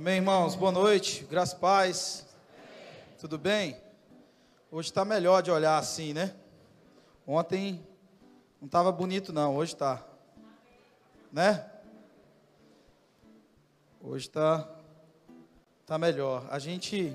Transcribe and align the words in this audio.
Amém, 0.00 0.16
irmãos? 0.16 0.54
Boa 0.54 0.72
noite, 0.72 1.26
graças 1.30 1.54
e 1.54 1.60
paz. 1.60 2.26
Tudo 3.18 3.36
bem? 3.36 3.76
Hoje 4.70 4.88
está 4.88 5.04
melhor 5.04 5.42
de 5.42 5.50
olhar 5.50 5.76
assim, 5.76 6.14
né? 6.14 6.34
Ontem 7.26 7.86
não 8.58 8.64
estava 8.64 8.90
bonito, 8.90 9.30
não, 9.30 9.54
hoje 9.54 9.74
está. 9.74 10.02
Né? 11.30 11.70
Hoje 14.00 14.26
está 14.28 14.66
tá 15.84 15.98
melhor. 15.98 16.46
A 16.48 16.58
gente 16.58 17.14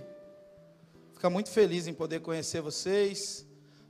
fica 1.12 1.28
muito 1.28 1.50
feliz 1.50 1.88
em 1.88 1.94
poder 1.96 2.20
conhecer 2.20 2.62
vocês. 2.62 3.48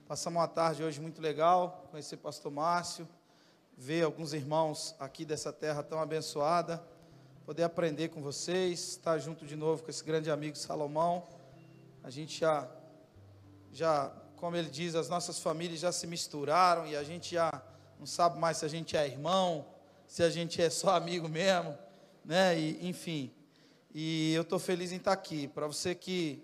Passamos 0.08 0.40
uma 0.40 0.48
tarde 0.48 0.86
hoje 0.86 1.02
muito 1.02 1.22
legal, 1.22 1.86
conhecer 1.92 2.16
o 2.16 2.20
pastor 2.20 2.50
Márcio, 2.50 3.06
ver 3.76 4.06
alguns 4.06 4.32
irmãos 4.32 4.96
aqui 4.98 5.26
dessa 5.26 5.52
terra 5.52 5.84
tão 5.84 6.00
abençoada 6.00 6.82
poder 7.46 7.62
aprender 7.62 8.10
com 8.10 8.24
vocês, 8.24 8.80
estar 8.80 9.20
junto 9.20 9.46
de 9.46 9.56
novo 9.56 9.84
com 9.84 9.90
esse 9.92 10.04
grande 10.04 10.32
amigo 10.32 10.58
Salomão. 10.58 11.28
A 12.04 12.10
gente 12.10 12.40
já, 12.40 12.68
já, 13.72 14.12
como 14.36 14.58
ele 14.58 14.68
diz, 14.68 14.96
as 14.96 15.10
nossas 15.10 15.38
famílias 15.38 15.80
já 15.80 15.92
se 15.92 16.08
misturaram 16.08 16.88
e 16.88 16.96
a 16.96 17.04
gente 17.04 17.36
já 17.36 17.52
não 18.00 18.08
sabe 18.08 18.40
mais 18.40 18.58
se 18.58 18.66
a 18.66 18.68
gente 18.68 18.98
é 18.98 19.06
irmão, 19.06 19.64
se 20.08 20.24
a 20.24 20.30
gente 20.30 20.60
é 20.60 20.72
só 20.72 20.96
amigo 20.96 21.30
mesmo, 21.30 21.78
né? 22.24 22.58
E, 22.60 22.90
enfim. 22.90 23.32
E 23.94 24.34
eu 24.34 24.42
estou 24.42 24.58
feliz 24.58 24.92
em 24.92 24.98
estar 24.98 25.12
aqui. 25.12 25.48
Para 25.48 25.68
você 25.68 25.94
que 25.94 26.44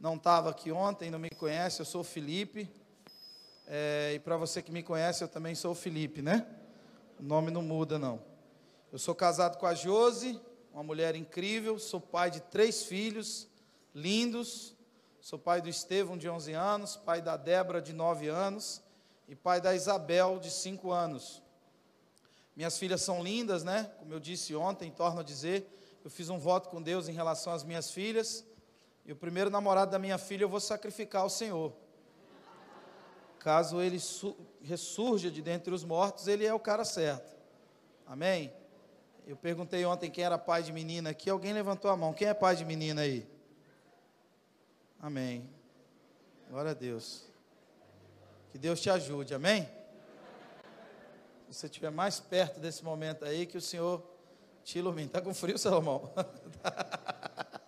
não 0.00 0.16
estava 0.16 0.50
aqui 0.50 0.72
ontem, 0.72 1.08
não 1.08 1.20
me 1.20 1.30
conhece, 1.30 1.80
eu 1.80 1.86
sou 1.86 2.00
o 2.00 2.04
Felipe. 2.04 2.68
É, 3.64 4.14
e 4.16 4.18
para 4.18 4.36
você 4.36 4.60
que 4.60 4.72
me 4.72 4.82
conhece, 4.82 5.22
eu 5.22 5.28
também 5.28 5.54
sou 5.54 5.70
o 5.70 5.76
Felipe, 5.76 6.20
né? 6.20 6.44
O 7.20 7.22
nome 7.22 7.52
não 7.52 7.62
muda, 7.62 7.96
não. 7.96 8.31
Eu 8.92 8.98
sou 8.98 9.14
casado 9.14 9.56
com 9.56 9.64
a 9.64 9.74
Jose, 9.74 10.38
uma 10.70 10.82
mulher 10.82 11.16
incrível, 11.16 11.78
sou 11.78 11.98
pai 11.98 12.30
de 12.30 12.40
três 12.42 12.84
filhos 12.84 13.48
lindos. 13.94 14.76
Sou 15.18 15.38
pai 15.38 15.62
do 15.62 15.68
Estevão, 15.68 16.18
de 16.18 16.28
11 16.28 16.52
anos, 16.52 16.96
pai 16.96 17.22
da 17.22 17.36
Débora, 17.36 17.80
de 17.80 17.92
9 17.92 18.28
anos, 18.28 18.82
e 19.28 19.36
pai 19.36 19.60
da 19.60 19.74
Isabel, 19.74 20.38
de 20.40 20.50
5 20.50 20.90
anos. 20.90 21.40
Minhas 22.54 22.76
filhas 22.76 23.00
são 23.00 23.22
lindas, 23.22 23.62
né? 23.62 23.90
Como 23.98 24.12
eu 24.12 24.20
disse 24.20 24.54
ontem, 24.54 24.90
torno 24.90 25.20
a 25.20 25.22
dizer, 25.22 25.66
eu 26.04 26.10
fiz 26.10 26.28
um 26.28 26.38
voto 26.38 26.68
com 26.68 26.82
Deus 26.82 27.08
em 27.08 27.12
relação 27.12 27.52
às 27.52 27.62
minhas 27.62 27.92
filhas, 27.92 28.44
e 29.06 29.12
o 29.12 29.16
primeiro 29.16 29.48
namorado 29.48 29.92
da 29.92 29.98
minha 29.98 30.18
filha 30.18 30.42
eu 30.42 30.48
vou 30.48 30.60
sacrificar 30.60 31.22
ao 31.22 31.30
Senhor. 31.30 31.72
Caso 33.38 33.80
ele 33.80 33.98
ressurja 34.60 35.30
de 35.30 35.40
dentre 35.40 35.72
os 35.72 35.84
mortos, 35.84 36.26
ele 36.26 36.44
é 36.44 36.52
o 36.52 36.60
cara 36.60 36.84
certo. 36.84 37.34
Amém? 38.04 38.52
Eu 39.24 39.36
perguntei 39.36 39.84
ontem 39.84 40.10
quem 40.10 40.24
era 40.24 40.36
pai 40.36 40.64
de 40.64 40.72
menina 40.72 41.10
aqui, 41.10 41.30
alguém 41.30 41.52
levantou 41.52 41.90
a 41.90 41.96
mão. 41.96 42.12
Quem 42.12 42.26
é 42.26 42.34
pai 42.34 42.56
de 42.56 42.64
menina 42.64 43.02
aí? 43.02 43.24
Amém. 45.00 45.48
Glória 46.50 46.72
a 46.72 46.74
Deus. 46.74 47.24
Que 48.50 48.58
Deus 48.58 48.80
te 48.80 48.90
ajude, 48.90 49.32
amém? 49.32 49.68
Se 51.48 51.54
você 51.54 51.66
estiver 51.66 51.90
mais 51.90 52.18
perto 52.18 52.58
desse 52.58 52.84
momento 52.84 53.24
aí, 53.24 53.46
que 53.46 53.56
o 53.56 53.60
Senhor 53.60 54.02
te 54.64 54.78
ilumine. 54.78 55.06
Está 55.06 55.20
com 55.20 55.32
frio, 55.32 55.56
Salomão? 55.56 56.12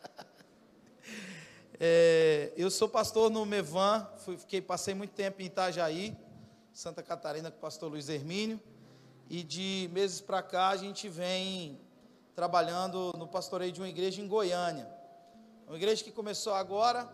é, 1.78 2.52
eu 2.56 2.70
sou 2.70 2.88
pastor 2.88 3.30
no 3.30 3.46
Mevan, 3.46 4.08
fui, 4.18 4.36
fiquei, 4.36 4.60
passei 4.60 4.94
muito 4.94 5.12
tempo 5.12 5.40
em 5.40 5.46
Itajaí, 5.46 6.16
Santa 6.72 7.02
Catarina, 7.02 7.50
com 7.50 7.58
o 7.58 7.60
pastor 7.60 7.90
Luiz 7.90 8.08
Hermínio. 8.08 8.60
E 9.28 9.42
de 9.42 9.88
meses 9.92 10.20
para 10.20 10.42
cá 10.42 10.68
a 10.68 10.76
gente 10.76 11.08
vem 11.08 11.80
trabalhando 12.34 13.12
no 13.16 13.26
pastoreio 13.26 13.72
de 13.72 13.80
uma 13.80 13.88
igreja 13.88 14.20
em 14.20 14.28
Goiânia. 14.28 14.88
Uma 15.66 15.76
igreja 15.76 16.04
que 16.04 16.12
começou 16.12 16.52
agora 16.52 17.10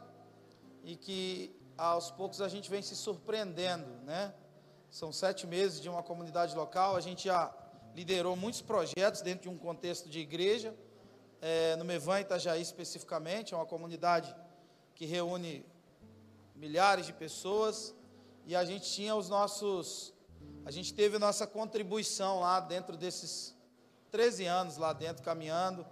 e 0.83 0.97
que 0.97 1.55
aos 1.77 2.11
poucos 2.11 2.41
a 2.41 2.49
gente 2.49 2.69
vem 2.69 2.83
se 2.83 2.97
surpreendendo, 2.97 3.89
né? 4.05 4.35
São 4.91 5.13
sete 5.13 5.47
meses 5.47 5.81
de 5.81 5.89
uma 5.89 6.03
comunidade 6.03 6.55
local, 6.55 6.97
a 6.97 7.01
gente 7.01 7.25
já 7.25 7.55
liderou 7.95 8.35
muitos 8.37 8.61
projetos 8.61 9.23
dentro 9.23 9.43
de 9.43 9.49
um 9.49 9.57
contexto 9.57 10.09
de 10.09 10.19
igreja, 10.19 10.75
é, 11.41 11.77
no 11.77 11.85
Mevan 11.85 12.21
Itajaí 12.21 12.61
especificamente, 12.61 13.55
é 13.55 13.57
uma 13.57 13.67
comunidade 13.67 14.35
que 14.95 15.07
reúne 15.07 15.65
milhares 16.55 17.07
de 17.07 17.13
pessoas, 17.13 17.95
e 18.47 18.57
a 18.57 18.65
gente 18.65 18.91
tinha 18.91 19.15
os 19.15 19.29
nossos 19.29 20.13
a 20.65 20.71
gente 20.71 20.93
teve 20.95 21.19
nossa 21.19 21.47
contribuição 21.47 22.41
lá 22.41 22.61
dentro 22.61 22.97
desses 22.97 23.57
13 24.11 24.47
anos 24.47 24.77
lá 24.77 24.93
dentro 24.93 25.23
caminhando 25.23 25.87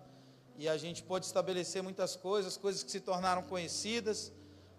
e 0.56 0.68
a 0.68 0.76
gente 0.76 1.02
pôde 1.02 1.24
estabelecer 1.24 1.82
muitas 1.82 2.16
coisas, 2.16 2.56
coisas 2.56 2.82
que 2.82 2.90
se 2.90 3.00
tornaram 3.00 3.42
conhecidas, 3.44 4.32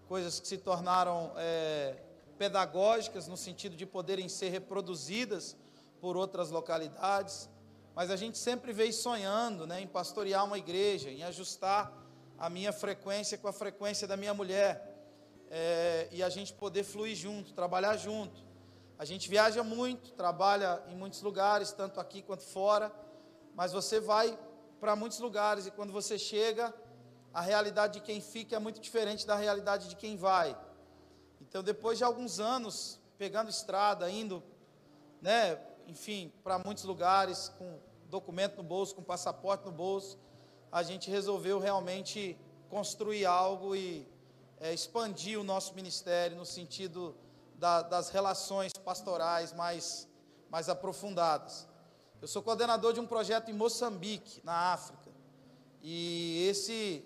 coisas 0.07 0.40
que 0.40 0.47
se 0.47 0.57
tornaram 0.57 1.31
é, 1.38 1.96
pedagógicas 2.38 3.28
no 3.28 3.38
sentido 3.38 3.78
de 3.78 3.85
poderem 3.85 4.28
ser 4.28 4.50
reproduzidas 4.50 5.56
por 6.01 6.18
outras 6.18 6.50
localidades. 6.50 7.50
Mas 7.96 8.12
a 8.12 8.16
gente 8.18 8.38
sempre 8.38 8.74
veio 8.74 8.91
sonhando 8.91 9.66
né, 9.66 9.81
em 9.81 9.88
pastorear 9.88 10.46
uma 10.46 10.57
igreja, 10.57 11.09
em 11.09 11.24
ajustar 11.24 11.94
a 12.38 12.50
minha 12.50 12.74
frequência 12.74 13.38
com 13.38 13.47
a 13.47 13.53
frequência 13.53 14.07
da 14.07 14.18
minha 14.18 14.34
mulher. 14.34 14.86
É, 15.50 16.09
e 16.12 16.22
a 16.22 16.30
gente 16.30 16.53
poder 16.53 16.84
fluir 16.84 17.16
junto, 17.16 17.53
trabalhar 17.53 17.96
junto. 17.96 18.49
A 19.00 19.06
gente 19.06 19.30
viaja 19.30 19.64
muito, 19.64 20.12
trabalha 20.12 20.84
em 20.90 20.94
muitos 20.94 21.22
lugares, 21.22 21.72
tanto 21.72 22.02
aqui 22.02 22.22
quanto 22.22 22.44
fora, 22.44 22.92
mas 23.56 23.72
você 23.72 23.98
vai 23.98 24.38
para 24.78 24.94
muitos 24.94 25.20
lugares 25.20 25.66
e 25.66 25.72
quando 25.72 25.94
você 25.94 26.20
chega, 26.20 26.74
a 27.34 27.40
realidade 27.40 27.94
de 27.94 28.02
quem 28.02 28.20
fica 28.20 28.58
é 28.58 28.60
muito 28.60 28.78
diferente 28.82 29.26
da 29.26 29.38
realidade 29.38 29.88
de 29.88 29.96
quem 29.96 30.18
vai. 30.18 30.54
Então, 31.40 31.64
depois 31.64 31.98
de 31.98 32.04
alguns 32.04 32.42
anos 32.42 33.00
pegando 33.18 33.50
estrada, 33.50 34.12
indo, 34.12 34.44
né, 35.22 35.58
enfim, 35.88 36.34
para 36.44 36.60
muitos 36.60 36.84
lugares 36.84 37.48
com 37.58 37.80
documento 38.10 38.58
no 38.58 38.64
bolso, 38.64 38.96
com 38.96 39.02
passaporte 39.02 39.66
no 39.66 39.72
bolso, 39.72 40.20
a 40.70 40.84
gente 40.84 41.10
resolveu 41.10 41.58
realmente 41.58 42.38
construir 42.70 43.26
algo 43.26 43.74
e 43.78 44.06
é, 44.60 44.74
expandir 44.74 45.40
o 45.40 45.44
nosso 45.44 45.74
ministério 45.74 46.36
no 46.36 46.46
sentido 46.46 47.16
da, 47.59 47.81
das 47.81 48.09
relações 48.09 48.72
pastorais 48.74 49.52
mais, 49.53 50.08
mais 50.50 50.70
aprofundadas. 50.70 51.68
Eu 52.22 52.28
sou 52.28 52.42
coordenador 52.42 52.94
de 52.94 53.00
um 53.00 53.06
projeto 53.06 53.52
em 53.52 53.53
Moçambique, 53.53 54.42
na 54.44 54.74
África. 54.74 55.12
E 55.81 56.48
esse, 56.50 57.06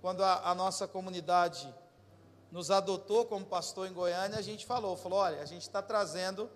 quando 0.00 0.24
a, 0.24 0.50
a 0.50 0.54
nossa 0.54 0.88
comunidade 0.88 1.72
nos 2.50 2.70
adotou 2.70 3.26
como 3.26 3.44
pastor 3.44 3.86
em 3.86 3.92
Goiânia, 3.92 4.38
a 4.38 4.42
gente 4.42 4.64
falou, 4.66 4.96
falou, 4.96 5.18
olha, 5.18 5.40
a 5.40 5.46
gente 5.46 5.62
está 5.62 5.82
trazendo 5.82 6.50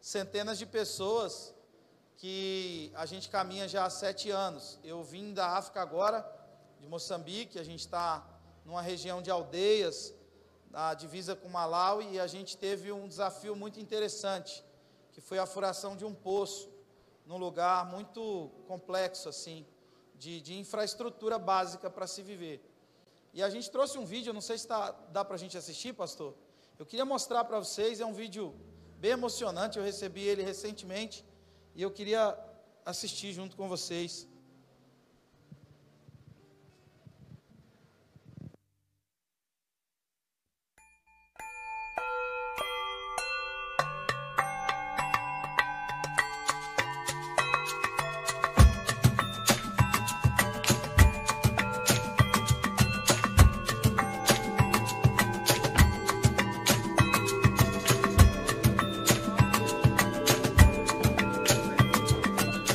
centenas 0.00 0.58
de 0.58 0.66
pessoas 0.66 1.54
que 2.16 2.92
a 2.96 3.06
gente 3.06 3.28
caminha 3.28 3.68
já 3.68 3.84
há 3.84 3.90
sete 3.90 4.28
anos. 4.28 4.78
Eu 4.82 5.04
vim 5.04 5.32
da 5.32 5.56
África 5.56 5.80
agora, 5.80 6.28
de 6.80 6.86
Moçambique, 6.88 7.60
a 7.60 7.64
gente 7.64 7.80
está 7.80 8.26
numa 8.64 8.82
região 8.82 9.22
de 9.22 9.30
aldeias, 9.30 10.12
na 10.70 10.94
divisa 10.94 11.34
com 11.34 11.48
Malawi 11.48 12.12
e 12.12 12.20
a 12.20 12.26
gente 12.26 12.56
teve 12.56 12.92
um 12.92 13.08
desafio 13.08 13.56
muito 13.56 13.80
interessante, 13.80 14.64
que 15.12 15.20
foi 15.20 15.38
a 15.38 15.46
furação 15.46 15.96
de 15.96 16.04
um 16.04 16.14
poço 16.14 16.68
num 17.26 17.36
lugar 17.36 17.86
muito 17.86 18.50
complexo 18.66 19.28
assim, 19.28 19.66
de, 20.14 20.40
de 20.40 20.58
infraestrutura 20.58 21.38
básica 21.38 21.90
para 21.90 22.06
se 22.06 22.22
viver. 22.22 22.62
E 23.32 23.42
a 23.42 23.50
gente 23.50 23.70
trouxe 23.70 23.98
um 23.98 24.04
vídeo, 24.04 24.32
não 24.32 24.40
sei 24.40 24.58
se 24.58 24.66
tá, 24.66 24.90
dá 25.10 25.24
para 25.24 25.34
a 25.34 25.38
gente 25.38 25.56
assistir, 25.56 25.92
pastor. 25.92 26.34
Eu 26.78 26.86
queria 26.86 27.04
mostrar 27.04 27.44
para 27.44 27.58
vocês, 27.58 28.00
é 28.00 28.06
um 28.06 28.14
vídeo 28.14 28.54
bem 28.98 29.12
emocionante, 29.12 29.78
eu 29.78 29.84
recebi 29.84 30.22
ele 30.22 30.42
recentemente 30.42 31.24
e 31.74 31.82
eu 31.82 31.90
queria 31.90 32.36
assistir 32.84 33.32
junto 33.32 33.56
com 33.56 33.68
vocês. 33.68 34.26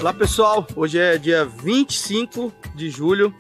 Olá 0.04 0.14
pessoal, 0.14 0.68
hoje 0.76 1.00
é 1.00 1.18
dia 1.18 1.46
25 1.46 2.52
de 2.76 2.90
julho, 2.90 3.34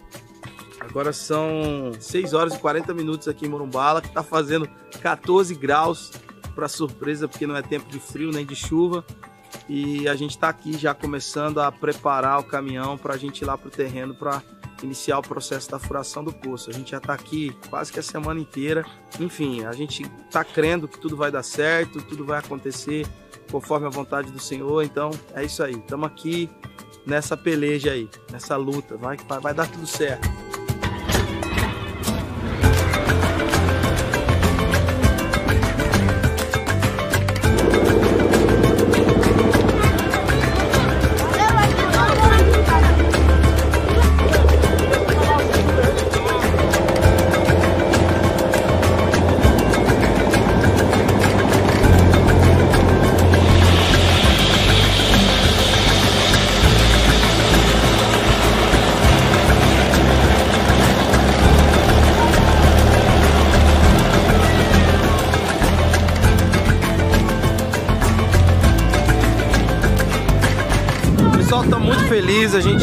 agora 0.79 1.11
são 1.11 1.91
6 1.99 2.33
horas 2.33 2.55
e 2.55 2.57
40 2.57 2.93
minutos 2.93 3.27
aqui 3.27 3.45
em 3.45 3.49
Morumbala, 3.49 4.01
que 4.01 4.07
está 4.07 4.23
fazendo 4.23 4.65
14 5.01 5.53
graus, 5.55 6.13
para 6.55 6.69
surpresa, 6.69 7.27
porque 7.27 7.45
não 7.45 7.57
é 7.57 7.61
tempo 7.61 7.91
de 7.91 7.99
frio 7.99 8.31
nem 8.31 8.45
de 8.45 8.55
chuva, 8.55 9.05
e 9.67 10.07
a 10.07 10.15
gente 10.15 10.31
está 10.31 10.47
aqui 10.47 10.77
já 10.77 10.93
começando 10.93 11.59
a 11.59 11.69
preparar 11.69 12.39
o 12.39 12.45
caminhão 12.45 12.97
para 12.97 13.15
a 13.15 13.17
gente 13.17 13.41
ir 13.41 13.45
lá 13.45 13.57
para 13.57 13.67
o 13.67 13.69
terreno 13.69 14.15
para 14.15 14.41
iniciar 14.81 15.19
o 15.19 15.21
processo 15.21 15.69
da 15.69 15.77
furação 15.79 16.23
do 16.23 16.31
poço. 16.31 16.69
A 16.69 16.73
gente 16.73 16.91
já 16.91 16.97
está 16.97 17.13
aqui 17.13 17.53
quase 17.69 17.91
que 17.91 17.99
a 17.99 18.03
semana 18.03 18.39
inteira. 18.39 18.85
Enfim, 19.19 19.65
a 19.65 19.73
gente 19.73 20.03
está 20.25 20.45
crendo 20.45 20.87
que 20.87 20.97
tudo 20.97 21.17
vai 21.17 21.29
dar 21.29 21.43
certo, 21.43 22.01
tudo 22.01 22.23
vai 22.23 22.39
acontecer 22.39 23.05
conforme 23.51 23.87
a 23.87 23.89
vontade 23.89 24.31
do 24.31 24.39
Senhor. 24.39 24.83
Então 24.83 25.11
é 25.33 25.43
isso 25.43 25.63
aí. 25.63 25.75
Estamos 25.75 26.07
aqui 26.07 26.49
nessa 27.05 27.35
peleja 27.35 27.91
aí, 27.91 28.09
nessa 28.31 28.55
luta. 28.55 28.97
Vai, 28.97 29.17
vai, 29.27 29.39
vai 29.39 29.53
dar 29.53 29.67
tudo 29.67 29.87
certo. 29.87 30.42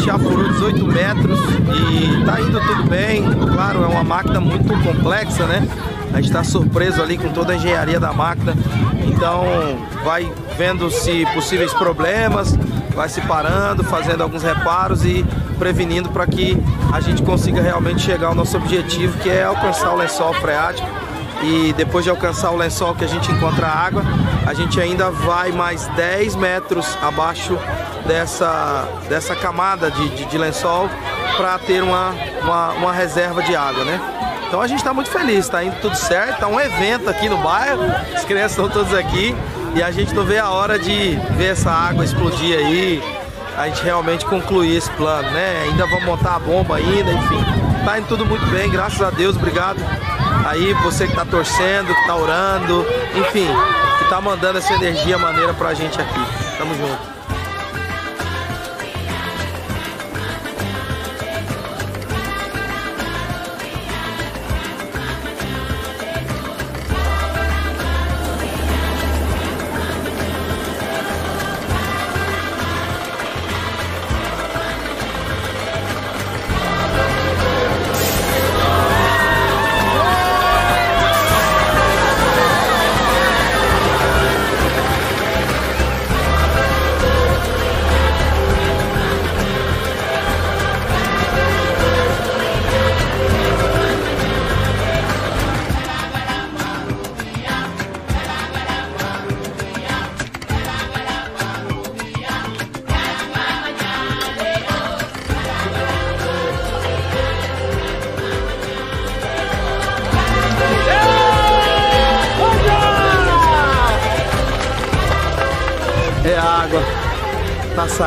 Já 0.05 0.17
furou 0.17 0.47
18 0.49 0.85
metros 0.85 1.39
e 1.39 2.19
está 2.19 2.41
indo 2.41 2.59
tudo 2.59 2.83
bem. 2.89 3.23
Claro, 3.53 3.83
é 3.83 3.87
uma 3.87 4.03
máquina 4.03 4.39
muito 4.39 4.67
complexa, 4.83 5.45
né? 5.45 5.67
A 6.13 6.17
gente 6.17 6.27
está 6.27 6.43
surpreso 6.43 7.01
ali 7.01 7.17
com 7.17 7.29
toda 7.29 7.53
a 7.53 7.55
engenharia 7.55 7.99
da 7.99 8.11
máquina. 8.11 8.53
Então 9.05 9.43
vai 10.03 10.31
vendo 10.57 10.89
se 10.89 11.25
possíveis 11.33 11.73
problemas, 11.73 12.57
vai 12.93 13.07
se 13.07 13.21
parando, 13.21 13.83
fazendo 13.83 14.21
alguns 14.21 14.43
reparos 14.43 15.05
e 15.05 15.25
prevenindo 15.57 16.09
para 16.09 16.25
que 16.25 16.57
a 16.91 16.99
gente 16.99 17.21
consiga 17.21 17.61
realmente 17.61 18.01
chegar 18.01 18.27
ao 18.27 18.35
nosso 18.35 18.57
objetivo, 18.57 19.17
que 19.19 19.29
é 19.29 19.43
alcançar 19.43 19.93
o 19.93 19.95
lençol 19.95 20.33
freático 20.33 20.87
e 21.43 21.73
depois 21.73 22.03
de 22.03 22.09
alcançar 22.09 22.51
o 22.51 22.57
lençol 22.57 22.93
que 22.93 23.03
a 23.03 23.07
gente 23.07 23.31
encontra 23.31 23.67
a 23.67 23.85
água, 23.85 24.03
a 24.45 24.53
gente 24.53 24.79
ainda 24.79 25.09
vai 25.09 25.51
mais 25.51 25.87
10 25.95 26.35
metros 26.35 26.97
abaixo 27.01 27.57
dessa, 28.05 28.87
dessa 29.07 29.35
camada 29.35 29.89
de, 29.91 30.09
de, 30.09 30.25
de 30.25 30.37
lençol 30.37 30.89
para 31.37 31.57
ter 31.59 31.81
uma, 31.81 32.13
uma, 32.41 32.69
uma, 32.73 32.93
reserva 32.93 33.41
de 33.41 33.55
água, 33.55 33.83
né? 33.83 33.99
Então 34.47 34.61
a 34.61 34.67
gente 34.67 34.79
está 34.79 34.93
muito 34.93 35.09
feliz, 35.09 35.45
está 35.45 35.63
indo 35.63 35.79
tudo 35.79 35.95
certo, 35.95 36.33
está 36.33 36.47
um 36.47 36.59
evento 36.59 37.09
aqui 37.09 37.29
no 37.29 37.37
bairro, 37.37 37.83
as 38.13 38.25
crianças 38.25 38.51
estão 38.51 38.69
todas 38.69 38.93
aqui 38.93 39.35
e 39.75 39.81
a 39.81 39.91
gente 39.91 40.13
não 40.13 40.25
vê 40.25 40.39
a 40.39 40.49
hora 40.49 40.77
de 40.77 41.15
ver 41.37 41.51
essa 41.51 41.71
água 41.71 42.03
explodir 42.03 42.57
aí, 42.57 43.01
a 43.57 43.67
gente 43.67 43.81
realmente 43.83 44.25
concluir 44.25 44.75
esse 44.75 44.89
plano, 44.91 45.29
né? 45.31 45.63
Ainda 45.63 45.85
vamos 45.85 46.03
montar 46.03 46.35
a 46.35 46.39
bomba 46.39 46.75
ainda, 46.75 47.11
enfim. 47.11 47.43
Tá 47.85 47.97
indo 47.97 48.07
tudo 48.07 48.25
muito 48.25 48.45
bem, 48.47 48.69
graças 48.69 49.01
a 49.01 49.09
Deus, 49.09 49.35
obrigado 49.35 49.79
aí 50.45 50.73
você 50.83 51.05
que 51.05 51.11
está 51.11 51.25
torcendo, 51.25 51.93
que 51.93 52.01
está 52.01 52.15
orando, 52.15 52.85
enfim, 53.15 53.47
que 53.97 54.03
está 54.03 54.19
mandando 54.21 54.57
essa 54.57 54.73
energia 54.73 55.17
maneira 55.17 55.53
para 55.53 55.69
a 55.69 55.73
gente 55.73 55.99
aqui. 55.99 56.57
Tamo 56.57 56.75
junto. 56.75 57.20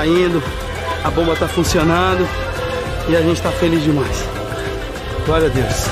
Saindo, 0.05 0.43
a 1.03 1.11
bomba 1.11 1.35
tá 1.35 1.49
funcionando 1.49 2.29
e 3.09 3.17
a 3.17 3.23
gente 3.23 3.41
tá 3.41 3.51
feliz 3.51 3.83
demais. 3.83 4.29
Glória 5.25 5.47
a 5.47 5.51
Deus. 5.51 5.87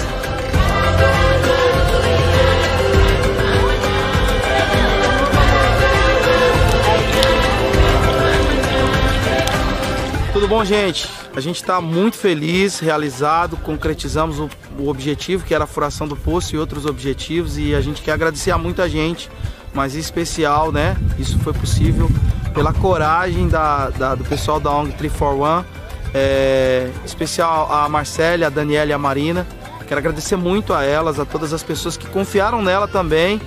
Tudo 10.35 10.47
bom, 10.47 10.63
gente? 10.63 11.09
A 11.35 11.41
gente 11.41 11.57
está 11.57 11.81
muito 11.81 12.19
feliz, 12.19 12.79
realizado, 12.79 13.57
concretizamos 13.57 14.39
o, 14.39 14.51
o, 14.79 14.89
objetivo 14.89 15.45
que 15.45 15.55
era 15.55 15.65
a 15.65 15.67
furação 15.67 16.07
do 16.07 16.17
poço 16.17 16.55
e 16.55 16.59
outros 16.59 16.85
objetivos 16.85 17.57
e 17.57 17.75
a 17.75 17.81
gente 17.81 18.03
quer 18.03 18.13
agradecer 18.13 18.51
a 18.51 18.59
muita 18.59 18.87
gente 18.87 19.31
mas 19.75 19.97
em 19.97 19.99
especial, 19.99 20.71
né? 20.71 20.97
Isso 21.19 21.39
foi 21.39 21.53
possível 21.53 22.11
pela 22.53 22.73
coragem 22.73 23.49
da, 23.49 23.91
da 23.91 24.15
do 24.15 24.25
pessoal 24.25 24.61
da 24.61 24.71
ONG 24.71 24.93
341, 24.93 25.65
é, 26.15 26.91
especial 27.05 27.73
a 27.73 27.89
Marcela, 27.89 28.47
a 28.47 28.51
Daniela 28.51 28.91
e 28.91 28.93
a 28.93 28.99
Marina. 28.99 29.47
Quero 29.87 29.99
agradecer 29.99 30.37
muito 30.37 30.73
a 30.73 30.85
elas, 30.85 31.19
a 31.19 31.25
todas 31.25 31.53
as 31.53 31.63
pessoas 31.63 31.97
que 31.97 32.07
confiaram 32.07 32.63
nela 32.63 32.89
também, 32.89 33.41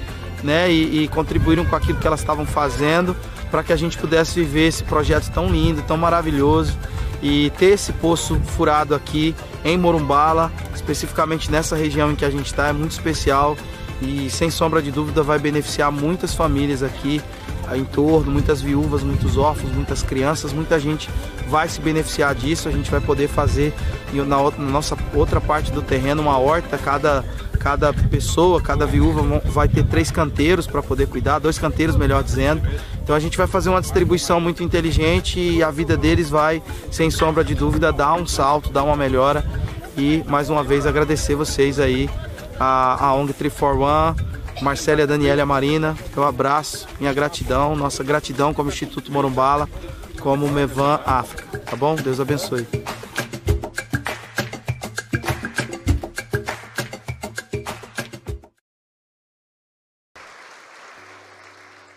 né? 0.43 0.71
E, 0.71 1.03
e 1.03 1.07
contribuíram 1.07 1.65
com 1.65 1.75
aquilo 1.75 1.97
que 1.97 2.05
elas 2.05 2.19
estavam 2.19 2.45
fazendo 2.45 3.15
para 3.49 3.63
que 3.63 3.71
a 3.71 3.75
gente 3.75 3.97
pudesse 3.97 4.35
viver 4.35 4.67
esse 4.67 4.83
projeto 4.83 5.31
tão 5.31 5.47
lindo, 5.47 5.81
tão 5.83 5.97
maravilhoso 5.97 6.77
e 7.21 7.51
ter 7.51 7.67
esse 7.67 7.93
poço 7.93 8.39
furado 8.45 8.93
aqui 8.93 9.33
em 9.63 9.77
Morumbala, 9.77 10.51
especificamente 10.73 11.49
nessa 11.49 11.75
região 11.75 12.11
em 12.11 12.15
que 12.15 12.25
a 12.25 12.29
gente 12.29 12.47
está, 12.47 12.67
é 12.67 12.73
muito 12.73 12.91
especial 12.91 13.55
e 14.01 14.29
sem 14.29 14.49
sombra 14.49 14.81
de 14.81 14.91
dúvida 14.91 15.23
vai 15.23 15.39
beneficiar 15.39 15.91
muitas 15.91 16.33
famílias 16.33 16.83
aqui 16.83 17.21
em 17.73 17.83
torno, 17.83 18.31
muitas 18.31 18.61
viúvas, 18.61 19.01
muitos 19.01 19.37
órfãos, 19.37 19.71
muitas 19.71 20.03
crianças, 20.03 20.53
muita 20.53 20.79
gente 20.79 21.09
vai 21.47 21.67
se 21.67 21.79
beneficiar 21.81 22.35
disso. 22.35 22.67
A 22.67 22.71
gente 22.71 22.91
vai 22.91 22.99
poder 22.99 23.27
fazer 23.27 23.73
na, 24.13 24.39
outra, 24.39 24.61
na 24.61 24.69
nossa 24.69 24.97
outra 25.13 25.41
parte 25.41 25.71
do 25.71 25.81
terreno 25.81 26.21
uma 26.21 26.37
horta, 26.37 26.77
cada, 26.77 27.23
cada 27.59 27.93
pessoa, 27.93 28.61
cada 28.61 28.85
viúva 28.85 29.41
vai 29.45 29.67
ter 29.67 29.83
três 29.85 30.11
canteiros 30.11 30.67
para 30.67 30.83
poder 30.83 31.07
cuidar, 31.07 31.39
dois 31.39 31.57
canteiros, 31.57 31.95
melhor 31.95 32.23
dizendo. 32.23 32.61
Então 33.01 33.15
a 33.15 33.19
gente 33.19 33.37
vai 33.37 33.47
fazer 33.47 33.69
uma 33.69 33.81
distribuição 33.81 34.39
muito 34.39 34.63
inteligente 34.63 35.39
e 35.39 35.63
a 35.63 35.71
vida 35.71 35.95
deles 35.95 36.29
vai, 36.29 36.61
sem 36.91 37.09
sombra 37.09 37.43
de 37.43 37.55
dúvida, 37.55 37.91
dar 37.91 38.13
um 38.13 38.25
salto, 38.25 38.71
dar 38.71 38.83
uma 38.83 38.95
melhora. 38.95 39.45
E 39.97 40.23
mais 40.27 40.49
uma 40.49 40.63
vez 40.63 40.85
agradecer 40.85 41.35
vocês 41.35 41.79
aí 41.79 42.09
a, 42.59 43.05
a 43.05 43.13
ONG 43.13 43.33
341, 43.33 44.34
Marcela 44.61 45.01
e 45.01 45.03
a 45.03 45.05
Daniela 45.05 45.45
Marina. 45.45 45.97
Eu 46.15 46.23
abraço, 46.23 46.87
minha 46.99 47.13
gratidão, 47.13 47.75
nossa 47.75 48.03
gratidão 48.03 48.53
como 48.53 48.69
Instituto 48.69 49.11
Morumbala, 49.11 49.69
como 50.21 50.47
Mevan 50.49 50.99
África. 51.05 51.59
Tá 51.59 51.75
bom? 51.75 51.95
Deus 51.95 52.19
abençoe. 52.19 52.67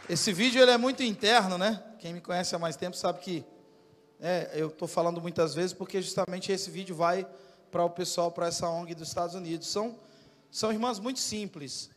Esse 0.08 0.32
vídeo 0.32 0.60
ele 0.62 0.70
é 0.70 0.78
muito 0.78 1.02
interno, 1.02 1.58
né? 1.58 1.82
Quem 1.98 2.12
me 2.12 2.20
conhece 2.20 2.54
há 2.54 2.58
mais 2.58 2.76
tempo 2.76 2.96
sabe 2.96 3.20
que 3.20 3.44
é, 4.20 4.50
eu 4.54 4.68
estou 4.68 4.88
falando 4.88 5.20
muitas 5.20 5.54
vezes 5.54 5.72
porque 5.72 6.02
justamente 6.02 6.50
esse 6.50 6.70
vídeo 6.70 6.96
vai 6.96 7.26
para 7.70 7.84
o 7.84 7.90
pessoal, 7.90 8.32
para 8.32 8.48
essa 8.48 8.68
ONG 8.68 8.94
dos 8.94 9.08
Estados 9.08 9.34
Unidos. 9.34 9.68
São 9.68 9.96
são 10.50 10.72
irmãs 10.72 10.98
muito 10.98 11.20
simples. 11.20 11.90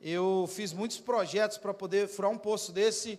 Eu 0.00 0.48
fiz 0.48 0.72
muitos 0.72 0.98
projetos 0.98 1.58
para 1.58 1.74
poder 1.74 2.08
furar 2.08 2.30
um 2.30 2.38
poço 2.38 2.70
desse, 2.70 3.18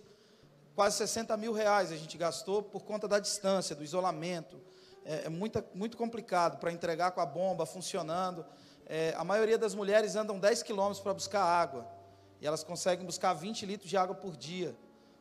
quase 0.74 0.96
60 0.96 1.36
mil 1.36 1.52
reais 1.52 1.92
a 1.92 1.96
gente 1.96 2.16
gastou 2.16 2.62
por 2.62 2.84
conta 2.84 3.06
da 3.06 3.18
distância, 3.18 3.76
do 3.76 3.84
isolamento. 3.84 4.58
é, 5.04 5.26
é 5.26 5.28
muito, 5.28 5.62
muito 5.74 5.96
complicado 5.96 6.58
para 6.58 6.72
entregar 6.72 7.10
com 7.10 7.20
a 7.20 7.26
bomba 7.26 7.66
funcionando. 7.66 8.46
É, 8.86 9.14
a 9.16 9.22
maioria 9.22 9.58
das 9.58 9.74
mulheres 9.74 10.16
andam 10.16 10.38
10 10.38 10.62
quilômetros 10.62 11.00
para 11.00 11.12
buscar 11.12 11.42
água. 11.42 11.86
E 12.40 12.46
elas 12.46 12.64
conseguem 12.64 13.04
buscar 13.04 13.34
20 13.34 13.66
litros 13.66 13.90
de 13.90 13.96
água 13.96 14.14
por 14.14 14.36
dia. 14.36 14.74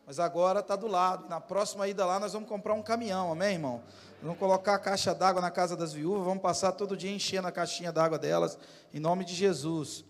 Mas 0.06 0.18
agora 0.18 0.62
está 0.62 0.76
do 0.76 0.88
lado. 0.88 1.28
Na 1.28 1.42
próxima 1.42 1.88
ida 1.88 2.06
lá, 2.06 2.20
nós 2.20 2.34
vamos 2.34 2.48
comprar 2.48 2.74
um 2.74 2.82
caminhão, 2.82 3.32
amém, 3.32 3.54
irmão? 3.54 3.84
Vamos 4.24 4.40
colocar 4.40 4.76
a 4.76 4.80
caixa 4.80 5.14
d'água 5.14 5.42
na 5.42 5.52
casa 5.52 5.76
das 5.76 5.94
viúvas, 5.94 6.26
vamos 6.26 6.42
passar 6.42 6.72
todo 6.72 6.98
dia 6.98 7.12
enchendo 7.12 7.48
a 7.48 7.52
caixinha 7.52 7.92
d'água 7.92 8.18
delas, 8.18 8.58
em 8.94 9.00
nome 9.00 9.24
de 9.24 9.36
Jesus. 9.36 10.04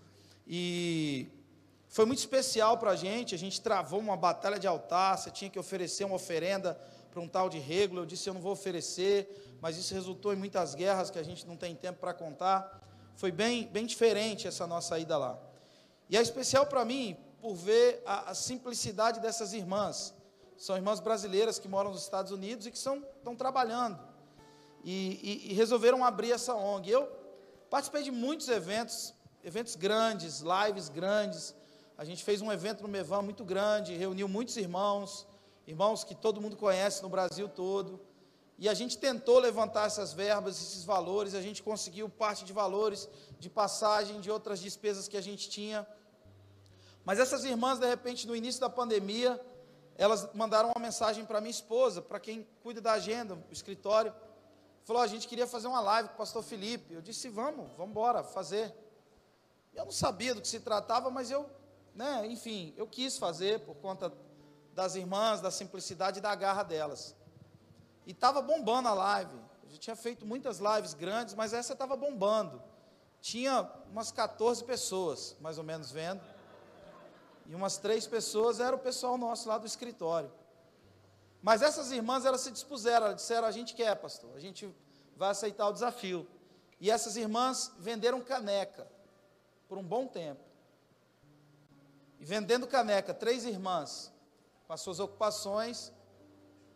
E 0.47 1.27
foi 1.89 2.05
muito 2.05 2.19
especial 2.19 2.77
para 2.77 2.91
a 2.91 2.95
gente, 2.95 3.33
a 3.33 3.37
gente 3.37 3.59
travou 3.59 3.99
uma 3.99 4.15
batalha 4.15 4.59
de 4.59 4.67
altar, 4.67 5.17
você 5.17 5.31
tinha 5.31 5.49
que 5.49 5.57
oferecer 5.57 6.03
uma 6.03 6.15
oferenda 6.15 6.79
para 7.09 7.19
um 7.19 7.27
tal 7.27 7.49
de 7.49 7.57
Regulo, 7.57 8.01
eu 8.01 8.05
disse, 8.05 8.29
eu 8.29 8.33
não 8.35 8.41
vou 8.41 8.51
oferecer, 8.51 9.57
mas 9.59 9.75
isso 9.75 9.91
resultou 9.95 10.31
em 10.31 10.35
muitas 10.35 10.75
guerras 10.75 11.09
que 11.09 11.17
a 11.17 11.23
gente 11.23 11.47
não 11.47 11.57
tem 11.57 11.75
tempo 11.75 11.99
para 11.99 12.13
contar. 12.13 12.79
Foi 13.15 13.31
bem, 13.31 13.67
bem 13.67 13.87
diferente 13.87 14.47
essa 14.47 14.67
nossa 14.67 14.99
ida 14.99 15.17
lá. 15.17 15.37
E 16.07 16.15
é 16.15 16.21
especial 16.21 16.67
para 16.67 16.85
mim 16.85 17.17
por 17.41 17.55
ver 17.55 18.03
a, 18.05 18.31
a, 18.31 18.35
simplicidade 18.35 19.19
dessas 19.19 19.51
irmãs. 19.53 20.13
São 20.57 20.75
irmãs 20.75 20.99
brasileiras 20.99 21.57
que 21.57 21.67
moram 21.67 21.91
nos 21.91 22.03
Estados 22.03 22.31
Unidos 22.31 22.67
e 22.67 22.71
que 22.71 22.77
estão 22.77 23.35
trabalhando. 23.35 23.99
E, 24.83 25.47
e, 25.47 25.51
e 25.51 25.53
resolveram 25.55 26.05
abrir 26.05 26.31
essa 26.33 26.53
ONG. 26.53 26.91
Eu 26.91 27.07
participei 27.69 28.03
de 28.03 28.11
muitos 28.11 28.47
eventos, 28.47 29.13
eventos 29.43 29.75
grandes, 29.75 30.41
lives 30.41 30.87
grandes. 30.87 31.55
A 31.99 32.05
gente 32.05 32.23
fez 32.23 32.41
um 32.41 32.49
evento 32.49 32.81
no 32.81 32.87
Mevan 32.87 33.21
muito 33.21 33.43
grande, 33.43 33.93
reuniu 33.93 34.25
muitos 34.25 34.55
irmãos, 34.55 35.27
irmãos 35.67 36.01
que 36.01 36.15
todo 36.15 36.39
mundo 36.39 36.55
conhece 36.55 37.03
no 37.03 37.09
Brasil 37.09 37.49
todo. 37.49 37.99
E 38.57 38.69
a 38.69 38.73
gente 38.73 38.97
tentou 38.97 39.37
levantar 39.37 39.85
essas 39.85 40.13
verbas, 40.13 40.61
esses 40.61 40.85
valores, 40.85 41.35
a 41.35 41.41
gente 41.41 41.61
conseguiu 41.61 42.07
parte 42.07 42.45
de 42.45 42.53
valores 42.53 43.09
de 43.37 43.49
passagem, 43.49 44.21
de 44.21 44.31
outras 44.31 44.61
despesas 44.61 45.09
que 45.09 45.17
a 45.17 45.21
gente 45.21 45.49
tinha. 45.49 45.85
Mas 47.03 47.19
essas 47.19 47.43
irmãs, 47.43 47.79
de 47.79 47.85
repente, 47.85 48.25
no 48.25 48.33
início 48.33 48.61
da 48.61 48.69
pandemia, 48.69 49.37
elas 49.97 50.33
mandaram 50.33 50.71
uma 50.73 50.81
mensagem 50.81 51.25
para 51.25 51.41
minha 51.41 51.51
esposa, 51.51 52.01
para 52.01 52.17
quem 52.17 52.47
cuida 52.63 52.79
da 52.79 52.93
agenda, 52.93 53.35
o 53.35 53.51
escritório. 53.51 54.15
Falou: 54.85 55.01
a 55.01 55.07
gente 55.07 55.27
queria 55.27 55.45
fazer 55.45 55.67
uma 55.67 55.81
live 55.81 56.07
com 56.07 56.15
o 56.15 56.17
pastor 56.17 56.43
Felipe. 56.43 56.93
Eu 56.93 57.01
disse: 57.01 57.27
vamos, 57.27 57.67
vamos 57.75 57.91
embora, 57.91 58.23
fazer. 58.23 58.73
Eu 59.73 59.83
não 59.83 59.91
sabia 59.91 60.33
do 60.33 60.41
que 60.41 60.47
se 60.47 60.61
tratava, 60.61 61.09
mas 61.09 61.29
eu, 61.29 61.58
né, 61.99 62.25
enfim, 62.27 62.73
eu 62.77 62.87
quis 62.87 63.17
fazer 63.17 63.59
por 63.59 63.75
conta 63.75 64.09
das 64.73 64.95
irmãs, 64.95 65.41
da 65.41 65.51
simplicidade 65.51 66.19
e 66.19 66.21
da 66.21 66.33
garra 66.33 66.63
delas. 66.63 67.13
E 68.07 68.11
estava 68.11 68.41
bombando 68.41 68.87
a 68.87 68.93
live. 68.93 69.35
Eu 69.63 69.69
já 69.71 69.77
tinha 69.77 69.95
feito 69.97 70.25
muitas 70.25 70.59
lives 70.59 70.93
grandes, 70.93 71.35
mas 71.35 71.51
essa 71.51 71.73
estava 71.73 71.97
bombando. 71.97 72.63
Tinha 73.19 73.69
umas 73.91 74.13
14 74.13 74.63
pessoas, 74.63 75.35
mais 75.41 75.57
ou 75.57 75.63
menos, 75.65 75.91
vendo. 75.91 76.21
E 77.45 77.53
umas 77.53 77.77
três 77.77 78.07
pessoas 78.07 78.61
era 78.61 78.73
o 78.73 78.79
pessoal 78.79 79.17
nosso 79.17 79.49
lá 79.49 79.57
do 79.57 79.67
escritório. 79.67 80.31
Mas 81.41 81.61
essas 81.61 81.91
irmãs, 81.91 82.23
elas 82.23 82.39
se 82.39 82.51
dispuseram, 82.51 83.07
elas 83.07 83.17
disseram: 83.17 83.45
a 83.45 83.51
gente 83.51 83.75
quer, 83.75 83.93
pastor, 83.95 84.31
a 84.37 84.39
gente 84.39 84.73
vai 85.17 85.31
aceitar 85.31 85.67
o 85.67 85.73
desafio. 85.73 86.25
E 86.79 86.89
essas 86.89 87.17
irmãs 87.17 87.73
venderam 87.77 88.21
caneca 88.21 88.87
por 89.67 89.77
um 89.77 89.83
bom 89.83 90.07
tempo. 90.07 90.48
E 92.19 92.25
vendendo 92.25 92.67
caneca, 92.67 93.13
três 93.13 93.45
irmãs, 93.45 94.11
com 94.67 94.73
as 94.73 94.81
suas 94.81 94.99
ocupações, 94.99 95.91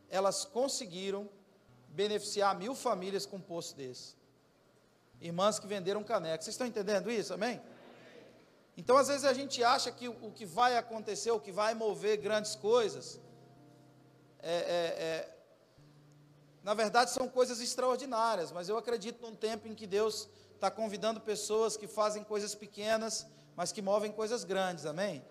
elas 0.09 0.45
conseguiram 0.45 1.29
beneficiar 1.89 2.57
mil 2.57 2.73
famílias 2.73 3.25
com 3.25 3.37
um 3.37 3.41
poço 3.41 3.75
desse. 3.75 4.15
Irmãs 5.19 5.59
que 5.59 5.67
venderam 5.67 6.03
caneca. 6.03 6.43
Vocês 6.43 6.53
estão 6.53 6.65
entendendo 6.65 7.11
isso? 7.11 7.33
Amém? 7.33 7.61
Então, 8.75 8.97
às 8.97 9.07
vezes, 9.07 9.25
a 9.25 9.33
gente 9.33 9.63
acha 9.63 9.91
que 9.91 10.07
o 10.07 10.31
que 10.31 10.45
vai 10.45 10.77
acontecer, 10.77 11.31
o 11.31 11.39
que 11.39 11.51
vai 11.51 11.75
mover 11.75 12.17
grandes 12.17 12.55
coisas, 12.55 13.19
é, 14.39 14.55
é, 14.55 15.03
é, 15.05 15.37
na 16.63 16.73
verdade, 16.73 17.11
são 17.11 17.29
coisas 17.29 17.61
extraordinárias, 17.61 18.51
mas 18.51 18.69
eu 18.69 18.77
acredito 18.77 19.21
num 19.21 19.35
tempo 19.35 19.67
em 19.67 19.75
que 19.75 19.85
Deus 19.85 20.27
está 20.55 20.71
convidando 20.71 21.21
pessoas 21.21 21.77
que 21.77 21.87
fazem 21.87 22.23
coisas 22.23 22.55
pequenas, 22.55 23.27
mas 23.55 23.71
que 23.71 23.81
movem 23.81 24.11
coisas 24.11 24.43
grandes, 24.43 24.85
amém? 24.85 25.23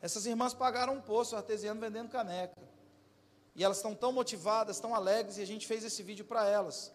Essas 0.00 0.26
irmãs 0.26 0.54
pagaram 0.54 0.94
um 0.94 1.00
poço 1.00 1.34
artesiano 1.36 1.80
vendendo 1.80 2.08
caneca. 2.08 2.56
E 3.54 3.64
elas 3.64 3.78
estão 3.78 3.94
tão 3.94 4.12
motivadas, 4.12 4.78
tão 4.78 4.94
alegres, 4.94 5.38
e 5.38 5.42
a 5.42 5.46
gente 5.46 5.66
fez 5.66 5.82
esse 5.84 6.02
vídeo 6.02 6.24
para 6.24 6.48
elas, 6.48 6.92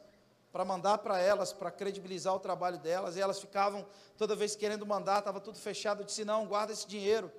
para 0.52 0.64
mandar 0.64 1.00
para 1.00 1.20
elas, 1.20 1.52
para 1.52 1.70
credibilizar 1.70 2.34
o 2.34 2.40
trabalho 2.40 2.78
delas. 2.78 3.18
E 3.18 3.22
elas 3.22 3.40
ficavam 3.40 3.86
toda 4.18 4.36
vez 4.36 4.56
querendo 4.56 4.86
mandar, 4.86 5.20
estava 5.20 5.42
tudo 5.42 5.58
fechado. 5.58 6.02
Eu 6.02 6.06
disse: 6.06 6.24
não, 6.24 6.48
guarda 6.48 6.72
esse 6.72 6.88
dinheiro. 6.88 7.30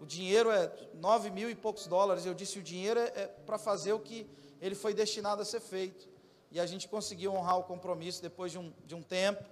O 0.00 0.04
dinheiro 0.04 0.50
é 0.50 0.72
nove 0.94 1.30
mil 1.30 1.48
e 1.48 1.54
poucos 1.54 1.86
dólares. 1.86 2.26
Eu 2.26 2.34
disse: 2.34 2.58
o 2.58 2.62
dinheiro 2.62 2.98
é, 2.98 3.12
é 3.14 3.26
para 3.46 3.58
fazer 3.58 3.92
o 3.92 4.00
que 4.00 4.28
ele 4.60 4.74
foi 4.74 4.92
destinado 4.92 5.40
a 5.40 5.44
ser 5.44 5.60
feito. 5.60 6.08
E 6.50 6.58
a 6.58 6.66
gente 6.66 6.88
conseguiu 6.88 7.32
honrar 7.32 7.58
o 7.58 7.64
compromisso 7.64 8.20
depois 8.20 8.50
de 8.50 8.58
um, 8.58 8.72
de 8.84 8.94
um 8.94 9.02
tempo. 9.02 9.44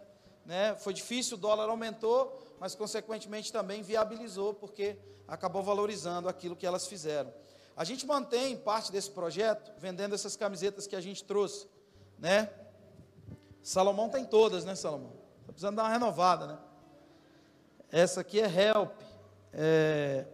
Né? 0.44 0.74
Foi 0.76 0.92
difícil, 0.92 1.36
o 1.36 1.40
dólar 1.40 1.68
aumentou, 1.68 2.40
mas 2.58 2.74
consequentemente 2.74 3.52
também 3.52 3.82
viabilizou, 3.82 4.54
porque 4.54 4.96
acabou 5.26 5.62
valorizando 5.62 6.28
aquilo 6.28 6.56
que 6.56 6.66
elas 6.66 6.86
fizeram. 6.86 7.32
A 7.76 7.84
gente 7.84 8.06
mantém 8.06 8.56
parte 8.56 8.92
desse 8.92 9.10
projeto 9.10 9.72
vendendo 9.78 10.14
essas 10.14 10.36
camisetas 10.36 10.86
que 10.86 10.94
a 10.94 11.00
gente 11.00 11.24
trouxe, 11.24 11.66
né? 12.18 12.50
Salomão 13.62 14.08
tem 14.08 14.24
todas, 14.24 14.64
né, 14.64 14.74
Salomão? 14.74 15.14
Está 15.40 15.52
precisando 15.52 15.76
dar 15.76 15.84
uma 15.84 15.92
renovada, 15.92 16.46
né? 16.46 16.58
Essa 17.90 18.20
aqui 18.20 18.40
é 18.40 18.46
Help. 18.46 18.92
É, 19.52 20.26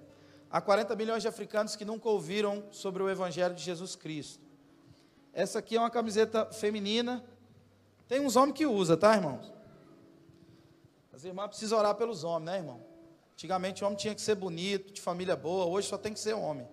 há 0.50 0.60
40 0.60 0.94
milhões 0.96 1.22
de 1.22 1.28
africanos 1.28 1.76
que 1.76 1.84
nunca 1.84 2.08
ouviram 2.08 2.64
sobre 2.70 3.02
o 3.02 3.10
Evangelho 3.10 3.54
de 3.54 3.62
Jesus 3.62 3.94
Cristo. 3.94 4.44
Essa 5.32 5.58
aqui 5.58 5.76
é 5.76 5.80
uma 5.80 5.90
camiseta 5.90 6.46
feminina. 6.46 7.24
Tem 8.08 8.20
uns 8.20 8.36
homens 8.36 8.56
que 8.56 8.66
usa, 8.66 8.96
tá, 8.96 9.14
irmãos? 9.14 9.57
As 11.18 11.25
irmãs 11.25 11.48
precisam 11.48 11.76
orar 11.80 11.96
pelos 11.96 12.22
homens, 12.22 12.46
né, 12.46 12.56
irmão? 12.58 12.80
Antigamente 13.32 13.82
o 13.82 13.87
homem 13.88 13.98
tinha 13.98 14.14
que 14.14 14.20
ser 14.20 14.37
bonito, 14.37 14.92
de 14.92 15.00
família 15.00 15.34
boa, 15.34 15.66
hoje 15.66 15.88
só 15.88 15.98
tem 15.98 16.12
que 16.12 16.20
ser 16.20 16.32
homem. 16.32 16.64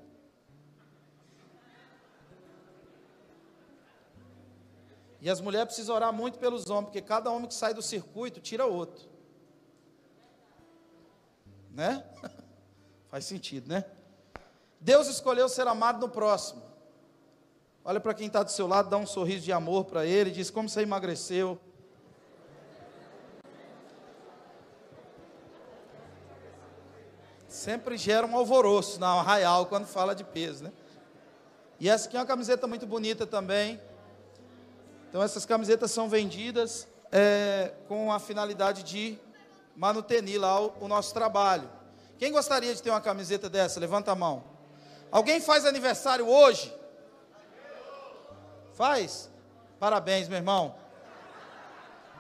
E 5.19 5.27
as 5.31 5.41
mulheres 5.41 5.65
precisam 5.65 5.95
orar 5.95 6.13
muito 6.13 6.37
pelos 6.37 6.69
homens, 6.69 6.85
porque 6.85 7.01
cada 7.01 7.31
homem 7.31 7.47
que 7.47 7.55
sai 7.55 7.73
do 7.73 7.81
circuito 7.81 8.39
tira 8.39 8.67
outro. 8.67 9.09
Né? 11.71 12.05
Faz 13.09 13.25
sentido, 13.25 13.67
né? 13.67 13.83
Deus 14.79 15.07
escolheu 15.07 15.49
ser 15.49 15.67
amado 15.67 15.99
no 15.99 16.07
próximo. 16.07 16.61
Olha 17.83 17.99
para 17.99 18.13
quem 18.13 18.27
está 18.27 18.43
do 18.43 18.51
seu 18.51 18.67
lado, 18.67 18.91
dá 18.91 18.97
um 18.97 19.07
sorriso 19.07 19.43
de 19.43 19.51
amor 19.51 19.85
para 19.85 20.05
ele, 20.05 20.29
diz 20.29 20.51
como 20.51 20.69
você 20.69 20.81
emagreceu. 20.81 21.59
Sempre 27.65 27.97
gera 27.97 28.27
um 28.27 28.37
alvoroço 28.37 28.99
na 28.99 29.07
arraial 29.07 29.65
quando 29.65 29.87
fala 29.87 30.13
de 30.13 30.23
peso, 30.23 30.65
né? 30.65 30.71
E 31.79 31.89
essa 31.89 32.07
aqui 32.07 32.15
é 32.15 32.19
uma 32.19 32.25
camiseta 32.27 32.67
muito 32.67 32.85
bonita 32.85 33.25
também. 33.25 33.81
Então 35.09 35.23
essas 35.23 35.47
camisetas 35.47 35.89
são 35.89 36.07
vendidas 36.07 36.87
é, 37.11 37.73
com 37.87 38.13
a 38.13 38.19
finalidade 38.19 38.83
de 38.83 39.17
manutenir 39.75 40.39
lá 40.39 40.61
o, 40.61 40.75
o 40.81 40.87
nosso 40.87 41.11
trabalho. 41.11 41.67
Quem 42.19 42.31
gostaria 42.31 42.71
de 42.75 42.83
ter 42.83 42.91
uma 42.91 43.01
camiseta 43.01 43.49
dessa? 43.49 43.79
Levanta 43.79 44.11
a 44.11 44.15
mão. 44.15 44.43
Alguém 45.11 45.41
faz 45.41 45.65
aniversário 45.65 46.29
hoje? 46.29 46.71
Faz? 48.75 49.27
Parabéns, 49.79 50.27
meu 50.27 50.37
irmão. 50.37 50.75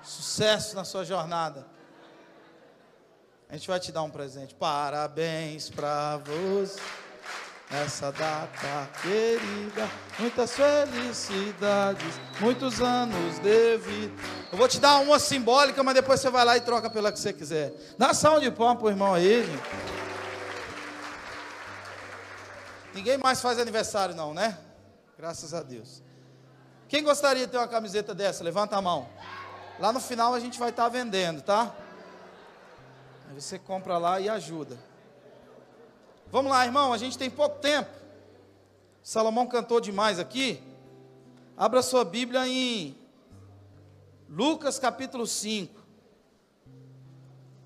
Sucesso 0.01 0.75
na 0.75 0.83
sua 0.83 1.05
jornada. 1.05 1.67
A 3.55 3.57
gente 3.57 3.69
vai 3.69 3.79
te 3.79 3.89
dar 3.89 4.03
um 4.03 4.09
presente. 4.09 4.53
Parabéns 4.53 5.69
para 5.69 6.17
você. 6.17 6.81
Essa 7.71 8.11
data 8.11 8.89
querida, 9.01 9.89
muitas 10.19 10.51
felicidades, 10.51 12.19
muitos 12.41 12.81
anos 12.81 13.39
de 13.39 13.77
vida. 13.77 14.13
Eu 14.51 14.57
vou 14.57 14.67
te 14.67 14.77
dar 14.77 14.97
uma 14.99 15.17
simbólica, 15.19 15.81
mas 15.83 15.95
depois 15.95 16.19
você 16.19 16.29
vai 16.29 16.43
lá 16.43 16.57
e 16.57 16.61
troca 16.61 16.89
pela 16.89 17.13
que 17.13 17.17
você 17.17 17.31
quiser. 17.31 17.73
Dá 17.97 18.13
salve 18.13 18.41
de 18.41 18.51
palmas 18.51 18.77
pro 18.77 18.89
irmão 18.89 19.13
aí, 19.13 19.45
gente. 19.45 19.63
Ninguém 22.93 23.17
mais 23.17 23.39
faz 23.39 23.57
aniversário, 23.57 24.13
não, 24.13 24.33
né? 24.33 24.57
Graças 25.17 25.53
a 25.53 25.63
Deus. 25.63 26.03
Quem 26.89 27.05
gostaria 27.05 27.45
de 27.45 27.53
ter 27.53 27.57
uma 27.57 27.69
camiseta 27.69 28.13
dessa? 28.13 28.43
Levanta 28.43 28.75
a 28.75 28.81
mão. 28.81 29.07
Lá 29.79 29.93
no 29.93 30.01
final 30.01 30.33
a 30.33 30.41
gente 30.41 30.59
vai 30.59 30.71
estar 30.71 30.83
tá 30.83 30.89
vendendo, 30.89 31.41
tá? 31.41 31.73
Você 33.35 33.59
compra 33.59 33.97
lá 33.97 34.21
e 34.21 34.29
ajuda. 34.29 34.79
Vamos 36.31 36.49
lá, 36.49 36.65
irmão, 36.65 36.93
a 36.93 36.97
gente 36.97 37.17
tem 37.17 37.29
pouco 37.29 37.59
tempo. 37.59 37.89
Salomão 39.03 39.45
cantou 39.45 39.81
demais 39.81 40.19
aqui. 40.19 40.63
Abra 41.57 41.81
sua 41.81 42.05
Bíblia 42.05 42.47
em 42.47 42.97
Lucas 44.29 44.79
capítulo 44.79 45.27
5. 45.27 45.83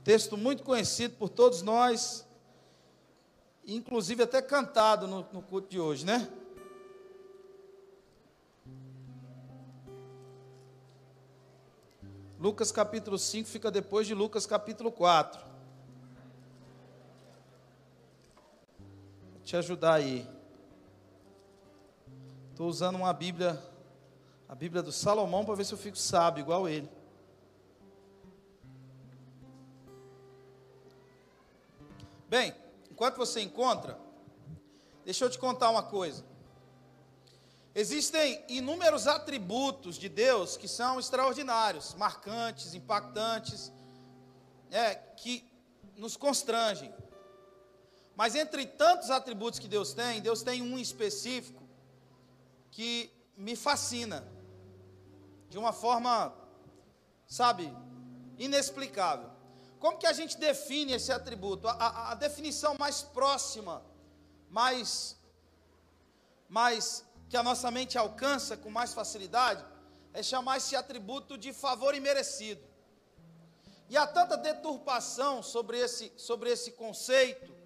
Texto 0.03 0.35
muito 0.35 0.63
conhecido 0.63 1.15
por 1.17 1.29
todos 1.29 1.61
nós, 1.61 2.25
inclusive 3.63 4.23
até 4.23 4.41
cantado 4.41 5.07
no, 5.07 5.23
no 5.31 5.41
culto 5.43 5.69
de 5.69 5.79
hoje, 5.79 6.03
né? 6.03 6.27
Lucas 12.39 12.71
capítulo 12.71 13.19
5 13.19 13.47
fica 13.47 13.69
depois 13.69 14.07
de 14.07 14.15
Lucas 14.15 14.47
capítulo 14.47 14.91
4. 14.91 15.48
Te 19.49 19.57
ajudar 19.57 19.95
aí. 19.95 20.29
Estou 22.51 22.67
usando 22.67 22.97
uma 22.97 23.11
Bíblia 23.11 23.59
a 24.47 24.53
Bíblia 24.53 24.83
do 24.83 24.91
Salomão 24.91 25.43
para 25.43 25.55
ver 25.55 25.65
se 25.65 25.73
eu 25.73 25.77
fico 25.77 25.97
sábio 25.97 26.41
igual 26.41 26.69
ele. 26.69 26.87
Bem, 32.27 32.53
enquanto 32.91 33.17
você 33.17 33.41
encontra, 33.41 33.99
deixa 35.03 35.25
eu 35.25 35.31
te 35.31 35.39
contar 35.39 35.71
uma 35.71 35.81
coisa. 35.81 36.23
Existem 37.73 38.45
inúmeros 38.49 39.07
atributos 39.07 39.95
de 39.95 40.09
Deus 40.09 40.57
que 40.57 40.67
são 40.67 40.99
extraordinários, 40.99 41.95
marcantes, 41.95 42.75
impactantes, 42.75 43.71
é, 44.69 44.93
que 44.93 45.43
nos 45.97 46.15
constrangem. 46.15 46.93
Mas 48.19 48.35
entre 48.35 48.65
tantos 48.65 49.09
atributos 49.09 49.59
que 49.59 49.67
Deus 49.69 49.93
tem, 49.93 50.19
Deus 50.19 50.43
tem 50.43 50.61
um 50.61 50.77
específico 50.77 51.63
que 52.69 53.09
me 53.38 53.55
fascina 53.55 54.27
de 55.47 55.57
uma 55.57 55.71
forma, 55.71 56.33
sabe, 57.25 57.73
inexplicável. 58.38 59.29
Como 59.79 59.97
que 59.97 60.05
a 60.05 60.11
gente 60.11 60.38
define 60.38 60.91
esse 60.91 61.13
atributo? 61.13 61.65
A, 61.69 61.71
a, 61.71 62.11
a 62.11 62.15
definição 62.15 62.75
mais 62.77 63.01
próxima, 63.01 63.81
mais, 64.49 65.17
mais 66.49 67.05
que 67.29 67.38
a 67.38 67.41
nossa 67.49 67.71
mente 67.71 67.97
alcança 67.97 68.57
com 68.57 68.69
mais 68.69 68.93
facilidade, 68.93 69.63
é 70.13 70.21
chamar 70.21 70.57
esse 70.57 70.75
atributo 70.75 71.38
de 71.38 71.53
favor 71.53 71.95
imerecido. 71.95 72.61
E 73.88 73.95
há 73.95 74.05
tanta 74.05 74.35
deturpação 74.35 75.41
sobre 75.41 75.79
esse, 75.79 76.11
sobre 76.17 76.49
esse 76.49 76.73
conceito, 76.73 77.58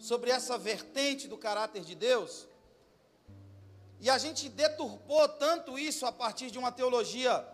sobre 0.00 0.30
essa 0.30 0.56
vertente 0.56 1.28
do 1.28 1.36
caráter 1.36 1.84
de 1.84 1.94
Deus, 1.94 2.48
e 4.00 4.08
a 4.08 4.16
gente 4.16 4.48
deturpou 4.48 5.28
tanto 5.28 5.78
isso 5.78 6.06
a 6.06 6.10
partir 6.10 6.50
de 6.50 6.58
uma 6.58 6.72
teologia, 6.72 7.46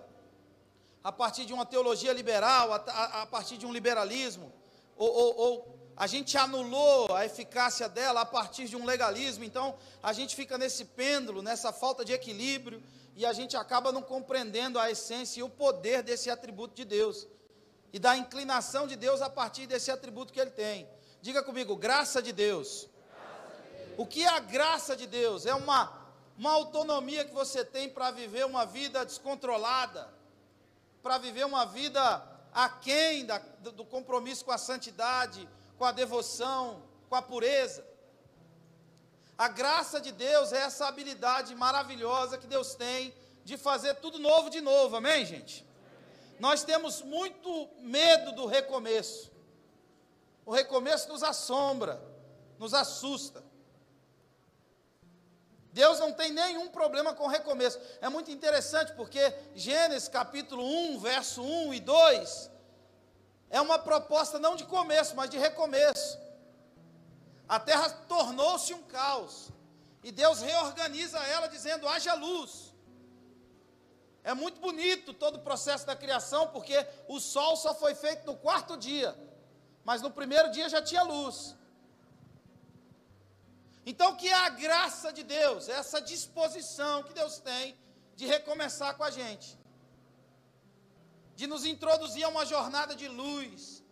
a 1.02 1.10
partir 1.10 1.44
de 1.44 1.52
uma 1.52 1.66
teologia 1.66 2.12
liberal, 2.12 2.72
a, 2.72 2.76
a, 2.76 3.22
a 3.22 3.26
partir 3.26 3.58
de 3.58 3.66
um 3.66 3.72
liberalismo, 3.72 4.52
ou, 4.96 5.12
ou, 5.12 5.36
ou 5.36 5.78
a 5.96 6.06
gente 6.06 6.38
anulou 6.38 7.12
a 7.12 7.26
eficácia 7.26 7.88
dela 7.88 8.20
a 8.20 8.26
partir 8.26 8.68
de 8.68 8.76
um 8.76 8.84
legalismo, 8.84 9.42
então 9.42 9.76
a 10.00 10.12
gente 10.12 10.36
fica 10.36 10.56
nesse 10.56 10.84
pêndulo, 10.84 11.42
nessa 11.42 11.72
falta 11.72 12.04
de 12.04 12.12
equilíbrio, 12.12 12.80
e 13.16 13.26
a 13.26 13.32
gente 13.32 13.56
acaba 13.56 13.90
não 13.90 14.02
compreendendo 14.02 14.78
a 14.78 14.88
essência 14.88 15.40
e 15.40 15.42
o 15.42 15.48
poder 15.48 16.02
desse 16.02 16.30
atributo 16.30 16.74
de 16.74 16.84
Deus, 16.84 17.26
e 17.92 17.98
da 17.98 18.16
inclinação 18.16 18.86
de 18.86 18.94
Deus 18.94 19.20
a 19.20 19.28
partir 19.28 19.66
desse 19.66 19.90
atributo 19.90 20.32
que 20.32 20.38
ele 20.38 20.50
tem. 20.50 20.88
Diga 21.26 21.42
comigo, 21.42 21.74
graça 21.74 22.22
de 22.22 22.30
Deus. 22.30 22.88
O 23.96 24.06
que 24.06 24.22
é 24.22 24.28
a 24.28 24.38
graça 24.38 24.94
de 24.94 25.08
Deus? 25.08 25.44
É 25.44 25.52
uma 25.52 26.06
uma 26.38 26.52
autonomia 26.52 27.24
que 27.24 27.34
você 27.34 27.64
tem 27.64 27.88
para 27.88 28.12
viver 28.12 28.46
uma 28.46 28.64
vida 28.64 29.04
descontrolada, 29.04 30.08
para 31.02 31.18
viver 31.18 31.44
uma 31.44 31.64
vida 31.66 32.00
aquém 32.54 33.26
da, 33.26 33.38
do 33.78 33.84
compromisso 33.84 34.44
com 34.44 34.52
a 34.52 34.58
santidade, 34.58 35.48
com 35.76 35.84
a 35.84 35.90
devoção, 35.90 36.80
com 37.08 37.16
a 37.16 37.22
pureza. 37.22 37.84
A 39.36 39.48
graça 39.48 40.00
de 40.00 40.12
Deus 40.12 40.52
é 40.52 40.58
essa 40.58 40.86
habilidade 40.86 41.56
maravilhosa 41.56 42.38
que 42.38 42.46
Deus 42.46 42.76
tem 42.76 43.12
de 43.44 43.56
fazer 43.56 43.94
tudo 43.96 44.20
novo 44.20 44.48
de 44.48 44.60
novo, 44.60 44.94
amém, 44.94 45.26
gente? 45.26 45.66
Nós 46.38 46.62
temos 46.62 47.02
muito 47.02 47.68
medo 47.80 48.30
do 48.30 48.46
recomeço. 48.46 49.34
O 50.46 50.52
recomeço 50.52 51.08
nos 51.08 51.22
assombra, 51.22 52.00
nos 52.56 52.72
assusta. 52.72 53.44
Deus 55.72 55.98
não 55.98 56.12
tem 56.12 56.32
nenhum 56.32 56.68
problema 56.68 57.12
com 57.12 57.26
recomeço. 57.26 57.78
É 58.00 58.08
muito 58.08 58.30
interessante 58.30 58.92
porque 58.92 59.20
Gênesis 59.54 60.08
capítulo 60.08 60.64
1, 60.64 61.00
verso 61.00 61.42
1 61.42 61.74
e 61.74 61.80
2 61.80 62.50
é 63.50 63.60
uma 63.60 63.78
proposta 63.78 64.38
não 64.38 64.56
de 64.56 64.64
começo, 64.64 65.14
mas 65.16 65.28
de 65.28 65.36
recomeço. 65.36 66.18
A 67.48 67.60
terra 67.60 67.90
tornou-se 68.08 68.72
um 68.72 68.82
caos. 68.82 69.50
E 70.02 70.12
Deus 70.12 70.40
reorganiza 70.40 71.18
ela 71.18 71.48
dizendo: 71.48 71.88
haja 71.88 72.14
luz. 72.14 72.72
É 74.22 74.34
muito 74.34 74.60
bonito 74.60 75.12
todo 75.12 75.36
o 75.36 75.42
processo 75.42 75.86
da 75.86 75.94
criação, 75.94 76.48
porque 76.48 76.86
o 77.08 77.20
sol 77.20 77.56
só 77.56 77.74
foi 77.74 77.94
feito 77.94 78.26
no 78.26 78.36
quarto 78.36 78.76
dia, 78.76 79.16
mas 79.88 80.02
no 80.02 80.10
primeiro 80.18 80.48
dia 80.50 80.68
já 80.74 80.82
tinha 80.82 81.02
luz. 81.14 81.36
Então, 83.90 84.08
o 84.12 84.16
que 84.16 84.28
é 84.28 84.38
a 84.46 84.48
graça 84.48 85.12
de 85.12 85.22
Deus? 85.22 85.68
É 85.68 85.74
essa 85.82 86.00
disposição 86.00 87.04
que 87.04 87.14
Deus 87.20 87.38
tem 87.38 87.78
de 88.16 88.26
recomeçar 88.26 88.96
com 88.96 89.04
a 89.04 89.12
gente, 89.12 89.48
de 91.36 91.46
nos 91.46 91.64
introduzir 91.64 92.24
a 92.24 92.28
uma 92.34 92.44
jornada 92.44 92.96
de 92.96 93.06
luz, 93.06 93.84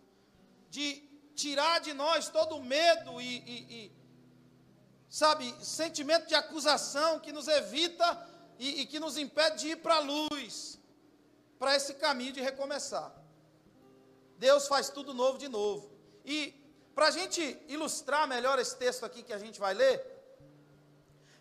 de 0.69 0.87
tirar 1.33 1.79
de 1.79 1.93
nós 1.93 2.27
todo 2.27 2.57
o 2.57 2.65
medo 2.75 3.21
e, 3.21 3.37
e, 3.53 3.57
e 3.77 3.91
sabe, 5.07 5.45
sentimento 5.63 6.27
de 6.27 6.35
acusação 6.35 7.21
que 7.21 7.31
nos 7.31 7.47
evita 7.47 8.07
e, 8.59 8.81
e 8.81 8.85
que 8.85 8.99
nos 8.99 9.17
impede 9.17 9.59
de 9.61 9.67
ir 9.69 9.77
para 9.77 9.95
a 9.95 9.99
luz, 9.99 10.77
para 11.57 11.73
esse 11.73 11.93
caminho 11.93 12.33
de 12.33 12.41
recomeçar. 12.41 13.14
Deus 14.37 14.67
faz 14.67 14.89
tudo 14.89 15.13
novo 15.13 15.37
de 15.37 15.47
novo. 15.47 15.91
E 16.23 16.53
para 16.93 17.07
a 17.07 17.11
gente 17.11 17.41
ilustrar 17.67 18.27
melhor 18.27 18.59
esse 18.59 18.75
texto 18.75 19.05
aqui 19.05 19.23
que 19.23 19.33
a 19.33 19.37
gente 19.37 19.59
vai 19.59 19.73
ler, 19.73 20.15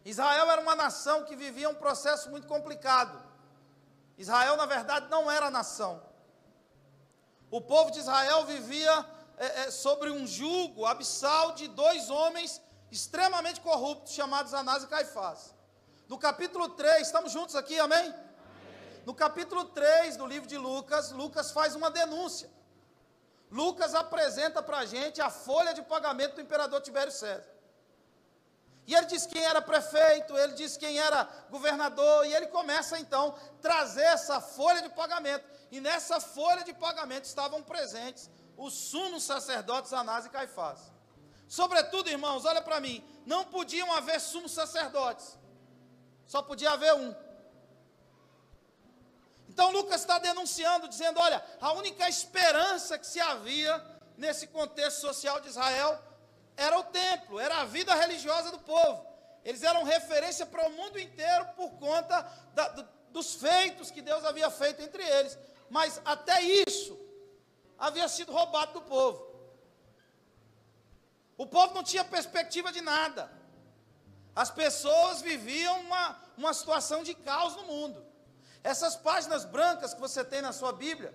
Israel 0.04 0.50
era 0.50 0.60
uma 0.60 0.76
nação 0.76 1.24
que 1.24 1.34
vivia 1.34 1.68
um 1.68 1.74
processo 1.74 2.30
muito 2.30 2.46
complicado. 2.46 3.22
Israel, 4.18 4.56
na 4.56 4.66
verdade, 4.66 5.08
não 5.10 5.30
era 5.30 5.50
nação. 5.50 6.02
O 7.50 7.60
povo 7.60 7.90
de 7.90 8.00
Israel 8.00 8.44
vivia 8.44 9.06
é, 9.36 9.46
é, 9.62 9.70
sobre 9.70 10.10
um 10.10 10.26
jugo 10.26 10.84
abissal 10.86 11.52
de 11.52 11.68
dois 11.68 12.10
homens 12.10 12.60
extremamente 12.90 13.60
corruptos, 13.60 14.12
chamados 14.12 14.54
Anás 14.54 14.82
e 14.84 14.86
Caifás. 14.86 15.54
No 16.08 16.18
capítulo 16.18 16.68
3, 16.68 17.06
estamos 17.06 17.32
juntos 17.32 17.56
aqui, 17.56 17.78
amém? 17.78 17.98
amém? 17.98 18.14
No 19.06 19.14
capítulo 19.14 19.64
3 19.64 20.16
do 20.16 20.26
livro 20.26 20.48
de 20.48 20.58
Lucas, 20.58 21.10
Lucas 21.12 21.50
faz 21.50 21.74
uma 21.74 21.90
denúncia. 21.90 22.50
Lucas 23.54 23.94
apresenta 23.94 24.60
para 24.60 24.78
a 24.78 24.84
gente 24.84 25.20
a 25.20 25.30
folha 25.30 25.72
de 25.72 25.80
pagamento 25.80 26.34
do 26.34 26.40
imperador 26.40 26.80
Tibério 26.80 27.12
César. 27.12 27.54
E 28.84 28.92
ele 28.92 29.06
diz 29.06 29.26
quem 29.26 29.44
era 29.44 29.62
prefeito, 29.62 30.36
ele 30.36 30.54
diz 30.54 30.76
quem 30.76 30.98
era 30.98 31.22
governador, 31.50 32.26
e 32.26 32.34
ele 32.34 32.48
começa 32.48 32.98
então 32.98 33.28
a 33.28 33.62
trazer 33.62 34.02
essa 34.02 34.40
folha 34.40 34.82
de 34.82 34.88
pagamento. 34.88 35.46
E 35.70 35.80
nessa 35.80 36.18
folha 36.18 36.64
de 36.64 36.74
pagamento 36.74 37.26
estavam 37.26 37.62
presentes 37.62 38.28
os 38.56 38.74
sumos 38.74 39.22
sacerdotes 39.22 39.92
Anás 39.92 40.26
e 40.26 40.30
Caifás. 40.30 40.92
Sobretudo, 41.46 42.10
irmãos, 42.10 42.44
olha 42.44 42.60
para 42.60 42.80
mim, 42.80 43.04
não 43.24 43.44
podiam 43.44 43.92
haver 43.92 44.20
sumos 44.20 44.50
sacerdotes, 44.50 45.38
só 46.26 46.42
podia 46.42 46.72
haver 46.72 46.92
um. 46.94 47.14
Então 49.54 49.70
Lucas 49.70 50.00
está 50.00 50.18
denunciando, 50.18 50.88
dizendo: 50.88 51.20
olha, 51.20 51.42
a 51.60 51.72
única 51.74 52.08
esperança 52.08 52.98
que 52.98 53.06
se 53.06 53.20
havia 53.20 53.72
nesse 54.16 54.48
contexto 54.48 55.00
social 55.00 55.40
de 55.40 55.48
Israel 55.48 55.96
era 56.56 56.76
o 56.76 56.82
templo, 56.82 57.38
era 57.38 57.60
a 57.60 57.64
vida 57.64 57.94
religiosa 57.94 58.50
do 58.50 58.58
povo. 58.58 59.06
Eles 59.44 59.62
eram 59.62 59.84
referência 59.84 60.44
para 60.44 60.66
o 60.66 60.72
mundo 60.72 60.98
inteiro 60.98 61.46
por 61.54 61.70
conta 61.74 62.20
da, 62.52 62.68
do, 62.68 62.88
dos 63.10 63.34
feitos 63.34 63.92
que 63.92 64.02
Deus 64.02 64.24
havia 64.24 64.50
feito 64.50 64.82
entre 64.82 65.04
eles. 65.04 65.38
Mas 65.70 66.00
até 66.04 66.42
isso 66.42 66.98
havia 67.78 68.08
sido 68.08 68.32
roubado 68.32 68.72
do 68.72 68.82
povo. 68.82 69.24
O 71.38 71.46
povo 71.46 71.74
não 71.74 71.84
tinha 71.84 72.04
perspectiva 72.04 72.72
de 72.72 72.80
nada. 72.80 73.30
As 74.34 74.50
pessoas 74.50 75.22
viviam 75.22 75.78
uma, 75.82 76.18
uma 76.36 76.52
situação 76.52 77.04
de 77.04 77.14
caos 77.14 77.54
no 77.54 77.62
mundo. 77.64 78.13
Essas 78.64 78.96
páginas 78.96 79.44
brancas 79.44 79.92
que 79.92 80.00
você 80.00 80.24
tem 80.24 80.40
na 80.40 80.50
sua 80.50 80.72
Bíblia, 80.72 81.12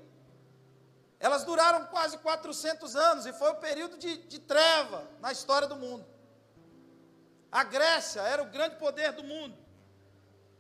elas 1.20 1.44
duraram 1.44 1.88
quase 1.88 2.16
400 2.20 2.96
anos 2.96 3.26
e 3.26 3.34
foi 3.34 3.50
o 3.50 3.56
período 3.56 3.98
de, 3.98 4.18
de 4.18 4.40
treva 4.40 5.04
na 5.20 5.32
história 5.32 5.68
do 5.68 5.76
mundo. 5.76 6.06
A 7.52 7.64
Grécia 7.64 8.22
era 8.22 8.44
o 8.44 8.46
grande 8.46 8.76
poder 8.76 9.12
do 9.14 9.24
mundo. 9.24 9.58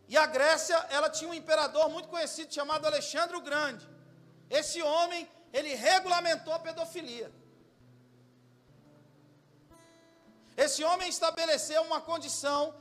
E 0.07 0.17
a 0.17 0.25
Grécia, 0.25 0.75
ela 0.89 1.11
tinha 1.11 1.29
um 1.29 1.35
imperador 1.35 1.87
muito 1.89 2.09
conhecido 2.09 2.51
chamado 2.51 2.87
Alexandre 2.87 3.37
o 3.37 3.41
Grande. 3.41 3.87
Esse 4.49 4.81
homem, 4.81 5.29
ele 5.53 5.75
regulamentou 5.75 6.51
a 6.51 6.57
pedofilia. 6.57 7.31
Esse 10.57 10.83
homem 10.83 11.07
estabeleceu 11.07 11.83
uma 11.83 12.01
condição 12.01 12.73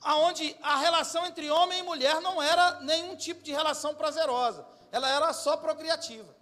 aonde 0.00 0.56
a 0.62 0.76
relação 0.76 1.26
entre 1.26 1.50
homem 1.50 1.80
e 1.80 1.82
mulher 1.82 2.20
não 2.20 2.42
era 2.42 2.80
nenhum 2.80 3.16
tipo 3.16 3.42
de 3.42 3.52
relação 3.52 3.94
prazerosa, 3.94 4.66
ela 4.90 5.08
era 5.08 5.32
só 5.32 5.56
procriativa. 5.56 6.34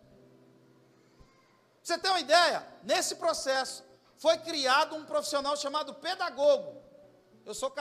Você 1.83 1.99
tem 1.99 2.11
uma 2.11 2.21
ideia? 2.21 2.67
Nesse 2.83 3.17
processo 3.17 3.85
foi 4.19 4.37
criado 4.39 4.95
um 4.95 5.05
profissional 5.05 5.57
chamado 5.57 5.95
pedagogo. 5.95 6.83
Eu 7.45 7.55
sou 7.55 7.73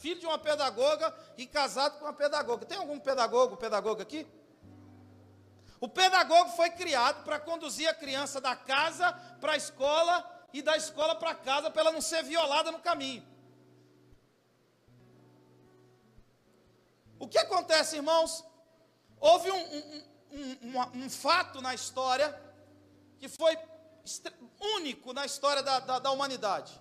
filho 0.00 0.20
de 0.20 0.26
uma 0.26 0.38
pedagoga 0.38 1.12
e 1.36 1.46
casado 1.46 1.98
com 1.98 2.04
uma 2.04 2.12
pedagoga. 2.12 2.64
Tem 2.64 2.78
algum 2.78 2.98
pedagogo, 3.00 3.56
pedagoga 3.56 4.02
aqui? 4.02 4.26
O 5.80 5.88
pedagogo 5.88 6.50
foi 6.50 6.70
criado 6.70 7.24
para 7.24 7.40
conduzir 7.40 7.88
a 7.88 7.94
criança 7.94 8.40
da 8.40 8.54
casa 8.54 9.12
para 9.40 9.52
a 9.52 9.56
escola 9.56 10.24
e 10.52 10.62
da 10.62 10.76
escola 10.76 11.14
para 11.16 11.34
casa 11.34 11.70
para 11.70 11.82
ela 11.82 11.92
não 11.92 12.00
ser 12.00 12.22
violada 12.22 12.70
no 12.70 12.78
caminho. 12.78 13.26
O 17.18 17.28
que 17.28 17.38
acontece, 17.38 17.96
irmãos? 17.96 18.44
Houve 19.18 19.50
um, 19.50 19.56
um, 19.56 20.02
um, 20.62 21.04
um 21.04 21.10
fato 21.10 21.60
na 21.60 21.74
história 21.74 22.28
que 23.18 23.28
foi 23.28 23.56
único 24.76 25.12
na 25.12 25.24
história 25.24 25.62
da, 25.62 25.80
da, 25.80 25.98
da 25.98 26.10
humanidade. 26.10 26.72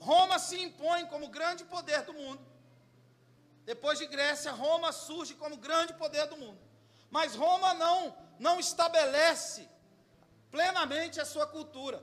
Roma 0.00 0.38
se 0.38 0.60
impõe 0.60 1.06
como 1.06 1.28
grande 1.28 1.64
poder 1.64 2.02
do 2.02 2.12
mundo. 2.12 2.40
Depois 3.64 3.98
de 3.98 4.06
Grécia, 4.06 4.52
Roma 4.52 4.92
surge 4.92 5.34
como 5.34 5.56
grande 5.56 5.92
poder 5.94 6.26
do 6.26 6.36
mundo. 6.36 6.58
Mas 7.10 7.34
Roma 7.34 7.74
não, 7.74 8.16
não 8.38 8.60
estabelece 8.60 9.68
plenamente 10.50 11.20
a 11.20 11.24
sua 11.24 11.46
cultura. 11.46 12.02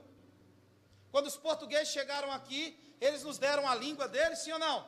Quando 1.10 1.26
os 1.26 1.36
portugueses 1.36 1.88
chegaram 1.88 2.30
aqui, 2.30 2.78
eles 3.00 3.22
nos 3.22 3.38
deram 3.38 3.68
a 3.68 3.74
língua 3.74 4.06
deles, 4.08 4.40
sim 4.40 4.52
ou 4.52 4.58
não? 4.58 4.86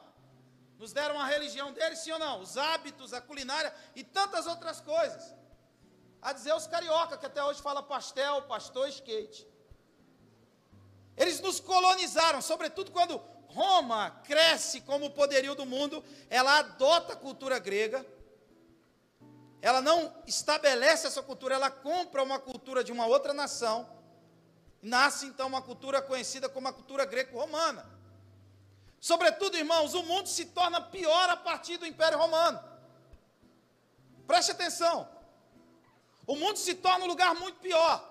Nos 0.79 0.93
deram 0.93 1.19
a 1.21 1.27
religião 1.27 1.73
deles, 1.73 1.99
sim 1.99 2.13
ou 2.13 2.19
não? 2.19 2.41
Os 2.41 2.57
hábitos, 2.57 3.13
a 3.13 3.21
culinária 3.21 3.75
e 3.97 4.05
tantas 4.05 4.47
outras 4.47 4.81
coisas. 4.81 5.35
A 6.23 6.33
dizer 6.33 6.55
os 6.55 6.67
carioca, 6.67 7.19
que 7.19 7.27
até 7.27 7.43
hoje 7.43 7.61
fala 7.61 7.83
pastel, 7.83 8.43
pastor, 8.43 8.89
skate. 8.89 9.47
Eles 11.17 11.41
nos 11.41 11.59
colonizaram, 11.59 12.41
sobretudo 12.41 12.93
quando 12.93 13.21
Roma 13.49 14.11
cresce 14.23 14.81
como 14.83 15.11
poderio 15.11 15.57
do 15.57 15.67
mundo, 15.67 16.05
ela 16.31 16.59
adota 16.59 17.15
a 17.15 17.17
cultura 17.17 17.59
grega, 17.59 18.07
ela 19.61 19.81
não 19.81 20.15
estabelece 20.29 21.09
essa 21.09 21.23
cultura, 21.23 21.57
ela 21.57 21.71
compra 21.71 22.23
uma 22.23 22.39
cultura 22.39 22.85
de 22.85 22.93
uma 22.93 23.07
outra 23.07 23.35
nação, 23.35 23.89
nasce 24.81 25.27
então 25.27 25.49
uma 25.49 25.61
cultura 25.61 26.01
conhecida 26.01 26.49
como 26.49 26.69
a 26.69 26.73
cultura 26.73 27.05
greco-romana. 27.05 27.98
Sobretudo, 29.01 29.57
irmãos, 29.57 29.95
o 29.95 30.03
mundo 30.03 30.29
se 30.29 30.47
torna 30.47 30.81
pior 30.81 31.31
a 31.31 31.37
partir 31.37 31.77
do 31.77 31.87
Império 31.87 32.19
Romano. 32.19 32.63
Preste 34.27 34.51
atenção. 34.51 35.09
O 36.27 36.37
mundo 36.37 36.59
se 36.59 36.75
torna 36.75 37.05
um 37.05 37.09
lugar 37.09 37.35
muito 37.35 37.59
pior. 37.61 38.05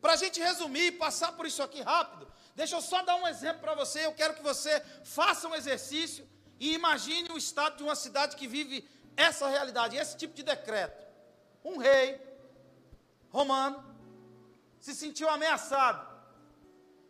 Para 0.00 0.12
a 0.12 0.16
gente 0.16 0.40
resumir 0.40 0.86
e 0.86 0.92
passar 0.92 1.32
por 1.32 1.46
isso 1.46 1.62
aqui 1.62 1.80
rápido, 1.80 2.30
deixa 2.54 2.76
eu 2.76 2.80
só 2.80 3.02
dar 3.02 3.16
um 3.16 3.26
exemplo 3.26 3.60
para 3.60 3.74
você. 3.74 4.06
Eu 4.06 4.12
quero 4.12 4.34
que 4.34 4.42
você 4.42 4.80
faça 5.04 5.48
um 5.48 5.54
exercício 5.54 6.28
e 6.60 6.74
imagine 6.74 7.30
o 7.32 7.38
estado 7.38 7.78
de 7.78 7.82
uma 7.82 7.96
cidade 7.96 8.36
que 8.36 8.46
vive 8.46 8.88
essa 9.16 9.48
realidade, 9.48 9.96
esse 9.96 10.16
tipo 10.16 10.34
de 10.34 10.42
decreto. 10.42 11.04
Um 11.64 11.78
rei 11.78 12.20
romano 13.30 13.82
se 14.78 14.94
sentiu 14.94 15.28
ameaçado 15.28 16.06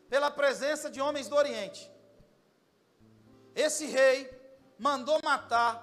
pela 0.09 0.31
presença 0.31 0.89
de 0.89 1.01
homens 1.01 1.29
do 1.29 1.37
Oriente. 1.37 1.91
Esse 3.57 3.87
rei 3.87 4.31
mandou 4.79 5.19
matar 5.25 5.75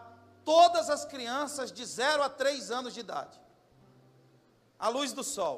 todas 0.46 0.92
as 0.92 1.06
crianças 1.06 1.72
de 1.72 1.84
0 1.84 2.22
a 2.22 2.30
3 2.30 2.70
anos 2.70 2.94
de 2.94 3.00
idade, 3.00 3.42
à 4.78 4.90
luz 4.90 5.12
do 5.12 5.24
sol. 5.24 5.58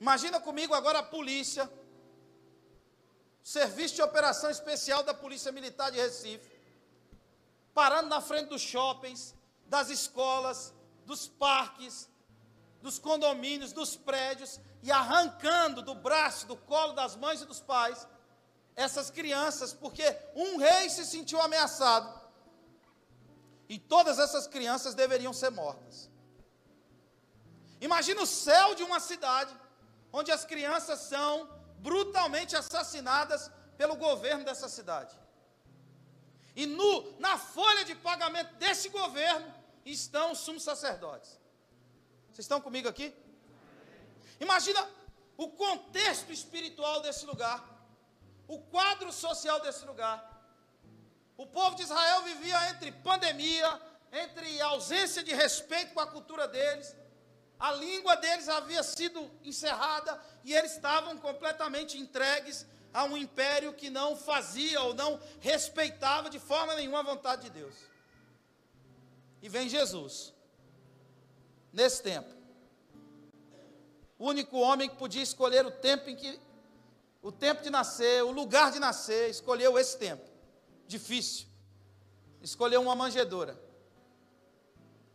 Imagina 0.00 0.40
comigo 0.40 0.72
agora 0.72 1.00
a 1.00 1.02
polícia, 1.02 1.70
serviço 3.42 3.96
de 3.96 4.02
operação 4.02 4.48
especial 4.48 5.02
da 5.02 5.12
Polícia 5.12 5.52
Militar 5.52 5.92
de 5.92 5.98
Recife, 5.98 6.50
parando 7.74 8.08
na 8.08 8.22
frente 8.22 8.48
dos 8.48 8.62
shoppings, 8.62 9.34
das 9.66 9.90
escolas, 9.90 10.72
dos 11.04 11.28
parques, 11.28 12.08
dos 12.80 12.98
condomínios, 12.98 13.74
dos 13.74 13.94
prédios 13.94 14.58
e 14.82 14.90
arrancando 14.90 15.82
do 15.82 15.94
braço, 15.94 16.46
do 16.46 16.56
colo 16.56 16.94
das 16.94 17.14
mães 17.14 17.42
e 17.42 17.46
dos 17.46 17.60
pais 17.60 18.06
essas 18.76 19.10
crianças, 19.10 19.72
porque 19.72 20.04
um 20.34 20.56
rei 20.56 20.88
se 20.90 21.04
sentiu 21.04 21.40
ameaçado 21.40 22.08
e 23.68 23.78
todas 23.78 24.18
essas 24.18 24.46
crianças 24.46 24.94
deveriam 24.94 25.32
ser 25.32 25.50
mortas. 25.50 26.10
Imagina 27.80 28.22
o 28.22 28.26
céu 28.26 28.74
de 28.74 28.82
uma 28.82 29.00
cidade 29.00 29.54
onde 30.12 30.30
as 30.30 30.44
crianças 30.44 31.00
são 31.00 31.48
brutalmente 31.78 32.56
assassinadas 32.56 33.50
pelo 33.76 33.96
governo 33.96 34.44
dessa 34.44 34.68
cidade. 34.68 35.14
E 36.56 36.66
no, 36.66 37.18
na 37.18 37.36
folha 37.36 37.84
de 37.84 37.94
pagamento 37.96 38.54
desse 38.54 38.88
governo 38.88 39.52
estão 39.84 40.32
os 40.32 40.38
sumos 40.38 40.62
sacerdotes. 40.62 41.38
Vocês 42.26 42.44
estão 42.44 42.60
comigo 42.60 42.88
aqui? 42.88 43.12
Imagina 44.40 44.88
o 45.36 45.48
contexto 45.48 46.32
espiritual 46.32 47.00
desse 47.00 47.26
lugar, 47.26 47.73
o 48.46 48.58
quadro 48.58 49.12
social 49.12 49.60
desse 49.60 49.84
lugar. 49.84 50.18
O 51.36 51.46
povo 51.46 51.76
de 51.76 51.82
Israel 51.82 52.22
vivia 52.22 52.70
entre 52.70 52.92
pandemia, 52.92 53.80
entre 54.12 54.60
ausência 54.60 55.22
de 55.22 55.34
respeito 55.34 55.92
com 55.92 56.00
a 56.00 56.06
cultura 56.06 56.46
deles, 56.46 56.94
a 57.58 57.72
língua 57.72 58.16
deles 58.16 58.48
havia 58.48 58.82
sido 58.82 59.30
encerrada 59.42 60.20
e 60.44 60.54
eles 60.54 60.72
estavam 60.72 61.16
completamente 61.18 61.98
entregues 61.98 62.66
a 62.92 63.04
um 63.04 63.16
império 63.16 63.72
que 63.72 63.90
não 63.90 64.16
fazia 64.16 64.80
ou 64.82 64.94
não 64.94 65.20
respeitava 65.40 66.30
de 66.30 66.38
forma 66.38 66.74
nenhuma 66.74 67.00
a 67.00 67.02
vontade 67.02 67.42
de 67.42 67.50
Deus. 67.50 67.74
E 69.42 69.48
vem 69.48 69.68
Jesus, 69.68 70.32
nesse 71.72 72.02
tempo, 72.02 72.32
o 74.18 74.28
único 74.28 74.58
homem 74.58 74.88
que 74.88 74.96
podia 74.96 75.22
escolher 75.22 75.66
o 75.66 75.70
tempo 75.70 76.08
em 76.08 76.16
que, 76.16 76.40
o 77.24 77.32
tempo 77.32 77.62
de 77.62 77.70
nascer, 77.70 78.22
o 78.22 78.30
lugar 78.30 78.70
de 78.70 78.78
nascer, 78.78 79.30
escolheu 79.30 79.78
esse 79.78 79.96
tempo, 79.96 80.30
difícil, 80.86 81.46
escolheu 82.42 82.82
uma 82.82 82.94
manjedoura. 82.94 83.58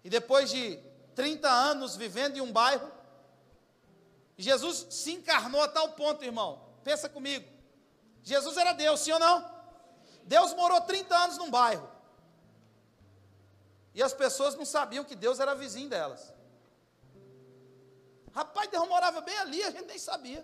E 0.04 0.10
depois 0.10 0.50
de 0.50 0.78
30 1.14 1.48
anos 1.48 1.96
vivendo 1.96 2.36
em 2.36 2.42
um 2.42 2.52
bairro, 2.52 2.92
Jesus 4.36 4.88
se 4.90 5.12
encarnou 5.12 5.62
a 5.62 5.68
tal 5.68 5.90
ponto, 5.90 6.26
irmão, 6.26 6.74
pensa 6.84 7.08
comigo, 7.08 7.48
Jesus 8.24 8.58
era 8.58 8.74
Deus, 8.74 9.02
sim 9.02 9.12
ou 9.12 9.20
não? 9.20 9.48
Deus 10.24 10.52
morou 10.56 10.82
30 10.82 11.16
anos 11.16 11.38
num 11.38 11.52
bairro. 11.52 11.88
E 13.94 14.02
as 14.02 14.14
pessoas 14.14 14.56
não 14.56 14.66
sabiam 14.66 15.06
que 15.06 15.16
Deus 15.16 15.40
era 15.40 15.54
vizinho 15.54 15.88
delas. 15.90 16.34
Rapaz, 18.34 18.68
Deus 18.68 18.88
morava 18.88 19.22
bem 19.22 19.38
ali, 19.38 19.64
a 19.64 19.70
gente 19.70 19.86
nem 19.86 20.00
sabia. 20.00 20.44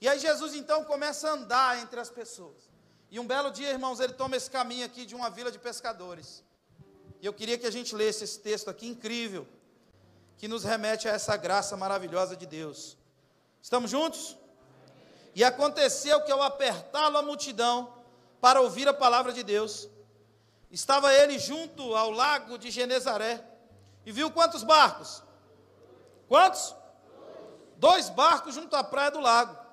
E 0.00 0.08
aí 0.08 0.18
Jesus 0.18 0.54
então 0.54 0.84
começa 0.84 1.28
a 1.28 1.32
andar 1.32 1.78
entre 1.78 1.98
as 1.98 2.10
pessoas. 2.10 2.68
E 3.10 3.18
um 3.18 3.26
belo 3.26 3.50
dia, 3.50 3.70
irmãos, 3.70 4.00
ele 4.00 4.12
toma 4.12 4.36
esse 4.36 4.50
caminho 4.50 4.84
aqui 4.84 5.06
de 5.06 5.14
uma 5.14 5.30
vila 5.30 5.50
de 5.50 5.58
pescadores. 5.58 6.44
E 7.20 7.26
eu 7.26 7.32
queria 7.32 7.58
que 7.58 7.66
a 7.66 7.70
gente 7.70 7.94
lesse 7.94 8.24
esse 8.24 8.38
texto 8.38 8.68
aqui 8.68 8.86
incrível, 8.86 9.46
que 10.36 10.46
nos 10.46 10.62
remete 10.62 11.08
a 11.08 11.12
essa 11.12 11.36
graça 11.36 11.76
maravilhosa 11.76 12.36
de 12.36 12.46
Deus. 12.46 12.96
Estamos 13.60 13.90
juntos? 13.90 14.36
E 15.34 15.42
aconteceu 15.42 16.22
que 16.22 16.30
ao 16.30 16.42
apertá-lo 16.42 17.18
a 17.18 17.22
multidão 17.22 17.92
para 18.40 18.60
ouvir 18.60 18.86
a 18.86 18.94
palavra 18.94 19.32
de 19.32 19.42
Deus, 19.42 19.88
estava 20.70 21.12
ele 21.12 21.38
junto 21.38 21.96
ao 21.96 22.10
lago 22.10 22.56
de 22.56 22.70
Genezaré 22.70 23.44
e 24.06 24.12
viu 24.12 24.30
quantos 24.30 24.62
barcos? 24.62 25.22
Quantos? 26.28 26.74
Dois 27.76 28.08
barcos 28.08 28.54
junto 28.54 28.76
à 28.76 28.84
praia 28.84 29.10
do 29.10 29.20
lago. 29.20 29.67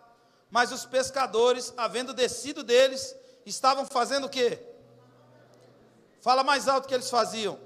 Mas 0.49 0.71
os 0.71 0.85
pescadores, 0.85 1.73
havendo 1.75 2.13
descido 2.13 2.63
deles, 2.63 3.15
estavam 3.45 3.85
fazendo 3.85 4.25
o 4.25 4.29
quê? 4.29 4.59
Fala 6.21 6.43
mais 6.43 6.67
alto 6.67 6.87
que 6.87 6.93
eles 6.93 7.09
faziam. 7.09 7.59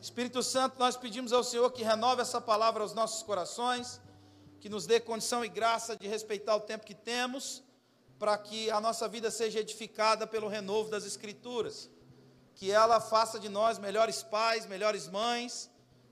Espírito 0.00 0.42
Santo, 0.42 0.78
nós 0.78 0.96
pedimos 0.96 1.32
ao 1.32 1.44
Senhor 1.44 1.70
que 1.70 1.82
renove 1.82 2.22
essa 2.22 2.40
palavra 2.40 2.82
aos 2.82 2.92
nossos 2.92 3.22
corações 3.22 4.00
que 4.60 4.68
nos 4.68 4.86
dê 4.86 5.00
condição 5.00 5.44
e 5.44 5.48
graça 5.48 5.96
de 5.96 6.06
respeitar 6.06 6.54
o 6.54 6.60
tempo 6.60 6.86
que 6.86 6.94
temos, 6.94 7.64
para 8.16 8.38
que 8.38 8.70
a 8.70 8.80
nossa 8.80 9.08
vida 9.08 9.28
seja 9.28 9.58
edificada 9.58 10.24
pelo 10.24 10.46
renovo 10.46 10.88
das 10.88 11.04
Escrituras, 11.04 11.90
que 12.54 12.70
ela 12.70 13.00
faça 13.00 13.40
de 13.40 13.48
nós 13.48 13.78
melhores 13.78 14.22
pais, 14.22 14.66
melhores 14.66 15.08
mães, 15.08 15.68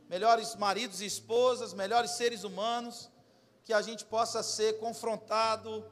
melhores 0.08 0.56
maridos 0.56 1.00
e 1.00 1.06
esposas, 1.06 1.72
melhores 1.72 2.12
seres 2.12 2.42
humanos, 2.42 3.09
que 3.70 3.74
a 3.74 3.82
gente 3.82 4.04
possa 4.04 4.42
ser 4.42 4.80
confrontado, 4.80 5.84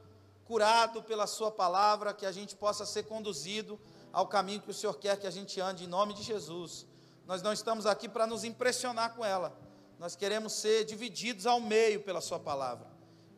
curado 0.45 1.01
pela 1.01 1.29
Sua 1.29 1.49
palavra, 1.49 2.13
que 2.13 2.27
a 2.27 2.33
gente 2.33 2.57
possa 2.57 2.85
ser 2.85 3.05
conduzido 3.05 3.79
ao 4.13 4.27
caminho 4.27 4.61
que 4.61 4.73
o 4.73 4.75
Senhor 4.75 4.95
quer 4.95 5.17
que 5.17 5.29
a 5.29 5.31
gente 5.31 5.61
ande, 5.61 5.85
em 5.85 5.87
nome 5.87 6.13
de 6.13 6.25
Jesus. 6.25 6.85
Nós 7.25 7.41
não 7.41 7.53
estamos 7.53 7.87
aqui 7.87 8.09
para 8.09 8.27
nos 8.27 8.43
impressionar 8.43 9.15
com 9.15 9.25
ela, 9.25 9.57
nós 9.97 10.17
queremos 10.17 10.55
ser 10.55 10.87
divididos 10.87 11.47
ao 11.47 11.61
meio 11.61 12.03
pela 12.03 12.21
Sua 12.21 12.41
palavra, 12.41 12.85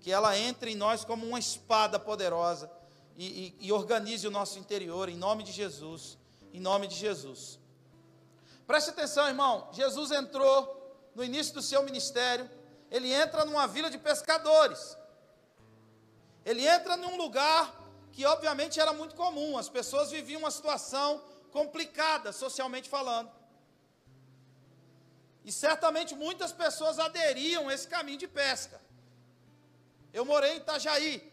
que 0.00 0.10
ela 0.10 0.34
entre 0.38 0.70
em 0.70 0.74
nós 0.74 1.04
como 1.04 1.26
uma 1.26 1.38
espada 1.38 1.98
poderosa 1.98 2.72
e, 3.18 3.54
e, 3.60 3.66
e 3.66 3.72
organize 3.72 4.26
o 4.26 4.30
nosso 4.30 4.58
interior, 4.58 5.10
em 5.10 5.18
nome 5.18 5.42
de 5.42 5.52
Jesus, 5.52 6.16
em 6.50 6.60
nome 6.60 6.86
de 6.86 6.94
Jesus. 6.94 7.58
Preste 8.66 8.88
atenção, 8.88 9.28
irmão, 9.28 9.68
Jesus 9.70 10.10
entrou 10.10 10.80
no 11.14 11.22
início 11.22 11.52
do 11.52 11.60
seu 11.60 11.82
ministério, 11.82 12.48
ele 12.90 13.12
entra 13.12 13.44
numa 13.44 13.66
vila 13.66 13.88
de 13.88 13.98
pescadores. 13.98 14.96
Ele 16.44 16.66
entra 16.66 16.96
num 16.96 17.16
lugar 17.16 17.78
que 18.12 18.26
obviamente 18.26 18.80
era 18.80 18.92
muito 18.92 19.14
comum, 19.14 19.56
as 19.56 19.68
pessoas 19.68 20.10
viviam 20.10 20.40
uma 20.40 20.50
situação 20.50 21.22
complicada 21.52 22.32
socialmente 22.32 22.88
falando. 22.88 23.30
E 25.44 25.52
certamente 25.52 26.14
muitas 26.14 26.52
pessoas 26.52 26.98
aderiam 26.98 27.68
a 27.68 27.74
esse 27.74 27.86
caminho 27.86 28.18
de 28.18 28.28
pesca. 28.28 28.80
Eu 30.12 30.24
morei 30.24 30.54
em 30.54 30.56
Itajaí, 30.56 31.32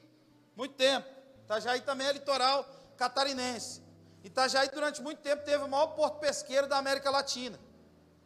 muito 0.56 0.76
tempo. 0.76 1.08
Itajaí 1.44 1.82
também 1.82 2.08
é 2.08 2.14
litoral 2.14 2.66
catarinense. 2.96 3.82
Itajaí, 4.24 4.70
durante 4.70 5.02
muito 5.02 5.22
tempo, 5.22 5.44
teve 5.44 5.64
o 5.64 5.68
maior 5.68 5.88
porto 5.88 6.20
pesqueiro 6.20 6.68
da 6.68 6.78
América 6.78 7.10
Latina. 7.10 7.60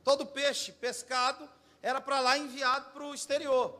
Todo 0.04 0.26
peixe 0.26 0.72
pescado 0.72 1.48
era 1.82 2.00
para 2.00 2.20
lá 2.20 2.38
enviado 2.38 2.92
para 2.92 3.04
o 3.04 3.14
exterior. 3.14 3.80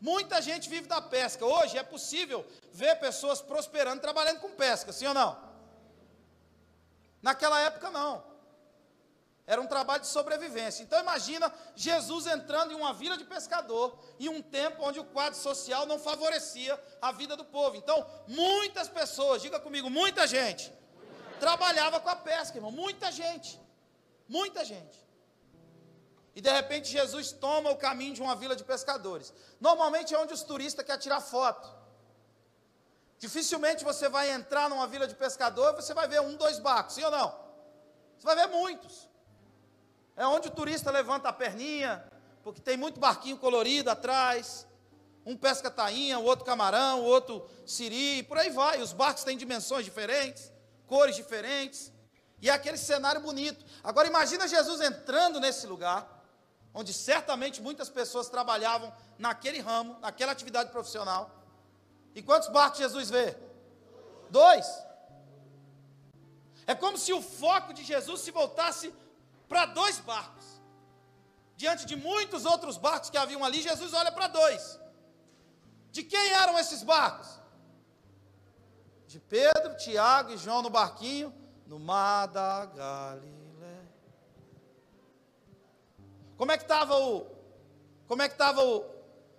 Muita 0.00 0.40
gente 0.40 0.68
vive 0.68 0.86
da 0.86 1.00
pesca. 1.00 1.44
Hoje 1.44 1.76
é 1.76 1.82
possível 1.82 2.46
ver 2.72 2.98
pessoas 2.98 3.40
prosperando 3.40 4.00
trabalhando 4.00 4.40
com 4.40 4.50
pesca, 4.50 4.92
sim 4.92 5.06
ou 5.06 5.14
não? 5.14 5.38
Naquela 7.22 7.60
época 7.60 7.90
não. 7.90 8.30
Era 9.46 9.60
um 9.60 9.66
trabalho 9.66 10.00
de 10.00 10.06
sobrevivência. 10.06 10.82
Então 10.82 11.00
imagina 11.00 11.52
Jesus 11.74 12.26
entrando 12.26 12.72
em 12.72 12.76
uma 12.76 12.94
vila 12.94 13.16
de 13.18 13.24
pescador 13.24 13.98
em 14.18 14.28
um 14.28 14.40
tempo 14.40 14.82
onde 14.82 15.00
o 15.00 15.04
quadro 15.04 15.38
social 15.38 15.86
não 15.86 15.98
favorecia 15.98 16.80
a 17.02 17.10
vida 17.10 17.36
do 17.36 17.44
povo. 17.44 17.76
Então, 17.76 18.06
muitas 18.28 18.88
pessoas, 18.88 19.42
diga 19.42 19.58
comigo, 19.58 19.90
muita 19.90 20.26
gente, 20.26 20.72
trabalhava 21.40 21.98
com 21.98 22.08
a 22.08 22.16
pesca, 22.16 22.56
irmão. 22.58 22.70
Muita 22.70 23.10
gente. 23.10 23.60
Muita 24.28 24.64
gente. 24.64 25.09
E 26.34 26.40
de 26.40 26.50
repente 26.50 26.90
Jesus 26.90 27.32
toma 27.32 27.70
o 27.70 27.76
caminho 27.76 28.14
de 28.14 28.22
uma 28.22 28.36
vila 28.36 28.54
de 28.54 28.64
pescadores. 28.64 29.32
Normalmente 29.60 30.14
é 30.14 30.18
onde 30.18 30.32
os 30.32 30.42
turistas 30.42 30.84
querem 30.84 31.00
tirar 31.00 31.20
foto. 31.20 31.68
Dificilmente 33.18 33.84
você 33.84 34.08
vai 34.08 34.30
entrar 34.30 34.70
numa 34.70 34.86
vila 34.86 35.06
de 35.06 35.14
pescador 35.14 35.74
e 35.74 35.82
você 35.82 35.92
vai 35.92 36.08
ver 36.08 36.20
um, 36.20 36.36
dois 36.36 36.58
barcos, 36.58 36.94
sim 36.94 37.04
ou 37.04 37.10
não? 37.10 37.38
Você 38.16 38.24
vai 38.24 38.36
ver 38.36 38.46
muitos. 38.46 39.08
É 40.16 40.26
onde 40.26 40.48
o 40.48 40.50
turista 40.50 40.90
levanta 40.90 41.28
a 41.28 41.32
perninha, 41.32 42.04
porque 42.42 42.60
tem 42.60 42.76
muito 42.76 43.00
barquinho 43.00 43.36
colorido 43.36 43.90
atrás. 43.90 44.66
Um 45.24 45.36
pesca 45.36 45.70
tainha, 45.70 46.18
o 46.18 46.24
outro 46.24 46.44
camarão, 46.44 47.00
o 47.00 47.04
outro 47.04 47.46
siri, 47.66 48.22
por 48.22 48.38
aí 48.38 48.50
vai. 48.50 48.80
Os 48.80 48.92
barcos 48.92 49.24
têm 49.24 49.36
dimensões 49.36 49.84
diferentes, 49.84 50.50
cores 50.86 51.14
diferentes. 51.16 51.92
E 52.40 52.48
é 52.48 52.52
aquele 52.52 52.78
cenário 52.78 53.20
bonito. 53.20 53.64
Agora 53.84 54.08
imagina 54.08 54.48
Jesus 54.48 54.80
entrando 54.80 55.38
nesse 55.38 55.66
lugar, 55.66 56.19
onde 56.72 56.92
certamente 56.92 57.60
muitas 57.60 57.88
pessoas 57.88 58.28
trabalhavam 58.28 58.92
naquele 59.18 59.60
ramo, 59.60 59.98
naquela 60.00 60.32
atividade 60.32 60.70
profissional. 60.70 61.30
E 62.14 62.22
quantos 62.22 62.48
barcos 62.48 62.78
Jesus 62.78 63.10
vê? 63.10 63.36
Dois. 64.30 64.66
É 66.66 66.74
como 66.74 66.96
se 66.96 67.12
o 67.12 67.20
foco 67.20 67.72
de 67.72 67.82
Jesus 67.82 68.20
se 68.20 68.30
voltasse 68.30 68.94
para 69.48 69.66
dois 69.66 69.98
barcos. 69.98 70.44
Diante 71.56 71.84
de 71.84 71.96
muitos 71.96 72.46
outros 72.46 72.76
barcos 72.76 73.10
que 73.10 73.18
haviam 73.18 73.44
ali, 73.44 73.60
Jesus 73.60 73.92
olha 73.92 74.12
para 74.12 74.28
dois. 74.28 74.80
De 75.90 76.02
quem 76.04 76.30
eram 76.30 76.58
esses 76.58 76.82
barcos? 76.82 77.28
De 79.06 79.18
Pedro, 79.18 79.76
Tiago 79.76 80.30
e 80.30 80.38
João 80.38 80.62
no 80.62 80.70
barquinho, 80.70 81.34
no 81.66 81.78
mar 81.78 82.26
da 82.26 82.66
Galileia. 82.66 83.39
Como 86.40 86.52
é 86.52 86.56
que 86.56 86.64
estava 86.64 86.96
o 86.98 87.26
Como 88.08 88.22
é 88.22 88.26
que 88.26 88.32
estava 88.32 88.62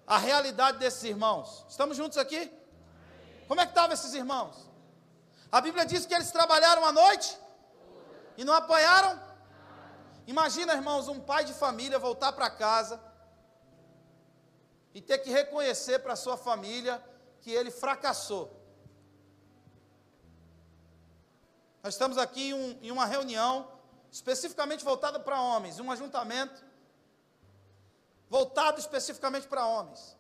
a 0.06 0.20
realidade 0.20 0.78
desses 0.78 1.04
irmãos? 1.04 1.66
Estamos 1.68 1.98
juntos 1.98 2.16
aqui? 2.16 2.42
Como 3.48 3.60
é 3.60 3.66
que 3.66 3.72
estavam 3.72 3.96
esses 3.96 4.14
irmãos? 4.14 4.70
A 5.52 5.60
Bíblia 5.60 5.84
diz 5.84 6.06
que 6.06 6.14
eles 6.14 6.30
trabalharam 6.30 6.86
à 6.86 6.92
noite 6.92 7.36
e 8.38 8.46
não 8.46 8.54
apanharam 8.54 9.20
Imagina, 10.28 10.76
irmãos, 10.76 11.08
um 11.08 11.20
pai 11.20 11.44
de 11.44 11.54
família 11.54 11.98
voltar 11.98 12.34
para 12.34 12.52
casa 12.52 13.02
e 14.94 15.02
ter 15.02 15.18
que 15.18 15.32
reconhecer 15.32 15.98
para 16.04 16.16
sua 16.16 16.38
família 16.38 17.04
que 17.42 17.50
ele 17.50 17.72
fracassou. 17.72 18.56
Nós 21.82 21.96
estamos 21.96 22.20
aqui 22.20 22.50
em, 22.50 22.54
um, 22.54 22.80
em 22.80 22.92
uma 22.92 23.08
reunião 23.08 23.68
especificamente 24.12 24.84
voltada 24.84 25.20
para 25.20 25.42
homens, 25.42 25.80
um 25.80 25.90
ajuntamento 25.90 26.70
voltado 28.32 28.80
especificamente 28.80 29.46
para 29.46 29.66
homens. 29.66 30.16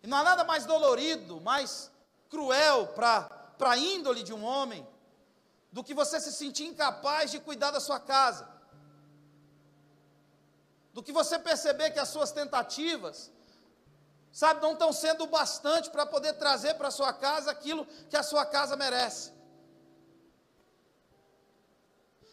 E 0.00 0.06
não 0.06 0.18
há 0.18 0.22
nada 0.22 0.44
mais 0.44 0.64
dolorido, 0.64 1.40
mais 1.40 1.90
cruel 2.30 2.86
para 2.94 3.28
a 3.72 3.76
índole 3.76 4.22
de 4.22 4.32
um 4.32 4.44
homem 4.44 4.86
do 5.72 5.82
que 5.82 5.92
você 5.92 6.20
se 6.20 6.32
sentir 6.32 6.66
incapaz 6.66 7.32
de 7.32 7.40
cuidar 7.40 7.72
da 7.72 7.80
sua 7.80 7.98
casa, 7.98 8.48
do 10.94 11.02
que 11.02 11.10
você 11.10 11.36
perceber 11.36 11.90
que 11.90 11.98
as 11.98 12.10
suas 12.10 12.30
tentativas, 12.30 13.28
sabe, 14.30 14.62
não 14.62 14.74
estão 14.74 14.92
sendo 14.92 15.24
o 15.24 15.26
bastante 15.26 15.90
para 15.90 16.06
poder 16.06 16.34
trazer 16.34 16.74
para 16.74 16.88
a 16.88 16.92
sua 16.92 17.12
casa 17.12 17.50
aquilo 17.50 17.84
que 18.08 18.16
a 18.16 18.22
sua 18.22 18.46
casa 18.46 18.76
merece. 18.76 19.32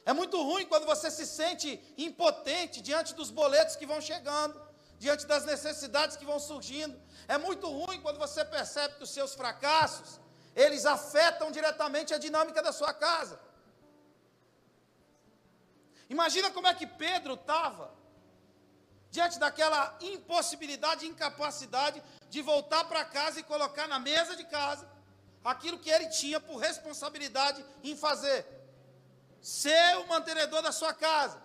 É 0.06 0.12
muito 0.12 0.42
ruim 0.42 0.66
quando 0.66 0.86
você 0.86 1.10
se 1.10 1.26
sente 1.26 1.70
impotente 1.98 2.82
diante 2.82 3.14
dos 3.14 3.30
boletos 3.32 3.76
que 3.76 3.86
vão 3.86 4.02
chegando, 4.02 4.62
diante 5.00 5.26
das 5.26 5.46
necessidades 5.46 6.18
que 6.18 6.26
vão 6.26 6.40
surgindo. 6.40 7.00
É 7.28 7.38
muito 7.38 7.68
ruim 7.68 8.02
quando 8.02 8.20
você 8.20 8.44
percebe 8.44 8.96
que 8.96 9.04
os 9.04 9.10
seus 9.10 9.34
fracassos, 9.34 10.20
eles 10.56 10.86
afetam 10.86 11.52
diretamente 11.52 12.14
a 12.14 12.18
dinâmica 12.18 12.62
da 12.62 12.74
sua 12.74 12.94
casa. 12.94 13.40
Imagina 16.10 16.52
como 16.52 16.68
é 16.68 16.74
que 16.74 16.86
Pedro 16.86 17.36
estava 17.36 17.94
diante 19.10 19.40
daquela 19.40 19.96
impossibilidade, 20.02 21.08
incapacidade 21.08 22.04
de 22.30 22.42
voltar 22.42 22.84
para 22.86 23.06
casa 23.06 23.40
e 23.40 23.44
colocar 23.44 23.88
na 23.88 24.00
mesa 24.00 24.36
de 24.36 24.44
casa 24.44 24.88
aquilo 25.44 25.80
que 25.80 25.90
ele 25.90 26.08
tinha 26.10 26.40
por 26.40 26.58
responsabilidade 26.58 27.64
em 27.84 27.96
fazer, 27.96 28.46
ser 29.44 29.98
o 29.98 30.08
mantenedor 30.08 30.62
da 30.62 30.72
sua 30.72 30.94
casa. 30.94 31.40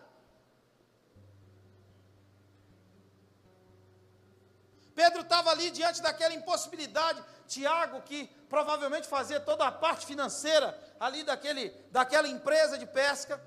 Pedro 4.95 5.23
estava 5.23 5.51
ali 5.51 5.71
diante 5.71 6.01
daquela 6.01 6.33
impossibilidade. 6.33 7.23
Tiago, 7.49 8.03
que 8.03 8.27
provavelmente 8.49 9.09
fazia 9.09 9.41
toda 9.41 9.67
a 9.67 9.73
parte 9.73 10.07
financeira 10.07 10.79
ali 11.01 11.25
daquele, 11.25 11.71
daquela 11.91 12.29
empresa 12.29 12.77
de 12.77 12.87
pesca, 12.87 13.41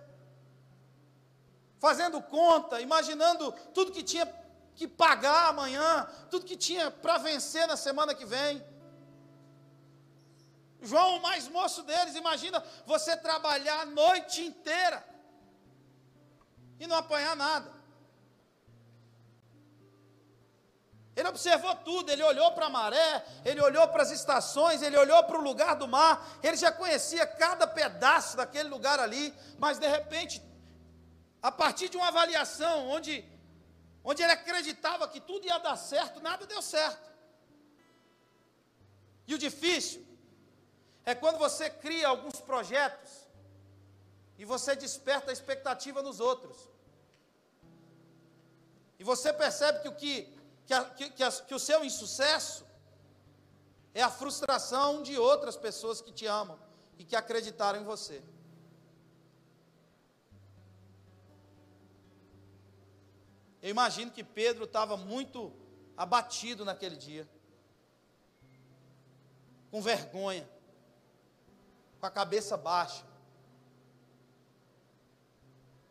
fazendo 1.79 2.21
conta, 2.21 2.81
imaginando 2.81 3.51
tudo 3.73 3.91
que 3.91 4.03
tinha 4.03 4.25
que 4.75 4.87
pagar 4.87 5.49
amanhã, 5.49 6.07
tudo 6.29 6.45
que 6.45 6.57
tinha 6.57 6.89
para 6.89 7.17
vencer 7.17 7.67
na 7.67 7.77
semana 7.77 8.15
que 8.15 8.25
vem. 8.25 8.63
João, 10.81 11.17
o 11.17 11.21
mais 11.21 11.47
moço 11.47 11.83
deles, 11.83 12.15
imagina 12.15 12.63
você 12.85 13.15
trabalhar 13.15 13.81
a 13.81 13.85
noite 13.85 14.41
inteira 14.41 15.05
e 16.79 16.87
não 16.87 16.97
apanhar 16.97 17.35
nada. 17.35 17.71
Ele 21.15 21.27
observou 21.27 21.75
tudo, 21.75 22.09
ele 22.09 22.23
olhou 22.23 22.51
para 22.53 22.65
a 22.65 22.69
maré, 22.69 23.23
ele 23.45 23.61
olhou 23.61 23.87
para 23.89 24.01
as 24.01 24.09
estações, 24.09 24.81
ele 24.81 24.97
olhou 24.97 25.23
para 25.25 25.37
o 25.37 25.43
lugar 25.43 25.75
do 25.75 25.87
mar, 25.87 26.25
ele 26.41 26.57
já 26.57 26.71
conhecia 26.71 27.27
cada 27.27 27.67
pedaço 27.67 28.35
daquele 28.35 28.69
lugar 28.69 28.99
ali, 28.99 29.31
mas 29.59 29.77
de 29.77 29.87
repente, 29.87 30.41
a 31.43 31.51
partir 31.51 31.89
de 31.89 31.97
uma 31.97 32.07
avaliação 32.07 32.87
onde, 32.87 33.23
onde 34.03 34.23
ele 34.23 34.31
acreditava 34.31 35.07
que 35.07 35.19
tudo 35.19 35.45
ia 35.45 35.59
dar 35.59 35.75
certo, 35.75 36.19
nada 36.21 36.47
deu 36.47 36.61
certo. 36.61 37.11
E 39.27 39.35
o 39.35 39.37
difícil 39.37 40.10
é 41.05 41.15
quando 41.15 41.37
você 41.37 41.69
cria 41.69 42.07
alguns 42.07 42.39
projetos 42.39 43.27
e 44.37 44.45
você 44.45 44.75
desperta 44.75 45.31
a 45.31 45.33
expectativa 45.33 46.01
nos 46.01 46.19
outros. 46.19 46.69
E 48.99 49.03
você 49.03 49.33
percebe 49.33 49.79
que 49.81 49.87
o, 49.87 49.95
que, 49.95 50.37
que, 50.65 50.73
a, 50.73 50.85
que, 50.85 51.23
a, 51.23 51.31
que 51.31 51.55
o 51.55 51.59
seu 51.59 51.83
insucesso 51.83 52.65
é 53.93 54.01
a 54.01 54.09
frustração 54.09 55.01
de 55.01 55.17
outras 55.17 55.57
pessoas 55.57 56.01
que 56.01 56.11
te 56.11 56.25
amam 56.25 56.59
e 56.97 57.03
que 57.03 57.15
acreditaram 57.15 57.81
em 57.81 57.83
você. 57.83 58.23
Eu 63.61 63.69
imagino 63.69 64.11
que 64.11 64.23
Pedro 64.23 64.63
estava 64.63 64.97
muito 64.97 65.53
abatido 65.95 66.65
naquele 66.65 66.95
dia, 66.95 67.29
com 69.69 69.81
vergonha, 69.81 70.49
com 72.01 72.07
a 72.07 72.09
cabeça 72.09 72.57
baixa, 72.57 73.05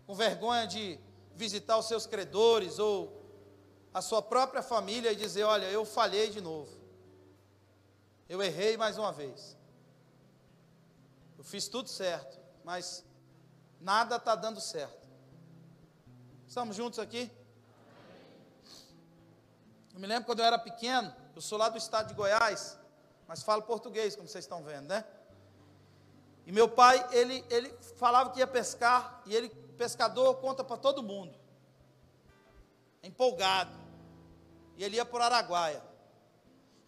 com 0.04 0.12
vergonha 0.12 0.66
de 0.66 0.98
visitar 1.36 1.78
os 1.78 1.86
seus 1.86 2.04
credores 2.04 2.80
ou 2.80 3.16
a 3.94 4.02
sua 4.02 4.20
própria 4.20 4.60
família 4.60 5.12
e 5.12 5.16
dizer: 5.16 5.44
Olha, 5.44 5.66
eu 5.66 5.84
falhei 5.84 6.28
de 6.28 6.40
novo, 6.40 6.76
eu 8.28 8.42
errei 8.42 8.76
mais 8.76 8.98
uma 8.98 9.12
vez, 9.12 9.56
eu 11.38 11.44
fiz 11.44 11.68
tudo 11.68 11.88
certo, 11.88 12.40
mas 12.64 13.04
nada 13.80 14.16
está 14.16 14.34
dando 14.34 14.60
certo. 14.60 15.08
Estamos 16.48 16.74
juntos 16.74 16.98
aqui? 16.98 17.30
Eu 19.94 20.00
me 20.00 20.08
lembro 20.08 20.24
quando 20.24 20.40
eu 20.40 20.44
era 20.44 20.58
pequeno, 20.58 21.14
eu 21.36 21.40
sou 21.40 21.56
lá 21.56 21.68
do 21.68 21.78
estado 21.78 22.08
de 22.08 22.14
Goiás, 22.14 22.76
mas 23.28 23.44
falo 23.44 23.62
português, 23.62 24.16
como 24.16 24.26
vocês 24.26 24.44
estão 24.44 24.64
vendo, 24.64 24.88
né? 24.88 25.04
E 26.50 26.52
meu 26.52 26.68
pai, 26.68 27.06
ele, 27.12 27.44
ele 27.48 27.72
falava 27.94 28.30
que 28.30 28.40
ia 28.40 28.46
pescar, 28.46 29.22
e 29.24 29.36
ele 29.36 29.50
pescador 29.78 30.34
conta 30.38 30.64
para 30.64 30.76
todo 30.76 31.00
mundo. 31.00 31.32
Empolgado. 33.04 33.70
E 34.76 34.82
ele 34.82 34.96
ia 34.96 35.04
por 35.04 35.20
Araguaia. 35.22 35.80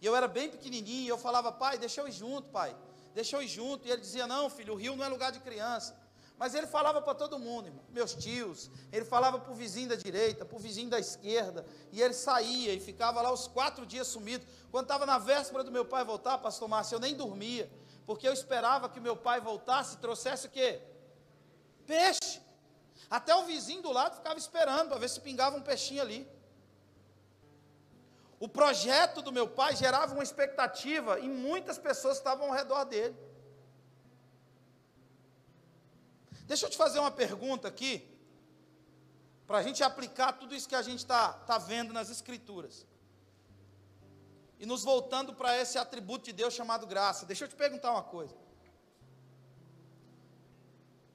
E 0.01 0.05
eu 0.05 0.17
era 0.17 0.27
bem 0.27 0.49
pequenininho, 0.49 1.05
e 1.05 1.07
eu 1.07 1.17
falava, 1.17 1.49
pai, 1.49 1.77
deixa 1.77 2.01
eu 2.01 2.09
ir 2.09 2.11
junto, 2.11 2.49
pai. 2.49 2.75
Deixa 3.13 3.37
eu 3.37 3.41
ir 3.41 3.47
junto. 3.47 3.87
E 3.87 3.91
ele 3.91 4.01
dizia, 4.01 4.27
não, 4.27 4.49
filho, 4.49 4.73
o 4.73 4.75
rio 4.75 4.97
não 4.97 5.05
é 5.05 5.07
lugar 5.07 5.31
de 5.31 5.39
criança. 5.39 5.97
Mas 6.37 6.53
ele 6.53 6.67
falava 6.67 7.01
para 7.01 7.15
todo 7.15 7.39
mundo, 7.39 7.67
irmão, 7.67 7.85
meus 7.89 8.13
tios, 8.13 8.69
ele 8.91 9.05
falava 9.05 9.39
para 9.39 9.53
o 9.53 9.55
vizinho 9.55 9.87
da 9.87 9.95
direita, 9.95 10.43
para 10.43 10.57
o 10.57 10.59
vizinho 10.59 10.89
da 10.89 10.99
esquerda, 10.99 11.65
e 11.89 12.01
ele 12.01 12.13
saía 12.13 12.73
e 12.73 12.81
ficava 12.81 13.21
lá 13.21 13.31
os 13.31 13.47
quatro 13.47 13.85
dias 13.85 14.07
sumido. 14.07 14.45
Quando 14.69 14.85
estava 14.85 15.05
na 15.05 15.17
véspera 15.17 15.63
do 15.63 15.71
meu 15.71 15.85
pai 15.85 16.03
voltar, 16.03 16.37
pastor 16.39 16.67
Márcio, 16.67 16.95
eu 16.95 16.99
nem 16.99 17.15
dormia, 17.15 17.71
porque 18.05 18.27
eu 18.27 18.33
esperava 18.33 18.89
que 18.89 18.99
meu 18.99 19.15
pai 19.15 19.39
voltasse 19.39 19.95
e 19.95 19.99
trouxesse 19.99 20.47
o 20.47 20.49
quê? 20.49 20.81
Peixe. 21.85 22.41
Até 23.09 23.35
o 23.35 23.45
vizinho 23.45 23.81
do 23.81 23.91
lado 23.91 24.15
ficava 24.15 24.37
esperando 24.37 24.89
para 24.89 24.99
ver 24.99 25.09
se 25.09 25.19
pingava 25.19 25.55
um 25.55 25.61
peixinho 25.61 26.01
ali. 26.01 26.27
O 28.39 28.47
projeto 28.47 29.21
do 29.21 29.31
meu 29.31 29.47
pai 29.47 29.75
gerava 29.75 30.13
uma 30.13 30.23
expectativa 30.23 31.19
em 31.19 31.29
muitas 31.29 31.77
pessoas 31.77 32.17
estavam 32.17 32.47
ao 32.47 32.53
redor 32.53 32.83
dele. 32.85 33.15
Deixa 36.45 36.65
eu 36.65 36.69
te 36.69 36.75
fazer 36.75 36.99
uma 36.99 37.11
pergunta 37.11 37.67
aqui, 37.67 38.05
para 39.47 39.59
a 39.59 39.63
gente 39.63 39.81
aplicar 39.83 40.33
tudo 40.33 40.53
isso 40.53 40.67
que 40.67 40.75
a 40.75 40.81
gente 40.81 40.99
está 40.99 41.33
tá 41.33 41.57
vendo 41.57 41.93
nas 41.93 42.09
Escrituras. 42.09 42.85
E 44.63 44.65
nos 44.65 44.81
voltando 44.81 45.33
para 45.33 45.57
esse 45.61 45.77
atributo 45.77 46.23
de 46.23 46.31
Deus 46.31 46.53
chamado 46.53 46.87
graça. 46.87 47.25
Deixa 47.25 47.43
eu 47.43 47.49
te 47.49 47.55
perguntar 47.63 47.91
uma 47.91 48.01
coisa. 48.01 48.33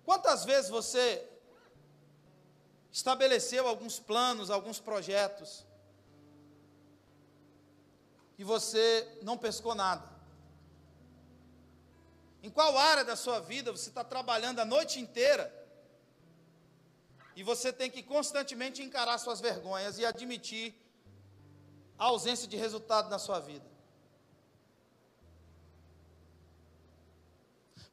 Quantas 0.05 0.45
vezes 0.45 0.69
você 0.69 1.27
estabeleceu 2.93 3.67
alguns 3.67 3.99
planos, 3.99 4.51
alguns 4.51 4.79
projetos, 4.79 5.65
e 8.37 8.45
você 8.45 9.19
não 9.23 9.39
pescou 9.39 9.75
nada. 9.75 10.07
Em 12.43 12.51
qual 12.51 12.77
área 12.77 13.03
da 13.03 13.17
sua 13.17 13.41
vida 13.41 13.73
você 13.73 13.89
está 13.89 14.05
trabalhando 14.05 14.59
a 14.59 14.67
noite 14.67 15.01
inteira 15.01 15.51
e 17.35 17.43
você 17.43 17.73
tem 17.73 17.91
que 17.91 18.03
constantemente 18.03 18.83
encarar 18.83 19.17
suas 19.17 19.41
vergonhas 19.41 19.99
e 19.99 20.05
admitir 20.05 20.75
a 21.99 22.05
ausência 22.07 22.47
de 22.47 22.57
resultado 22.57 23.11
na 23.11 23.19
sua 23.19 23.41
vida? 23.41 23.67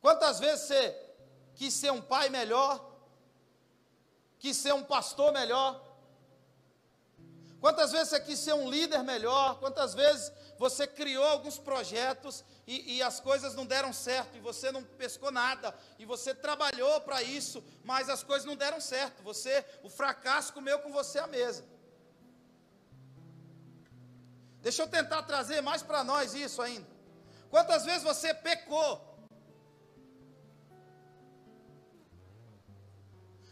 Quantas 0.01 0.39
vezes 0.39 0.67
você 0.67 1.01
quis 1.55 1.73
ser 1.73 1.91
um 1.91 2.01
pai 2.01 2.29
melhor 2.29 2.95
quis 4.45 4.57
ser 4.57 4.75
um 4.75 4.83
pastor 4.83 5.33
melhor? 5.33 5.83
Quantas 7.59 7.91
vezes 7.91 8.09
você 8.09 8.19
quis 8.19 8.37
ser 8.37 8.53
um 8.53 8.69
líder 8.69 9.01
melhor? 9.01 9.57
Quantas 9.57 9.95
vezes 9.95 10.31
você 10.55 10.85
criou 10.85 11.23
alguns 11.23 11.57
projetos 11.57 12.43
e, 12.67 12.97
e, 12.97 13.01
as 13.01 13.19
coisas 13.19 13.55
não 13.55 13.65
deram 13.65 13.91
certo 13.91 14.37
e 14.37 14.39
você 14.39 14.71
não 14.71 14.83
pescou 14.83 15.31
nada 15.31 15.75
e 15.97 16.05
você 16.05 16.33
trabalhou 16.35 17.01
para 17.01 17.23
isso, 17.23 17.63
mas 17.83 18.07
as 18.07 18.23
coisas 18.23 18.45
não 18.45 18.55
deram 18.55 18.79
certo. 18.79 19.23
Você, 19.23 19.65
o 19.81 19.89
fracasso 19.89 20.53
comeu 20.53 20.77
com 20.77 20.91
você 20.91 21.17
a 21.17 21.25
mesa. 21.25 21.65
Deixa 24.65 24.81
eu 24.83 24.89
tentar 24.97 25.21
trazer 25.31 25.59
mais 25.69 25.81
para 25.89 26.01
nós 26.11 26.33
isso 26.45 26.59
ainda. 26.67 26.87
Quantas 27.53 27.81
vezes 27.89 28.03
você 28.11 28.29
pecou 28.47 28.89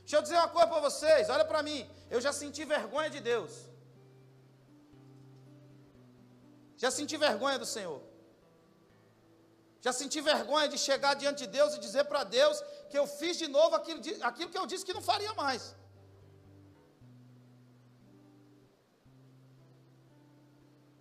Deixa 0.04 0.17
eu 0.17 0.23
dizer 0.26 0.38
uma 0.39 0.49
coisa 0.56 0.67
para 0.71 0.82
vocês, 0.88 1.30
olha 1.36 1.45
para 1.52 1.62
mim. 1.67 1.80
Eu 2.13 2.19
já 2.26 2.32
senti 2.39 2.63
vergonha 2.73 3.10
de 3.15 3.19
Deus. 3.30 3.54
Já 6.84 6.89
senti 6.97 7.15
vergonha 7.28 7.58
do 7.63 7.67
Senhor. 7.76 7.99
Já 9.86 9.93
senti 9.99 10.19
vergonha 10.34 10.67
de 10.73 10.78
chegar 10.88 11.13
diante 11.21 11.39
de 11.45 11.49
Deus 11.58 11.73
e 11.73 11.80
dizer 11.86 12.04
para 12.12 12.23
Deus 12.39 12.58
que 12.91 12.99
eu 13.02 13.08
fiz 13.19 13.38
de 13.43 13.47
novo 13.58 13.73
aquilo, 13.80 14.02
aquilo 14.30 14.52
que 14.52 14.62
eu 14.62 14.67
disse 14.71 14.86
que 14.89 14.97
não 14.99 15.06
faria 15.12 15.34
mais. 15.43 15.63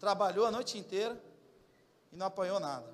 Trabalhou 0.04 0.44
a 0.44 0.50
noite 0.50 0.76
inteira 0.76 1.14
e 2.12 2.16
não 2.16 2.26
apanhou 2.26 2.60
nada. 2.60 2.90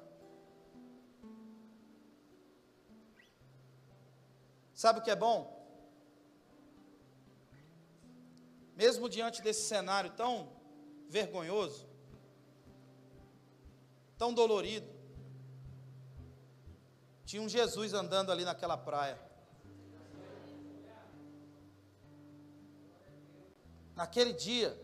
Sabe 4.72 5.00
o 5.00 5.02
que 5.02 5.10
é 5.10 5.16
bom? 5.16 5.58
mesmo 8.78 9.08
diante 9.08 9.42
desse 9.42 9.62
cenário 9.62 10.10
tão 10.10 10.52
vergonhoso, 11.08 11.84
tão 14.16 14.32
dolorido, 14.32 14.88
tinha 17.24 17.42
um 17.42 17.48
Jesus 17.48 17.92
andando 17.92 18.30
ali 18.30 18.44
naquela 18.44 18.76
praia. 18.76 19.18
Naquele 23.96 24.32
dia, 24.32 24.80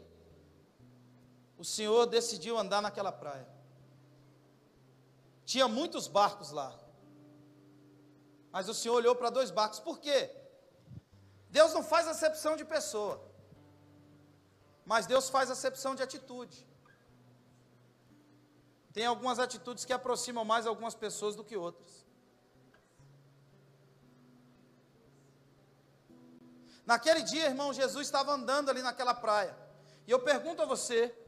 o 1.65 1.67
Senhor 1.67 2.05
decidiu 2.05 2.59
andar 2.59 2.81
naquela 2.87 3.11
praia. 3.11 3.49
Tinha 5.51 5.67
muitos 5.67 6.07
barcos 6.07 6.51
lá. 6.51 6.71
Mas 8.53 8.69
o 8.69 8.75
Senhor 8.75 8.97
olhou 8.97 9.15
para 9.17 9.31
dois 9.31 9.51
barcos. 9.51 9.81
Por 9.81 9.99
quê? 9.99 10.19
Deus 11.49 11.73
não 11.73 11.83
faz 11.83 12.07
acepção 12.07 12.55
de 12.55 12.67
pessoa. 12.67 13.17
Mas 14.85 15.07
Deus 15.07 15.31
faz 15.31 15.51
acepção 15.51 15.95
de 15.95 16.03
atitude. 16.03 16.59
Tem 18.93 19.07
algumas 19.07 19.39
atitudes 19.39 19.87
que 19.87 19.95
aproximam 19.95 20.45
mais 20.45 20.67
algumas 20.67 20.95
pessoas 20.95 21.35
do 21.35 21.43
que 21.49 21.57
outras. 21.57 22.05
Naquele 26.85 27.23
dia, 27.23 27.47
irmão, 27.47 27.73
Jesus 27.73 28.07
estava 28.07 28.33
andando 28.33 28.69
ali 28.69 28.83
naquela 28.83 29.15
praia. 29.15 29.57
E 30.07 30.11
eu 30.11 30.21
pergunto 30.21 30.61
a 30.61 30.67
você, 30.67 31.24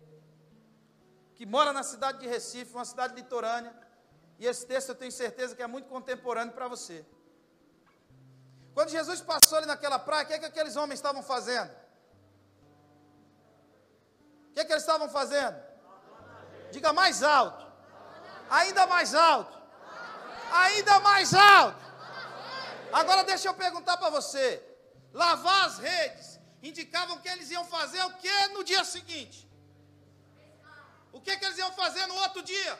que 1.36 1.46
mora 1.46 1.72
na 1.72 1.82
cidade 1.82 2.18
de 2.18 2.26
Recife, 2.26 2.74
uma 2.74 2.84
cidade 2.84 3.14
litorânea, 3.14 3.72
e 4.38 4.46
esse 4.46 4.66
texto 4.66 4.88
eu 4.88 4.94
tenho 4.94 5.12
certeza 5.12 5.54
que 5.54 5.62
é 5.62 5.66
muito 5.66 5.88
contemporâneo 5.88 6.52
para 6.52 6.66
você. 6.66 7.06
Quando 8.74 8.88
Jesus 8.88 9.20
passou 9.20 9.58
ali 9.58 9.66
naquela 9.66 9.98
praia, 9.98 10.24
o 10.24 10.26
que, 10.26 10.34
é 10.34 10.38
que 10.38 10.46
aqueles 10.46 10.76
homens 10.76 10.98
estavam 10.98 11.22
fazendo? 11.22 11.70
que, 14.56 14.64
que 14.64 14.72
eles 14.72 14.82
estavam 14.82 15.08
fazendo? 15.10 15.56
Diga 16.72 16.90
mais 16.92 17.22
alto. 17.22 17.66
Ainda 18.48 18.86
mais 18.86 19.14
alto. 19.14 19.56
Ainda 20.50 21.00
mais 21.00 21.34
alto. 21.34 21.84
Agora 22.90 23.22
deixa 23.24 23.48
eu 23.48 23.54
perguntar 23.54 23.98
para 23.98 24.08
você. 24.08 24.62
Lavar 25.12 25.66
as 25.66 25.78
redes 25.78 26.40
indicavam 26.62 27.18
que 27.18 27.28
eles 27.28 27.50
iam 27.50 27.66
fazer 27.66 28.02
o 28.04 28.14
que 28.14 28.48
no 28.48 28.64
dia 28.64 28.82
seguinte? 28.82 29.46
O 31.16 31.20
que, 31.20 31.34
que 31.34 31.44
eles 31.46 31.56
iam 31.56 31.72
fazer 31.72 32.06
no 32.06 32.14
outro 32.16 32.42
dia? 32.42 32.78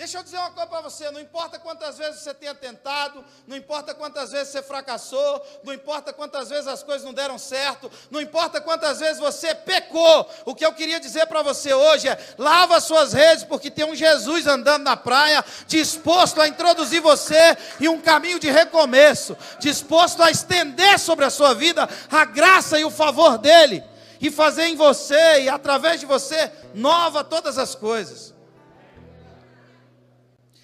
Deixa 0.00 0.16
eu 0.16 0.22
dizer 0.22 0.38
uma 0.38 0.50
coisa 0.50 0.66
para 0.66 0.80
você: 0.80 1.10
não 1.10 1.20
importa 1.20 1.58
quantas 1.58 1.98
vezes 1.98 2.20
você 2.20 2.32
tenha 2.32 2.54
tentado, 2.54 3.22
não 3.46 3.54
importa 3.54 3.94
quantas 3.94 4.32
vezes 4.32 4.48
você 4.48 4.62
fracassou, 4.62 5.46
não 5.62 5.74
importa 5.74 6.10
quantas 6.10 6.48
vezes 6.48 6.66
as 6.66 6.82
coisas 6.82 7.04
não 7.04 7.12
deram 7.12 7.38
certo, 7.38 7.90
não 8.10 8.18
importa 8.18 8.62
quantas 8.62 9.00
vezes 9.00 9.18
você 9.18 9.54
pecou. 9.54 10.26
O 10.46 10.54
que 10.54 10.64
eu 10.64 10.72
queria 10.72 10.98
dizer 10.98 11.26
para 11.26 11.42
você 11.42 11.74
hoje 11.74 12.08
é: 12.08 12.18
lava 12.38 12.80
suas 12.80 13.12
redes, 13.12 13.44
porque 13.44 13.70
tem 13.70 13.84
um 13.84 13.94
Jesus 13.94 14.46
andando 14.46 14.84
na 14.84 14.96
praia, 14.96 15.44
disposto 15.66 16.40
a 16.40 16.48
introduzir 16.48 17.00
você 17.00 17.56
em 17.80 17.88
um 17.88 18.00
caminho 18.00 18.38
de 18.38 18.50
recomeço, 18.50 19.36
disposto 19.58 20.22
a 20.22 20.30
estender 20.30 20.98
sobre 20.98 21.24
a 21.24 21.30
sua 21.30 21.54
vida 21.54 21.86
a 22.10 22.24
graça 22.24 22.78
e 22.78 22.84
o 22.84 22.90
favor 22.90 23.36
dele, 23.36 23.84
e 24.20 24.30
fazer 24.30 24.66
em 24.66 24.76
você 24.76 25.42
e 25.42 25.48
através 25.48 26.00
de 26.00 26.06
você 26.06 26.52
nova 26.74 27.24
todas 27.24 27.56
as 27.56 27.74
coisas. 27.74 28.34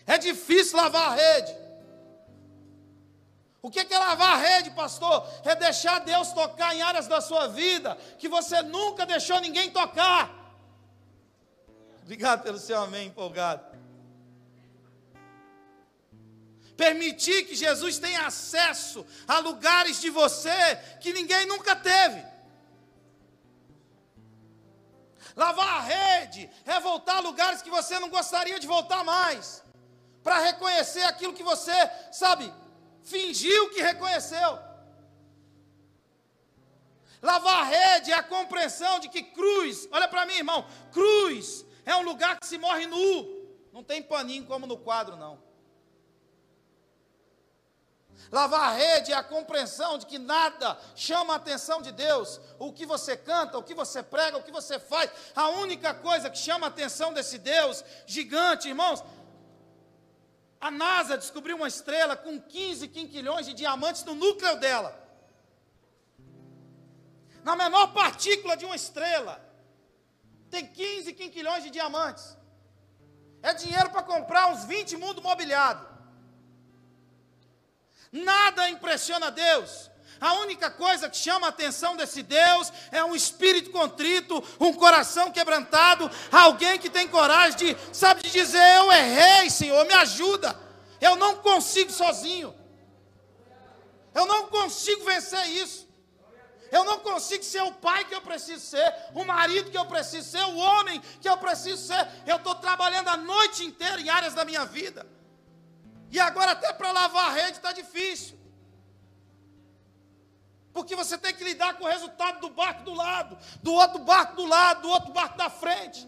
É 0.06 0.18
difícil 0.18 0.76
lavar 0.76 1.12
a 1.12 1.14
rede. 1.14 1.56
O 3.62 3.70
que 3.70 3.80
é 3.80 3.98
lavar 3.98 4.34
a 4.34 4.36
rede, 4.36 4.70
pastor? 4.70 5.26
É 5.44 5.54
deixar 5.56 6.00
Deus 6.00 6.32
tocar 6.32 6.76
em 6.76 6.82
áreas 6.82 7.08
da 7.08 7.20
sua 7.20 7.48
vida 7.48 7.96
que 8.18 8.28
você 8.28 8.62
nunca 8.62 9.04
deixou 9.04 9.40
ninguém 9.40 9.70
tocar. 9.70 10.30
Obrigado 12.02 12.42
pelo 12.42 12.58
seu 12.58 12.80
amém 12.80 13.08
empolgado. 13.08 13.64
Permitir 16.76 17.44
que 17.46 17.56
Jesus 17.56 17.98
tenha 17.98 18.26
acesso 18.26 19.04
a 19.26 19.38
lugares 19.38 20.00
de 20.00 20.10
você 20.10 20.76
que 21.00 21.12
ninguém 21.12 21.46
nunca 21.46 21.74
teve. 21.74 22.35
Lavar 25.36 25.76
a 25.76 25.80
rede 25.80 26.50
é 26.64 26.80
voltar 26.80 27.18
a 27.18 27.20
lugares 27.20 27.60
que 27.60 27.68
você 27.68 27.98
não 28.00 28.08
gostaria 28.08 28.58
de 28.58 28.66
voltar 28.66 29.04
mais 29.04 29.62
para 30.22 30.38
reconhecer 30.38 31.02
aquilo 31.02 31.34
que 31.34 31.42
você, 31.42 31.74
sabe, 32.10 32.52
fingiu 33.04 33.68
que 33.70 33.82
reconheceu. 33.82 34.58
Lavar 37.20 37.60
a 37.60 37.64
rede 37.64 38.12
é 38.12 38.14
a 38.14 38.22
compreensão 38.22 38.98
de 38.98 39.10
que 39.10 39.22
cruz, 39.22 39.86
olha 39.92 40.08
para 40.08 40.24
mim, 40.24 40.34
irmão, 40.34 40.66
cruz 40.90 41.66
é 41.84 41.94
um 41.94 42.02
lugar 42.02 42.40
que 42.40 42.46
se 42.46 42.56
morre 42.56 42.86
nu. 42.86 43.36
Não 43.72 43.84
tem 43.84 44.02
paninho 44.02 44.46
como 44.46 44.66
no 44.66 44.78
quadro, 44.78 45.16
não. 45.16 45.45
Lavar 48.30 48.70
a 48.70 48.72
rede 48.72 49.12
é 49.12 49.14
a 49.14 49.22
compreensão 49.22 49.98
de 49.98 50.06
que 50.06 50.18
nada 50.18 50.78
chama 50.94 51.34
a 51.34 51.36
atenção 51.36 51.80
de 51.80 51.92
Deus. 51.92 52.40
O 52.58 52.72
que 52.72 52.84
você 52.84 53.16
canta, 53.16 53.58
o 53.58 53.62
que 53.62 53.74
você 53.74 54.02
prega, 54.02 54.36
o 54.36 54.42
que 54.42 54.50
você 54.50 54.78
faz, 54.78 55.10
a 55.34 55.48
única 55.48 55.94
coisa 55.94 56.28
que 56.28 56.38
chama 56.38 56.66
a 56.66 56.68
atenção 56.68 57.12
desse 57.12 57.38
Deus 57.38 57.84
gigante, 58.06 58.68
irmãos, 58.68 59.02
a 60.60 60.70
NASA 60.70 61.16
descobriu 61.16 61.56
uma 61.56 61.68
estrela 61.68 62.16
com 62.16 62.40
15 62.40 62.88
quinquilhões 62.88 63.46
de 63.46 63.52
diamantes 63.52 64.02
no 64.04 64.14
núcleo 64.14 64.56
dela. 64.56 65.06
Na 67.44 67.54
menor 67.54 67.92
partícula 67.92 68.56
de 68.56 68.64
uma 68.64 68.74
estrela, 68.74 69.40
tem 70.50 70.66
15 70.66 71.12
quinquilhões 71.12 71.62
de 71.62 71.70
diamantes. 71.70 72.36
É 73.42 73.54
dinheiro 73.54 73.90
para 73.90 74.02
comprar 74.02 74.48
uns 74.48 74.64
20 74.64 74.96
mundos 74.96 75.22
mobiliados. 75.22 75.95
Nada 78.24 78.70
impressiona 78.70 79.30
Deus. 79.30 79.90
A 80.20 80.34
única 80.34 80.70
coisa 80.70 81.10
que 81.10 81.16
chama 81.16 81.46
a 81.46 81.50
atenção 81.50 81.94
desse 81.94 82.22
Deus 82.22 82.72
é 82.90 83.04
um 83.04 83.14
espírito 83.14 83.70
contrito, 83.70 84.42
um 84.58 84.72
coração 84.72 85.30
quebrantado, 85.30 86.10
alguém 86.32 86.78
que 86.78 86.88
tem 86.88 87.06
coragem 87.06 87.58
de, 87.58 87.76
sabe, 87.92 88.22
de 88.22 88.30
dizer: 88.30 88.76
Eu 88.76 88.90
errei, 88.90 89.50
Senhor, 89.50 89.84
me 89.84 89.92
ajuda. 89.92 90.58
Eu 91.00 91.16
não 91.16 91.36
consigo 91.36 91.92
sozinho. 91.92 92.54
Eu 94.14 94.24
não 94.24 94.46
consigo 94.46 95.04
vencer 95.04 95.46
isso. 95.48 95.86
Eu 96.72 96.82
não 96.84 96.98
consigo 96.98 97.44
ser 97.44 97.62
o 97.62 97.72
pai 97.72 98.04
que 98.06 98.14
eu 98.14 98.20
preciso 98.20 98.64
ser, 98.64 98.92
o 99.14 99.24
marido 99.24 99.70
que 99.70 99.78
eu 99.78 99.86
preciso 99.86 100.28
ser, 100.28 100.42
o 100.42 100.56
homem 100.56 101.00
que 101.20 101.28
eu 101.28 101.36
preciso 101.36 101.86
ser. 101.86 102.08
Eu 102.26 102.36
estou 102.36 102.54
trabalhando 102.54 103.08
a 103.08 103.16
noite 103.16 103.64
inteira 103.64 104.00
em 104.00 104.08
áreas 104.08 104.34
da 104.34 104.44
minha 104.44 104.64
vida. 104.64 105.06
E 106.10 106.20
agora, 106.20 106.52
até 106.52 106.72
para 106.72 106.92
lavar 106.92 107.30
a 107.30 107.32
rede, 107.32 107.58
está 107.58 107.72
difícil 107.72 108.36
porque 110.76 110.94
você 110.94 111.16
tem 111.16 111.32
que 111.32 111.42
lidar 111.42 111.72
com 111.78 111.84
o 111.84 111.88
resultado 111.88 112.38
do 112.38 112.50
barco 112.50 112.82
do 112.82 112.92
lado, 112.92 113.38
do 113.62 113.72
outro 113.72 113.98
barco 114.00 114.36
do 114.36 114.44
lado, 114.44 114.82
do 114.82 114.90
outro 114.90 115.10
barco 115.10 115.38
da 115.38 115.48
frente. 115.48 116.06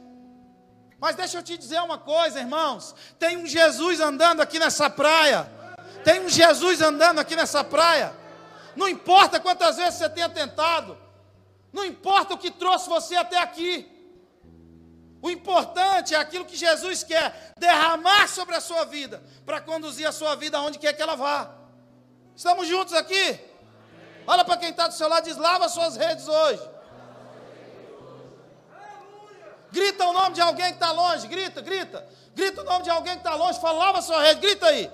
Mas 1.00 1.16
deixa 1.16 1.38
eu 1.38 1.42
te 1.42 1.56
dizer 1.56 1.80
uma 1.80 1.96
coisa, 1.96 2.38
irmãos: 2.38 2.94
tem 3.18 3.38
um 3.38 3.46
Jesus 3.46 3.98
andando 3.98 4.42
aqui 4.42 4.58
nessa 4.58 4.90
praia, 4.90 5.50
tem 6.04 6.20
um 6.20 6.28
Jesus 6.28 6.82
andando 6.82 7.18
aqui 7.18 7.34
nessa 7.34 7.64
praia. 7.64 8.14
Não 8.76 8.86
importa 8.86 9.40
quantas 9.40 9.78
vezes 9.78 9.94
você 9.94 10.10
tenha 10.10 10.28
tentado, 10.28 10.98
não 11.72 11.82
importa 11.82 12.34
o 12.34 12.38
que 12.38 12.50
trouxe 12.50 12.90
você 12.90 13.16
até 13.16 13.38
aqui. 13.38 13.90
O 15.20 15.30
importante 15.30 16.14
é 16.14 16.18
aquilo 16.18 16.44
que 16.44 16.56
Jesus 16.56 17.02
quer 17.02 17.52
derramar 17.58 18.28
sobre 18.28 18.54
a 18.54 18.60
sua 18.60 18.84
vida, 18.84 19.22
para 19.44 19.60
conduzir 19.60 20.06
a 20.06 20.12
sua 20.12 20.36
vida 20.36 20.56
aonde 20.58 20.78
quer 20.78 20.92
que 20.92 21.02
ela 21.02 21.16
vá. 21.16 21.50
Estamos 22.36 22.68
juntos 22.68 22.94
aqui? 22.94 23.40
Olha 24.26 24.44
para 24.44 24.56
quem 24.56 24.70
está 24.70 24.86
do 24.86 24.94
seu 24.94 25.08
lado 25.08 25.26
e 25.26 25.30
diz: 25.30 25.38
lava 25.38 25.68
suas 25.68 25.96
redes 25.96 26.28
hoje. 26.28 26.62
Grita 29.72 30.06
o 30.06 30.12
nome 30.12 30.34
de 30.34 30.40
alguém 30.40 30.66
que 30.66 30.74
está 30.74 30.92
longe, 30.92 31.26
grita, 31.26 31.60
grita. 31.60 32.08
Grita 32.34 32.62
o 32.62 32.64
nome 32.64 32.84
de 32.84 32.90
alguém 32.90 33.14
que 33.14 33.20
está 33.20 33.34
longe, 33.34 33.60
fala, 33.60 33.78
lava 33.78 34.00
sua 34.00 34.22
rede, 34.22 34.40
grita 34.40 34.66
aí. 34.66 34.90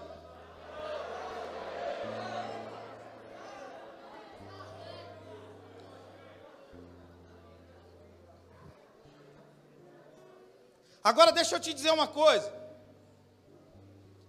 Agora 11.04 11.30
deixa 11.30 11.54
eu 11.54 11.60
te 11.60 11.74
dizer 11.74 11.90
uma 11.90 12.08
coisa. 12.08 12.50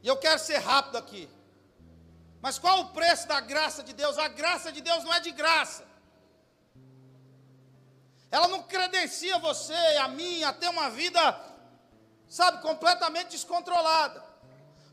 E 0.04 0.08
eu 0.08 0.18
quero 0.18 0.38
ser 0.38 0.58
rápido 0.58 0.98
aqui. 0.98 1.30
Mas 2.42 2.60
qual 2.60 2.82
o 2.82 2.90
preço 2.90 3.28
da 3.30 3.40
graça 3.40 3.82
de 3.82 3.94
Deus? 3.94 4.18
A 4.18 4.28
graça 4.28 4.72
de 4.74 4.82
Deus 4.82 5.06
não 5.06 5.14
é 5.14 5.22
de 5.22 5.32
graça. 5.32 5.86
Ela 8.30 8.50
não 8.50 8.62
credencia 8.64 9.40
você 9.40 9.74
a 10.02 10.10
mim 10.10 10.44
a 10.44 10.52
ter 10.52 10.68
uma 10.68 10.90
vida, 10.90 11.22
sabe, 12.28 12.62
completamente 12.62 13.30
descontrolada. 13.30 14.22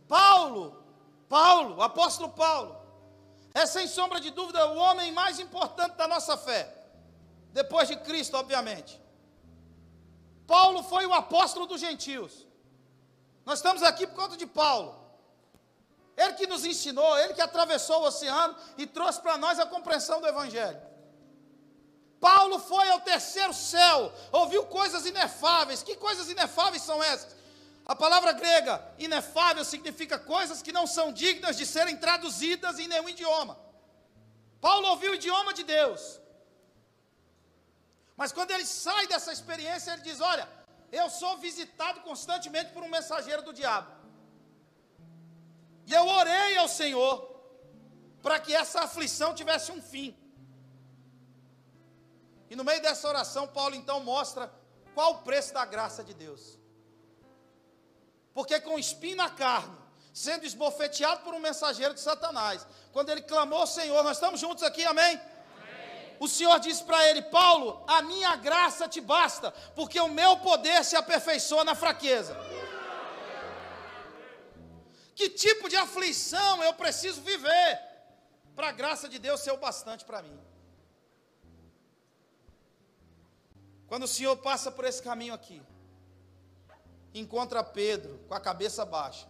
Paulo, 0.07 0.80
Paulo, 1.28 1.78
o 1.78 1.83
apóstolo 1.83 2.30
Paulo, 2.30 2.80
é 3.53 3.66
sem 3.66 3.89
sombra 3.89 4.20
de 4.20 4.30
dúvida 4.30 4.64
o 4.68 4.76
homem 4.76 5.11
mais 5.11 5.41
importante 5.41 5.97
da 5.97 6.07
nossa 6.07 6.37
fé, 6.37 6.72
depois 7.53 7.89
de 7.89 7.97
Cristo, 7.97 8.37
obviamente. 8.37 9.01
Paulo 10.47 10.82
foi 10.82 11.07
o 11.07 11.14
apóstolo 11.14 11.66
dos 11.66 11.80
gentios. 11.80 12.47
Nós 13.45 13.59
estamos 13.59 13.82
aqui 13.82 14.07
por 14.07 14.16
conta 14.16 14.36
de 14.36 14.47
Paulo. 14.47 15.03
Ele 16.16 16.34
que 16.34 16.47
nos 16.47 16.64
ensinou, 16.64 17.18
ele 17.18 17.34
que 17.34 17.40
atravessou 17.40 18.03
o 18.03 18.07
oceano 18.07 18.55
e 18.76 18.86
trouxe 18.86 19.20
para 19.20 19.38
nós 19.38 19.59
a 19.59 19.66
compreensão 19.66 20.20
do 20.20 20.26
Evangelho. 20.26 20.80
Paulo 22.20 22.61
foi 22.61 22.88
ao 22.90 23.01
terceiro 23.01 23.53
céu, 23.53 24.12
ouviu 24.30 24.64
coisas 24.66 25.07
inefáveis. 25.07 25.82
Que 25.82 25.97
coisas 25.97 26.30
inefáveis 26.30 26.82
são 26.82 27.03
essas? 27.03 27.34
A 27.84 27.97
palavra 27.97 28.32
grega 28.32 28.80
inefável 28.97 29.64
significa 29.64 30.18
coisas 30.18 30.62
que 30.62 30.70
não 30.70 30.86
são 30.86 31.12
dignas 31.12 31.57
de 31.57 31.66
serem 31.66 31.97
traduzidas 31.97 32.78
em 32.78 32.86
nenhum 32.86 33.09
idioma. 33.09 33.59
Paulo 34.61 34.86
ouviu 34.88 35.11
o 35.11 35.14
idioma 35.16 35.53
de 35.53 35.64
Deus. 35.64 36.20
Mas 38.23 38.33
quando 38.37 38.53
ele 38.53 38.64
sai 38.64 39.05
dessa 39.12 39.33
experiência, 39.37 39.91
ele 39.93 40.03
diz: 40.09 40.20
Olha, 40.20 40.49
eu 41.01 41.07
sou 41.11 41.33
visitado 41.39 41.99
constantemente 42.09 42.70
por 42.75 42.83
um 42.85 42.91
mensageiro 42.97 43.43
do 43.47 43.53
diabo. 43.61 43.91
E 45.89 45.93
eu 45.93 46.07
orei 46.07 46.57
ao 46.57 46.68
Senhor 46.68 47.14
para 48.23 48.39
que 48.39 48.55
essa 48.55 48.83
aflição 48.83 49.35
tivesse 49.41 49.73
um 49.73 49.83
fim. 49.83 50.16
E 52.49 52.55
no 52.55 52.62
meio 52.62 52.81
dessa 52.81 53.09
oração, 53.09 53.49
Paulo 53.49 53.75
então 53.75 53.99
mostra 54.05 54.45
qual 54.95 55.14
o 55.14 55.23
preço 55.23 55.53
da 55.53 55.64
graça 55.64 56.05
de 56.05 56.14
Deus. 56.14 56.43
Porque 58.33 58.61
com 58.61 58.79
espinho 58.79 59.16
na 59.16 59.31
carne, 59.31 59.77
sendo 60.14 60.47
esbofeteado 60.47 61.23
por 61.25 61.35
um 61.35 61.41
mensageiro 61.41 61.93
de 61.93 62.01
Satanás, 62.01 62.64
quando 62.93 63.11
ele 63.11 63.23
clamou 63.23 63.59
ao 63.62 63.66
Senhor, 63.66 64.01
nós 64.05 64.18
estamos 64.18 64.39
juntos 64.39 64.62
aqui, 64.62 64.85
amém? 64.85 65.20
O 66.25 66.29
Senhor 66.29 66.57
disse 66.61 66.85
para 66.85 67.05
ele: 67.09 67.20
Paulo, 67.20 67.83
a 67.95 68.01
minha 68.01 68.37
graça 68.37 68.89
te 68.89 69.01
basta, 69.01 69.51
porque 69.75 69.99
o 70.01 70.12
meu 70.20 70.37
poder 70.37 70.85
se 70.85 70.95
aperfeiçoa 70.95 71.64
na 71.64 71.75
fraqueza. 71.75 72.37
Que 75.16 75.29
tipo 75.29 75.68
de 75.68 75.75
aflição 75.75 76.62
eu 76.62 76.75
preciso 76.75 77.20
viver 77.23 77.81
para 78.55 78.68
a 78.68 78.77
graça 78.81 79.09
de 79.09 79.18
Deus 79.18 79.41
ser 79.41 79.51
o 79.51 79.57
bastante 79.57 80.05
para 80.05 80.23
mim? 80.23 80.39
Quando 83.89 84.05
o 84.05 84.12
Senhor 84.16 84.37
passa 84.37 84.70
por 84.70 84.85
esse 84.85 85.03
caminho 85.03 85.35
aqui, 85.35 85.61
encontra 87.12 87.64
Pedro 87.64 88.20
com 88.29 88.35
a 88.35 88.41
cabeça 88.49 88.85
baixa, 88.85 89.27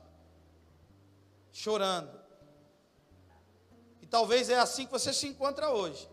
chorando. 1.51 2.21
E 4.03 4.07
talvez 4.07 4.51
é 4.51 4.59
assim 4.59 4.85
que 4.85 4.93
você 4.93 5.11
se 5.11 5.27
encontra 5.27 5.71
hoje. 5.71 6.12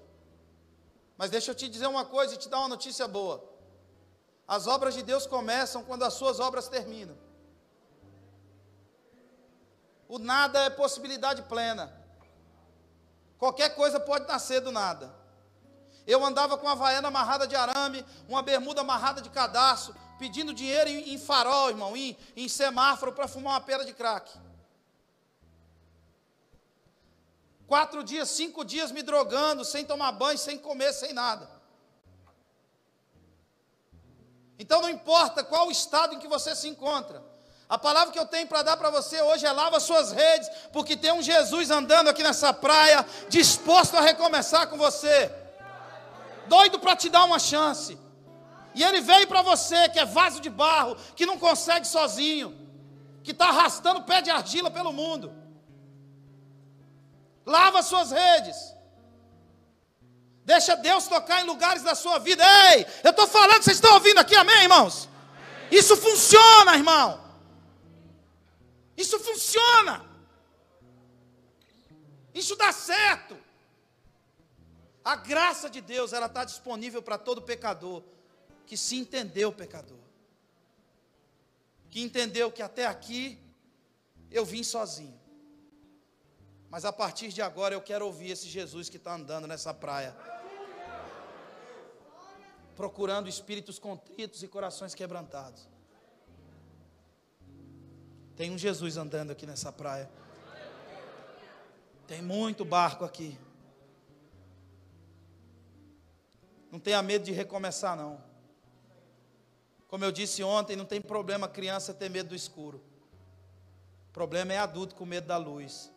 Mas 1.20 1.30
deixa 1.30 1.52
eu 1.52 1.56
te 1.56 1.68
dizer 1.68 1.86
uma 1.88 2.06
coisa 2.06 2.34
e 2.34 2.38
te 2.38 2.48
dar 2.48 2.60
uma 2.60 2.70
notícia 2.70 3.06
boa. 3.06 3.44
As 4.48 4.68
obras 4.68 4.94
de 4.94 5.04
Deus 5.04 5.28
começam 5.28 5.84
quando 5.84 6.04
as 6.04 6.14
suas 6.14 6.40
obras 6.40 6.70
terminam. 6.70 7.18
O 10.08 10.18
nada 10.18 10.60
é 10.64 10.70
possibilidade 10.70 11.42
plena. 11.42 11.94
Qualquer 13.38 13.76
coisa 13.76 14.00
pode 14.00 14.30
nascer 14.30 14.62
do 14.62 14.72
nada. 14.72 15.14
Eu 16.08 16.24
andava 16.24 16.58
com 16.58 16.66
uma 16.66 16.76
vaiana 16.76 17.10
amarrada 17.10 17.46
de 17.46 17.56
arame, 17.56 18.06
uma 18.30 18.42
bermuda 18.42 18.80
amarrada 18.80 19.22
de 19.22 19.30
cadastro, 19.30 19.94
pedindo 20.18 20.54
dinheiro 20.54 20.90
em, 20.90 21.18
farol, 21.18 21.68
irmão, 21.70 21.98
em, 21.98 22.18
em 22.34 22.48
semáforo 22.48 23.12
para 23.12 23.28
fumar 23.28 23.56
uma 23.56 23.62
pera 23.62 23.84
de 23.84 23.94
crack. 23.94 24.32
Quatro 27.70 28.04
dias, 28.04 28.28
cinco 28.30 28.66
dias 28.66 28.92
me 28.92 29.04
drogando, 29.04 29.64
sem 29.64 29.86
tomar 29.86 30.12
banho, 30.12 30.40
sem 30.40 30.58
comer, 30.58 30.92
sem 30.92 31.14
nada. 31.14 31.48
Então 34.58 34.82
não 34.82 34.90
importa 34.90 35.44
qual 35.44 35.68
o 35.68 35.72
estado 35.72 36.16
em 36.16 36.20
que 36.20 36.28
você 36.28 36.56
se 36.56 36.68
encontra. 36.68 37.24
A 37.70 37.78
palavra 37.78 38.12
que 38.12 38.18
eu 38.18 38.26
tenho 38.26 38.48
para 38.48 38.64
dar 38.64 38.76
para 38.76 38.90
você 38.90 39.22
hoje 39.22 39.46
é 39.46 39.52
lava 39.52 39.80
suas 39.80 40.12
redes, 40.12 40.50
porque 40.74 40.98
tem 40.98 41.12
um 41.12 41.22
Jesus 41.22 41.70
andando 41.70 42.08
aqui 42.08 42.24
nessa 42.24 42.52
praia, 42.52 43.06
disposto 43.30 43.96
a 43.96 44.02
recomeçar 44.02 44.68
com 44.68 44.76
você. 44.76 45.32
Doido 46.48 46.80
para 46.80 46.96
te 46.96 47.08
dar 47.08 47.24
uma 47.26 47.38
chance. 47.38 48.00
E 48.74 48.84
ele 48.84 49.00
veio 49.00 49.28
para 49.28 49.44
você, 49.44 49.90
que 49.90 50.00
é 50.00 50.06
vaso 50.06 50.40
de 50.42 50.50
barro, 50.50 50.98
que 51.16 51.28
não 51.28 51.38
consegue 51.38 51.86
sozinho, 51.86 52.58
que 53.24 53.30
está 53.30 53.50
arrastando 53.50 54.02
pé 54.02 54.24
de 54.24 54.32
argila 54.32 54.72
pelo 54.72 54.92
mundo. 54.92 55.39
Lava 57.46 57.82
suas 57.82 58.12
redes. 58.12 58.76
Deixa 60.46 60.76
Deus 60.76 61.08
tocar 61.08 61.42
em 61.42 61.46
lugares 61.46 61.84
da 61.84 61.94
sua 61.94 62.18
vida. 62.18 62.44
Ei, 62.72 62.86
eu 63.04 63.12
estou 63.12 63.28
falando, 63.28 63.62
vocês 63.62 63.78
estão 63.78 63.94
ouvindo 63.94 64.20
aqui, 64.20 64.36
amém, 64.36 64.64
irmãos? 64.64 65.08
Isso 65.72 65.96
funciona, 65.96 66.76
irmão. 66.76 67.24
Isso 68.98 69.20
funciona. 69.20 70.06
Isso 72.34 72.56
dá 72.56 72.72
certo. 72.72 73.38
A 75.04 75.16
graça 75.16 75.70
de 75.70 75.82
Deus, 75.82 76.14
ela 76.14 76.26
está 76.26 76.44
disponível 76.44 77.02
para 77.02 77.18
todo 77.18 77.42
pecador 77.42 78.04
que 78.66 78.78
se 78.78 78.96
entendeu 78.96 79.52
pecador. 79.52 79.98
Que 81.90 82.02
entendeu 82.02 82.52
que 82.52 82.62
até 82.62 82.86
aqui 82.86 83.40
eu 84.32 84.46
vim 84.46 84.64
sozinho. 84.64 85.19
Mas 86.70 86.86
a 86.86 86.94
partir 86.94 87.30
de 87.30 87.42
agora 87.42 87.74
eu 87.74 87.82
quero 87.82 88.06
ouvir 88.06 88.30
esse 88.32 88.48
Jesus 88.48 88.90
que 88.90 88.98
está 88.98 89.16
andando 89.16 89.48
nessa 89.48 89.74
praia. 89.74 90.16
Procurando 92.76 93.28
espíritos 93.28 93.80
contritos 93.80 94.44
e 94.44 94.48
corações 94.48 94.94
quebrantados. 94.94 95.68
Tem 98.36 98.52
um 98.52 98.58
Jesus 98.58 98.98
andando 98.98 99.32
aqui 99.32 99.46
nessa 99.46 99.72
praia. 99.72 100.10
Tem 102.08 102.22
muito 102.22 102.64
barco 102.64 103.04
aqui. 103.04 103.38
Não 106.72 106.80
tenha 106.80 107.02
medo 107.02 107.26
de 107.26 107.32
recomeçar, 107.32 107.98
não. 107.98 108.24
Como 109.88 110.06
eu 110.06 110.12
disse 110.12 110.44
ontem, 110.44 110.76
não 110.76 110.86
tem 110.86 111.02
problema 111.02 111.48
criança 111.48 111.94
ter 111.94 112.10
medo 112.10 112.30
do 112.30 112.36
escuro. 112.36 112.82
O 114.10 114.14
problema 114.14 114.54
é 114.54 114.58
adulto 114.60 114.94
com 114.94 115.06
medo 115.06 115.28
da 115.28 115.38
luz. 115.38 115.92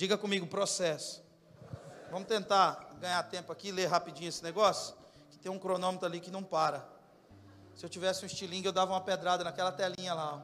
Diga 0.00 0.16
comigo, 0.16 0.46
processo. 0.46 1.22
Vamos 2.10 2.26
tentar 2.26 2.96
ganhar 2.98 3.22
tempo 3.24 3.52
aqui, 3.52 3.70
ler 3.70 3.84
rapidinho 3.84 4.30
esse 4.30 4.42
negócio. 4.42 4.94
Que 5.30 5.38
tem 5.38 5.52
um 5.52 5.58
cronômetro 5.58 6.06
ali 6.06 6.20
que 6.20 6.30
não 6.30 6.42
para. 6.42 6.88
Se 7.76 7.84
eu 7.84 7.90
tivesse 7.90 8.22
um 8.22 8.26
estilingue, 8.26 8.64
eu 8.64 8.72
dava 8.72 8.92
uma 8.94 9.02
pedrada 9.02 9.44
naquela 9.44 9.70
telinha 9.70 10.14
lá. 10.14 10.42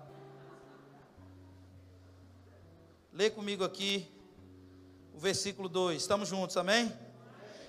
Lê 3.11 3.31
comigo 3.31 3.65
aqui 3.65 4.07
o 5.15 5.19
versículo 5.19 5.71
2. 5.71 6.03
Estamos 6.03 6.29
juntos, 6.29 6.59
amém? 6.59 6.93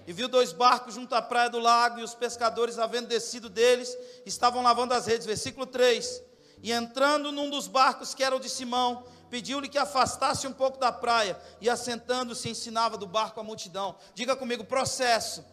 E 0.06 0.12
viu 0.12 0.28
dois 0.28 0.52
barcos 0.52 0.96
junto 0.96 1.16
à 1.16 1.22
praia 1.22 1.50
do 1.50 1.58
lago, 1.58 2.00
e 2.00 2.04
os 2.04 2.14
pescadores, 2.14 2.78
havendo 2.80 3.08
descido 3.08 3.48
deles, 3.48 3.98
estavam 4.26 4.62
lavando 4.62 4.94
as 4.94 5.06
redes. 5.06 5.26
Versículo 5.26 5.66
3. 5.66 6.22
E 6.62 6.72
entrando 6.72 7.32
num 7.32 7.49
dos 7.49 7.68
barcos 7.68 8.14
que 8.14 8.24
era 8.24 8.36
o 8.36 8.39
de 8.39 8.49
Simão, 8.49 9.03
pediu-lhe 9.30 9.68
que 9.68 9.78
afastasse 9.78 10.47
um 10.47 10.53
pouco 10.53 10.80
da 10.80 10.91
praia, 10.91 11.39
e 11.62 11.70
assentando-se 11.70 12.49
ensinava 12.49 12.97
do 12.97 13.05
barco 13.05 13.39
a 13.39 13.43
multidão. 13.43 13.95
Diga 14.14 14.36
comigo, 14.36 14.64
processo. 14.64 15.45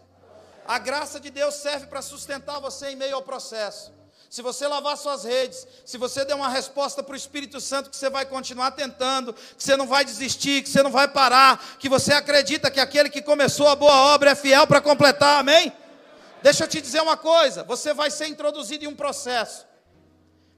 A 0.66 0.78
graça 0.78 1.20
de 1.20 1.30
Deus 1.30 1.55
serve 1.55 1.86
para 1.86 2.00
sustentar 2.00 2.59
você 2.61 2.90
em 2.90 2.96
meio 2.96 3.16
ao 3.16 3.22
processo. 3.22 3.92
Se 4.30 4.42
você 4.42 4.66
lavar 4.66 4.96
suas 4.96 5.22
redes, 5.22 5.64
se 5.84 5.96
você 5.96 6.24
der 6.24 6.34
uma 6.34 6.48
resposta 6.48 7.05
para 7.05 7.12
o 7.12 7.16
Espírito 7.16 7.61
Santo 7.61 7.88
que 7.88 7.96
você 7.96 8.11
vai 8.11 8.26
continuar 8.26 8.72
tentando, 8.72 9.32
que 9.32 9.62
você 9.62 9.76
não 9.76 9.86
vai 9.86 10.05
desistir, 10.05 10.62
que 10.62 10.68
você 10.68 10.82
não 10.82 10.90
vai 10.90 11.07
parar, 11.07 11.76
que 11.78 11.88
você 11.88 12.12
acredita 12.12 12.68
que 12.68 12.80
aquele 12.80 13.11
que 13.11 13.22
começou 13.22 13.68
a 13.68 13.76
boa 13.76 13.94
obra 14.12 14.30
é 14.30 14.34
fiel 14.34 14.66
para 14.66 14.80
completar, 14.80 15.38
amém? 15.38 15.72
Deixa 16.42 16.64
eu 16.64 16.68
te 16.68 16.80
dizer 16.80 17.00
uma 17.00 17.16
coisa: 17.16 17.62
você 17.62 17.94
vai 17.94 18.11
ser 18.11 18.26
introduzido 18.26 18.84
em 18.84 18.88
um 18.88 18.96
processo, 18.96 19.64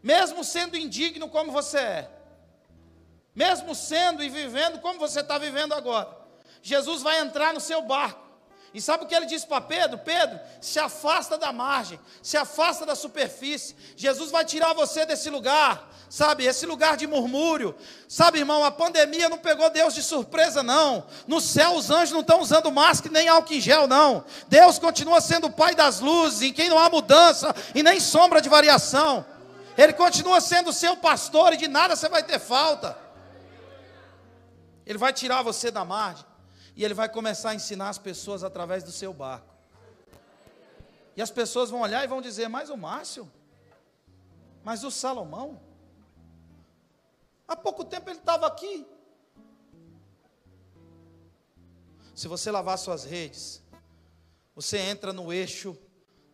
mesmo 0.07 0.45
sendo 0.45 0.77
indigno 0.77 1.29
como 1.29 1.51
você 1.51 1.79
é, 1.79 2.11
mesmo 3.35 3.75
sendo 3.75 4.23
e 4.23 4.29
vivendo 4.29 4.79
como 4.79 5.01
você 5.01 5.19
está 5.19 5.37
vivendo 5.37 5.75
agora, 5.75 6.09
Jesus 6.63 7.03
vai 7.03 7.19
entrar 7.19 7.53
no 7.53 7.59
seu 7.61 7.83
barco. 7.83 8.25
E 8.73 8.81
sabe 8.81 9.03
o 9.03 9.07
que 9.09 9.15
ele 9.17 9.27
disse 9.27 9.47
para 9.47 9.61
Pedro? 9.61 9.99
Pedro, 9.99 10.39
se 10.61 10.79
afasta 10.79 11.37
da 11.37 11.53
margem, 11.53 11.99
se 12.23 12.37
afasta 12.37 12.87
da 12.87 12.95
superfície. 12.95 13.75
Jesus 13.97 14.31
vai 14.31 14.45
tirar 14.45 14.75
você 14.75 15.05
desse 15.05 15.29
lugar, 15.29 15.91
sabe? 16.09 16.45
Esse 16.45 16.67
lugar 16.67 16.97
de 16.97 17.07
murmúrio. 17.07 17.75
Sabe, 18.07 18.39
irmão, 18.39 18.65
a 18.65 18.71
pandemia 18.71 19.29
não 19.29 19.39
pegou 19.39 19.71
Deus 19.71 19.93
de 19.93 20.05
surpresa, 20.05 20.63
não. 20.63 21.07
No 21.27 21.41
céu, 21.41 21.73
os 21.73 21.91
anjos 21.91 22.13
não 22.13 22.21
estão 22.21 22.41
usando 22.41 22.71
máscara 22.71 23.13
nem 23.13 23.29
álcool 23.29 23.55
em 23.55 23.61
gel, 23.61 23.89
não. 23.89 24.25
Deus 24.47 24.79
continua 24.79 25.21
sendo 25.21 25.49
o 25.49 25.53
Pai 25.53 25.75
das 25.75 25.99
luzes, 25.99 26.43
em 26.43 26.53
quem 26.53 26.69
não 26.69 26.79
há 26.79 26.89
mudança 26.89 27.53
e 27.75 27.83
nem 27.83 27.99
sombra 27.99 28.41
de 28.41 28.49
variação. 28.49 29.27
Ele 29.77 29.93
continua 29.93 30.41
sendo 30.41 30.73
seu 30.73 30.97
pastor 30.97 31.53
e 31.53 31.57
de 31.57 31.69
nada 31.69 31.95
você 31.95 32.09
vai 32.09 32.23
ter 32.23 32.39
falta. 32.39 32.97
Ele 34.87 34.99
vai 34.99 35.13
tirar 35.13 35.43
você 35.43 35.71
da 35.71 35.85
margem. 35.85 36.25
E 36.75 36.85
ele 36.85 36.95
vai 36.95 37.09
começar 37.09 37.51
a 37.51 37.55
ensinar 37.55 37.89
as 37.89 37.99
pessoas 37.99 38.45
através 38.45 38.83
do 38.85 38.93
seu 38.93 39.13
barco. 39.13 39.55
E 41.17 41.23
as 41.23 41.31
pessoas 41.31 41.71
vão 41.71 41.81
olhar 41.81 42.05
e 42.05 42.07
vão 42.07 42.21
dizer: 42.21 42.49
Mas 42.49 42.69
o 42.69 42.77
Márcio? 42.77 43.31
Mas 44.63 44.85
o 44.85 44.91
Salomão? 44.91 45.61
Há 47.49 47.57
pouco 47.57 47.85
tempo 47.85 48.11
ele 48.11 48.19
estava 48.19 48.47
aqui. 48.47 48.87
Se 52.15 52.29
você 52.29 52.51
lavar 52.51 52.79
suas 52.79 53.05
redes, 53.05 53.63
você 54.55 54.79
entra 54.79 55.13
no 55.13 55.33
eixo 55.33 55.79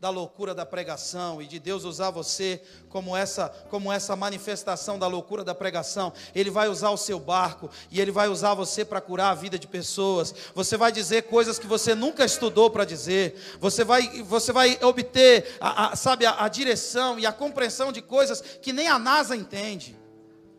da 0.02 0.10
loucura 0.10 0.52
da 0.52 0.66
pregação 0.66 1.40
e 1.40 1.46
de 1.46 1.60
Deus 1.60 1.84
usar 1.84 2.10
você 2.10 2.60
como 2.88 3.16
essa, 3.16 3.48
como 3.70 3.92
essa 3.92 4.16
manifestação 4.16 4.98
da 4.98 5.06
loucura 5.06 5.44
da 5.44 5.54
pregação. 5.54 6.12
Ele 6.34 6.50
vai 6.50 6.68
usar 6.68 6.90
o 6.90 6.96
seu 6.96 7.20
barco 7.20 7.70
e 7.88 8.00
ele 8.00 8.10
vai 8.10 8.26
usar 8.26 8.52
você 8.52 8.84
para 8.84 9.00
curar 9.00 9.30
a 9.30 9.34
vida 9.36 9.56
de 9.56 9.68
pessoas. 9.68 10.34
Você 10.56 10.76
vai 10.76 10.90
dizer 10.90 11.28
coisas 11.28 11.56
que 11.56 11.68
você 11.68 11.94
nunca 11.94 12.24
estudou 12.24 12.68
para 12.68 12.84
dizer. 12.84 13.40
Você 13.60 13.84
vai, 13.84 14.24
você 14.24 14.50
vai 14.50 14.76
obter, 14.82 15.56
a, 15.60 15.92
a, 15.92 15.96
sabe, 15.96 16.26
a, 16.26 16.42
a 16.42 16.48
direção 16.48 17.16
e 17.16 17.24
a 17.24 17.30
compreensão 17.30 17.92
de 17.92 18.02
coisas 18.02 18.40
que 18.60 18.72
nem 18.72 18.88
a 18.88 18.98
NASA 18.98 19.36
entende. 19.36 19.96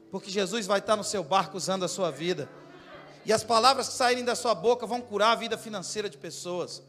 Porque 0.10 0.32
Jesus 0.32 0.66
vai 0.66 0.80
estar 0.80 0.96
no 0.96 1.04
seu 1.04 1.22
barco 1.22 1.58
usando 1.58 1.84
a 1.84 1.89
sua 1.89 2.10
vida. 2.12 2.48
E 3.26 3.34
as 3.34 3.44
palavras 3.44 3.89
que 3.89 3.96
saírem 3.96 4.24
da 4.24 4.36
sua 4.36 4.56
boca 4.56 4.88
vão 4.88 5.02
curar 5.02 5.34
a 5.34 5.36
vida 5.36 5.58
financeira 5.58 6.10
de 6.10 6.18
pessoas. 6.18 6.82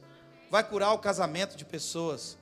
Vai 0.52 0.62
curar 0.62 0.92
o 0.92 0.98
casamento 1.00 1.56
de 1.56 1.64
pessoas 1.64 2.38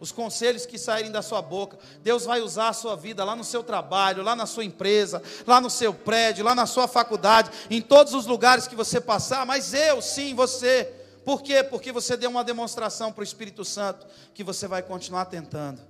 os 0.00 0.10
conselhos 0.10 0.64
que 0.64 0.78
saírem 0.78 1.12
da 1.12 1.20
sua 1.20 1.42
boca. 1.42 1.78
Deus 2.02 2.24
vai 2.24 2.40
usar 2.40 2.70
a 2.70 2.72
sua 2.72 2.96
vida 2.96 3.22
lá 3.22 3.36
no 3.36 3.44
seu 3.44 3.62
trabalho, 3.62 4.22
lá 4.22 4.34
na 4.34 4.46
sua 4.46 4.64
empresa, 4.64 5.22
lá 5.46 5.60
no 5.60 5.68
seu 5.68 5.92
prédio, 5.92 6.44
lá 6.44 6.54
na 6.54 6.66
sua 6.66 6.88
faculdade, 6.88 7.50
em 7.70 7.82
todos 7.82 8.14
os 8.14 8.26
lugares 8.26 8.66
que 8.66 8.74
você 8.74 9.00
passar. 9.00 9.44
Mas 9.44 9.74
eu, 9.74 10.00
sim, 10.00 10.34
você. 10.34 10.90
Por 11.22 11.42
quê? 11.42 11.62
Porque 11.62 11.92
você 11.92 12.16
deu 12.16 12.30
uma 12.30 12.42
demonstração 12.42 13.12
para 13.12 13.20
o 13.20 13.24
Espírito 13.24 13.62
Santo 13.62 14.06
que 14.32 14.42
você 14.42 14.66
vai 14.66 14.82
continuar 14.82 15.26
tentando. 15.26 15.82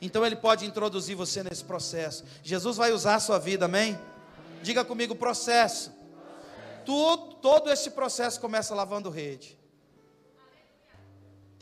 Então 0.00 0.24
ele 0.24 0.36
pode 0.36 0.64
introduzir 0.64 1.16
você 1.16 1.42
nesse 1.42 1.64
processo. 1.64 2.24
Jesus 2.42 2.76
vai 2.76 2.92
usar 2.92 3.16
a 3.16 3.20
sua 3.20 3.38
vida, 3.38 3.64
amém? 3.64 3.98
Diga 4.62 4.84
comigo, 4.84 5.16
processo. 5.16 5.92
Tudo, 6.86 7.34
todo 7.34 7.70
esse 7.70 7.90
processo 7.90 8.40
começa 8.40 8.74
lavando 8.74 9.10
rede. 9.10 9.58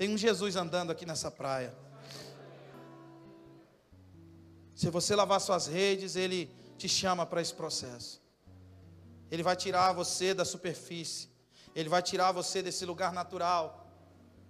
Tem 0.02 0.10
um 0.12 0.18
Jesus 0.18 0.56
andando 0.56 0.90
aqui 0.90 1.06
nessa 1.06 1.30
praia. 1.30 1.72
Se 4.74 4.90
você 4.90 5.14
lavar 5.14 5.40
suas 5.40 5.68
redes, 5.68 6.16
Ele 6.16 6.50
te 6.76 6.88
chama 6.88 7.24
para 7.24 7.40
esse 7.40 7.54
processo. 7.54 8.20
Ele 9.30 9.44
vai 9.44 9.54
tirar 9.54 9.92
você 9.92 10.34
da 10.34 10.44
superfície. 10.44 11.28
Ele 11.72 11.88
vai 11.88 12.02
tirar 12.02 12.32
você 12.32 12.60
desse 12.64 12.84
lugar 12.84 13.12
natural, 13.12 13.86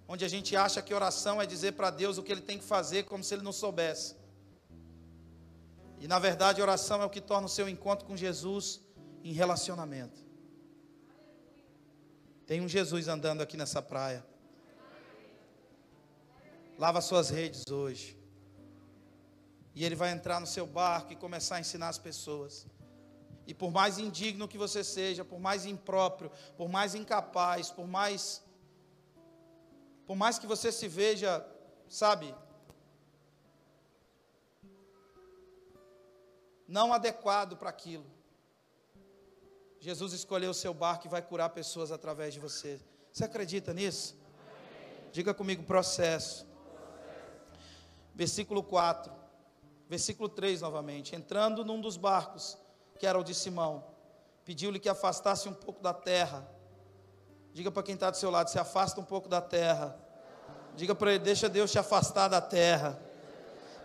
onde 0.09 0.24
a 0.24 0.28
gente 0.28 0.57
acha 0.57 0.80
que 0.80 0.94
oração 0.94 1.38
é 1.38 1.44
dizer 1.44 1.72
para 1.72 1.90
Deus 1.90 2.16
o 2.16 2.22
que 2.22 2.32
ele 2.32 2.40
tem 2.40 2.57
que 2.57 2.64
fazer, 2.64 3.03
como 3.03 3.22
se 3.22 3.34
ele 3.34 3.42
não 3.42 3.53
soubesse. 3.53 4.16
E 6.00 6.09
na 6.09 6.18
verdade, 6.18 6.62
oração 6.62 7.03
é 7.03 7.05
o 7.05 7.11
que 7.11 7.20
torna 7.20 7.46
o 7.46 7.50
seu 7.50 7.68
encontro 7.68 8.07
com 8.07 8.16
Jesus 8.16 8.80
em 9.22 9.34
relacionamento. 9.34 10.18
Tem 12.46 12.62
um 12.62 12.68
Jesus 12.68 13.07
andando 13.07 13.42
aqui 13.42 13.55
nessa 13.55 13.82
praia. 13.82 14.32
Lava 16.83 17.01
suas 17.01 17.30
redes 17.30 17.62
hoje. 17.70 18.18
E 19.72 19.85
ele 19.85 19.95
vai 19.95 20.11
entrar 20.11 20.41
no 20.41 20.49
seu 20.49 20.66
barco 20.66 21.12
e 21.12 21.16
começar 21.24 21.55
a 21.55 21.61
ensinar 21.61 21.89
as 21.91 21.99
pessoas. 22.07 22.66
E 23.47 23.55
por 23.55 23.70
mais 23.70 23.99
indigno 23.99 24.49
que 24.49 24.59
você 24.59 24.83
seja, 24.83 25.24
por 25.24 25.39
mais 25.39 25.64
impróprio, 25.64 26.33
por 26.57 26.68
mais 26.68 26.97
incapaz, 26.97 27.70
por 27.70 27.87
mais 27.87 28.43
por 30.09 30.16
mais 30.16 30.41
que 30.41 30.47
você 30.55 30.72
se 30.72 30.89
veja, 30.89 31.47
sabe, 31.89 32.35
não 36.66 36.93
adequado 36.93 37.57
para 37.57 37.70
aquilo. 37.70 38.07
Jesus 39.78 40.12
escolheu 40.12 40.51
o 40.51 40.61
seu 40.64 40.74
barco 40.74 41.07
e 41.07 41.14
vai 41.16 41.22
curar 41.22 41.51
pessoas 41.51 41.93
através 41.93 42.35
de 42.35 42.41
você. 42.41 42.80
Você 43.12 43.24
acredita 43.24 43.72
nisso? 43.72 44.16
Diga 45.12 45.33
comigo 45.33 45.62
processo. 45.62 46.51
Versículo 48.15 48.63
4. 48.63 49.13
Versículo 49.89 50.29
3 50.29 50.61
novamente. 50.61 51.15
Entrando 51.15 51.65
num 51.65 51.81
dos 51.81 51.97
barcos, 51.97 52.59
que 52.99 53.07
era 53.07 53.19
o 53.19 53.25
de 53.25 53.35
Simão, 53.35 53.85
pediu-lhe 54.45 54.79
que 54.79 54.89
afastasse 54.89 55.49
um 55.49 55.55
pouco 55.55 55.83
da 55.83 55.93
terra. 55.93 56.49
Diga 57.53 57.71
para 57.71 57.83
quem 57.83 57.95
está 57.95 58.11
do 58.11 58.17
seu 58.17 58.31
lado: 58.31 58.51
se 58.51 58.59
afasta 58.59 59.01
um 59.01 59.05
pouco 59.05 59.29
da 59.29 59.41
terra. 59.41 59.99
Diga 60.75 60.95
para 60.95 61.11
ele: 61.11 61.25
deixa 61.25 61.49
Deus 61.49 61.71
te 61.71 61.79
afastar 61.79 62.29
da 62.29 62.41
terra. 62.41 63.01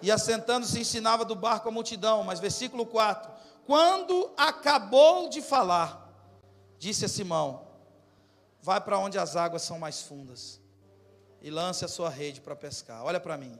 E 0.01 0.11
assentando-se, 0.11 0.79
ensinava 0.79 1.25
do 1.25 1.35
barco 1.35 1.67
a 1.67 1.71
multidão. 1.71 2.23
Mas 2.23 2.39
versículo 2.39 2.85
4: 2.85 3.31
Quando 3.65 4.31
acabou 4.37 5.29
de 5.29 5.41
falar, 5.41 6.09
disse 6.77 7.05
a 7.05 7.09
Simão: 7.09 7.67
Vai 8.61 8.79
para 8.81 8.97
onde 8.97 9.17
as 9.17 9.35
águas 9.35 9.61
são 9.61 9.79
mais 9.79 10.01
fundas 10.01 10.61
e 11.41 11.49
lance 11.49 11.85
a 11.85 11.87
sua 11.87 12.09
rede 12.09 12.41
para 12.41 12.55
pescar. 12.55 13.03
Olha 13.03 13.19
para 13.19 13.37
mim. 13.37 13.57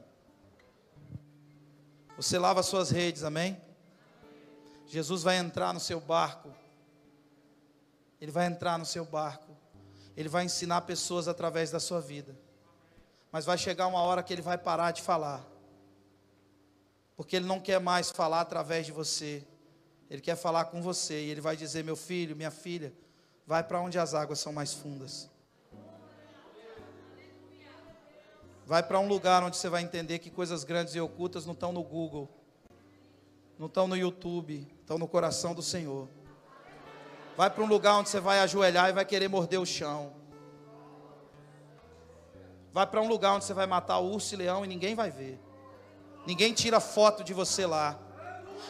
Você 2.18 2.36
lava 2.36 2.58
as 2.58 2.66
suas 2.66 2.90
redes, 2.90 3.22
amém? 3.22 3.56
Jesus 4.88 5.22
vai 5.22 5.36
entrar 5.36 5.72
no 5.72 5.78
seu 5.78 6.00
barco. 6.00 6.52
Ele 8.20 8.32
vai 8.32 8.46
entrar 8.46 8.76
no 8.76 8.84
seu 8.84 9.04
barco. 9.04 9.56
Ele 10.16 10.28
vai 10.28 10.44
ensinar 10.44 10.80
pessoas 10.80 11.28
através 11.28 11.70
da 11.70 11.78
sua 11.78 12.00
vida. 12.00 12.36
Mas 13.30 13.44
vai 13.44 13.56
chegar 13.56 13.86
uma 13.86 14.00
hora 14.00 14.20
que 14.20 14.32
ele 14.32 14.42
vai 14.42 14.58
parar 14.58 14.90
de 14.90 15.00
falar. 15.00 15.46
Porque 17.16 17.36
ele 17.36 17.46
não 17.46 17.60
quer 17.60 17.78
mais 17.78 18.10
falar 18.10 18.40
através 18.40 18.84
de 18.84 18.90
você. 18.90 19.46
Ele 20.10 20.20
quer 20.20 20.34
falar 20.34 20.64
com 20.64 20.82
você. 20.82 21.22
E 21.22 21.30
ele 21.30 21.40
vai 21.40 21.56
dizer: 21.56 21.84
Meu 21.84 21.94
filho, 21.94 22.34
minha 22.34 22.50
filha, 22.50 22.92
vai 23.46 23.62
para 23.62 23.80
onde 23.80 23.96
as 23.96 24.12
águas 24.12 24.40
são 24.40 24.52
mais 24.52 24.74
fundas. 24.74 25.30
Vai 28.68 28.82
para 28.82 29.00
um 29.00 29.08
lugar 29.08 29.42
onde 29.42 29.56
você 29.56 29.70
vai 29.70 29.80
entender 29.80 30.18
que 30.18 30.28
coisas 30.28 30.62
grandes 30.62 30.94
e 30.94 31.00
ocultas 31.00 31.46
não 31.46 31.54
estão 31.54 31.72
no 31.72 31.82
Google, 31.82 32.28
não 33.58 33.66
estão 33.66 33.88
no 33.88 33.96
YouTube, 33.96 34.70
estão 34.82 34.98
no 34.98 35.08
coração 35.08 35.54
do 35.54 35.62
Senhor. 35.62 36.06
Vai 37.34 37.48
para 37.48 37.64
um 37.64 37.66
lugar 37.66 37.94
onde 37.94 38.10
você 38.10 38.20
vai 38.20 38.40
ajoelhar 38.40 38.90
e 38.90 38.92
vai 38.92 39.06
querer 39.06 39.26
morder 39.26 39.58
o 39.58 39.64
chão. 39.64 40.12
Vai 42.70 42.86
para 42.86 43.00
um 43.00 43.08
lugar 43.08 43.32
onde 43.32 43.46
você 43.46 43.54
vai 43.54 43.66
matar 43.66 44.00
urso 44.00 44.34
e 44.34 44.36
leão 44.36 44.62
e 44.66 44.68
ninguém 44.68 44.94
vai 44.94 45.10
ver. 45.10 45.40
Ninguém 46.26 46.52
tira 46.52 46.78
foto 46.78 47.24
de 47.24 47.32
você 47.32 47.64
lá. 47.64 47.98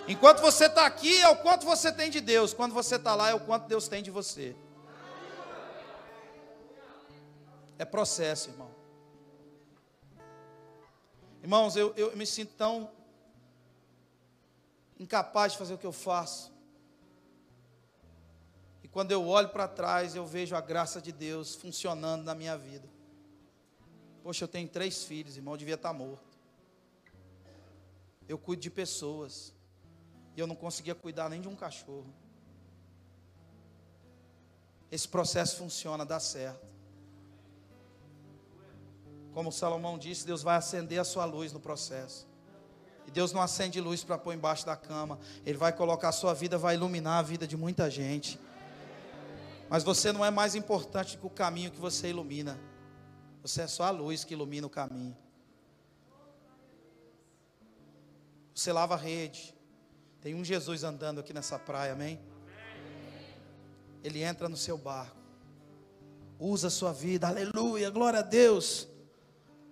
Enquanto 0.07 0.39
você 0.39 0.67
está 0.67 0.87
aqui, 0.87 1.21
é 1.21 1.29
o 1.29 1.39
quanto 1.39 1.67
você 1.67 1.91
tem 1.91 2.09
de 2.09 2.21
Deus. 2.21 2.55
Quando 2.55 2.73
você 2.73 2.95
está 2.95 3.17
lá, 3.17 3.31
é 3.31 3.35
o 3.35 3.41
quanto 3.41 3.67
Deus 3.67 3.89
tem 3.89 4.01
de 4.01 4.13
você. 4.13 4.55
É 7.77 7.85
processo, 7.85 8.51
irmão. 8.51 8.78
Irmãos, 11.49 11.77
eu, 11.77 11.95
eu 11.97 12.15
me 12.15 12.27
sinto 12.27 12.53
tão 12.57 12.91
incapaz 15.01 15.53
de 15.53 15.59
fazer 15.59 15.73
o 15.73 15.79
que 15.79 15.87
eu 15.87 15.95
faço. 15.95 16.53
E 18.83 18.89
quando 18.89 19.13
eu 19.13 19.27
olho 19.27 19.49
para 19.49 19.67
trás, 19.67 20.15
eu 20.15 20.27
vejo 20.27 20.55
a 20.55 20.61
graça 20.61 21.01
de 21.01 21.11
Deus 21.11 21.55
funcionando 21.55 22.23
na 22.23 22.35
minha 22.35 22.55
vida. 22.59 22.87
Poxa, 24.23 24.45
eu 24.45 24.49
tenho 24.49 24.69
três 24.69 25.05
filhos, 25.05 25.39
irmão, 25.39 25.55
eu 25.55 25.59
devia 25.59 25.77
estar 25.77 25.91
morto. 25.95 26.37
Eu 28.29 28.37
cuido 28.37 28.61
de 28.61 28.69
pessoas. 28.69 29.55
E 30.37 30.41
eu 30.41 30.47
não 30.47 30.55
conseguia 30.55 30.95
cuidar 30.95 31.31
nem 31.31 31.41
de 31.41 31.49
um 31.49 31.57
cachorro. 31.57 32.13
Esse 34.91 35.09
processo 35.09 35.57
funciona, 35.57 36.05
dá 36.05 36.21
certo. 36.21 36.78
Como 39.39 39.53
Salomão 39.53 39.97
disse, 39.97 40.26
Deus 40.26 40.43
vai 40.43 40.57
acender 40.57 40.99
a 40.99 41.05
sua 41.05 41.24
luz 41.24 41.53
no 41.53 41.61
processo. 41.61 42.26
E 43.07 43.11
Deus 43.12 43.30
não 43.30 43.41
acende 43.41 43.80
luz 43.80 44.03
para 44.03 44.18
pôr 44.18 44.34
embaixo 44.34 44.66
da 44.66 44.74
cama. 44.74 45.16
Ele 45.47 45.57
vai 45.57 45.72
colocar 45.72 46.09
a 46.09 46.12
sua 46.12 46.34
vida, 46.34 46.59
vai 46.59 46.74
iluminar 46.74 47.20
a 47.20 47.22
vida 47.22 47.47
de 47.47 47.57
muita 47.57 47.89
gente. 47.89 48.36
Mas 49.68 49.84
você 49.84 50.11
não 50.11 50.24
é 50.24 50.30
mais 50.32 50.57
importante 50.57 51.16
que 51.16 51.24
o 51.24 51.30
caminho 51.30 51.70
que 51.70 51.78
você 51.78 52.09
ilumina. 52.09 52.59
Você 53.41 53.62
é 53.62 53.68
só 53.68 53.84
a 53.84 53.91
luz 53.91 54.24
que 54.24 54.34
ilumina 54.34 54.66
o 54.66 54.70
caminho. 54.70 55.16
Você 58.53 58.72
lava 58.72 58.95
a 58.95 58.99
rede. 58.99 59.55
Tem 60.20 60.34
um 60.34 60.45
Jesus 60.45 60.82
andando 60.82 61.20
aqui 61.20 61.32
nessa 61.32 61.61
praia, 61.61 61.93
amém? 61.93 62.18
Ele 64.03 64.20
entra 64.20 64.49
no 64.49 64.57
seu 64.57 64.76
barco. 64.76 65.16
Usa 66.41 66.66
a 66.66 66.70
sua 66.70 66.93
vida, 66.93 67.28
aleluia, 67.28 67.89
glória 67.89 68.18
a 68.18 68.22
Deus 68.22 68.89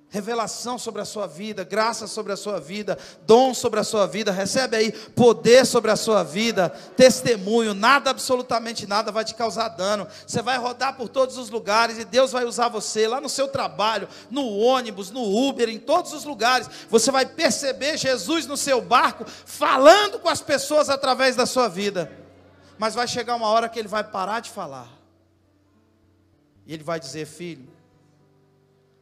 revelação 0.09 0.79
sobre 0.79 1.03
a 1.03 1.05
sua 1.05 1.27
vida, 1.27 1.65
graça 1.65 2.07
sobre 2.07 2.33
a 2.33 2.37
sua 2.37 2.61
vida, 2.61 2.97
dom 3.27 3.53
sobre 3.53 3.81
a 3.81 3.85
sua 3.85 4.07
vida, 4.07 4.31
recebe 4.31 4.77
aí 4.77 4.93
poder 4.93 5.67
sobre 5.67 5.91
a 5.91 5.97
sua 5.97 6.23
vida, 6.23 6.71
testemunho, 6.97 7.75
nada, 7.75 8.11
absolutamente 8.11 8.87
nada 8.87 9.11
vai 9.11 9.25
te 9.25 9.35
causar 9.35 9.69
dano. 9.69 10.07
Você 10.27 10.41
vai 10.41 10.59
rodar 10.59 10.97
por 10.97 11.09
todos 11.09 11.37
os 11.37 11.51
lugares 11.51 11.99
e 11.99 12.05
Deus 12.05 12.33
vai 12.33 12.45
usar 12.45 12.69
você 12.69 13.09
lá 13.09 13.21
no 13.21 13.29
seu 13.29 13.49
trabalho, 13.49 14.09
no 14.31 14.57
ônibus, 14.57 15.11
no 15.11 15.23
Uber, 15.23 15.69
em 15.69 15.79
todos 15.79 16.13
os 16.13 16.25
lugares. 16.25 16.69
Você 16.89 17.11
vai 17.11 17.27
perceber 17.27 17.97
Jesus 17.97 18.47
no 18.47 18.57
seu 18.57 18.81
barco, 18.81 19.25
falando 19.27 20.21
com 20.21 20.29
as 20.29 20.41
pessoas 20.41 20.89
através 20.89 21.35
da 21.35 21.47
sua 21.47 21.69
vida. 21.69 22.11
Mas 22.79 22.95
vai 22.95 23.09
chegar 23.09 23.35
uma 23.35 23.49
hora 23.49 23.69
que 23.69 23.79
ele 23.79 23.89
vai 23.89 24.05
parar 24.05 24.41
de 24.41 24.51
falar. 24.51 24.89
E 26.67 26.75
ele 26.75 26.85
vai 26.85 27.01
dizer: 27.01 27.27
Filho, 27.27 27.76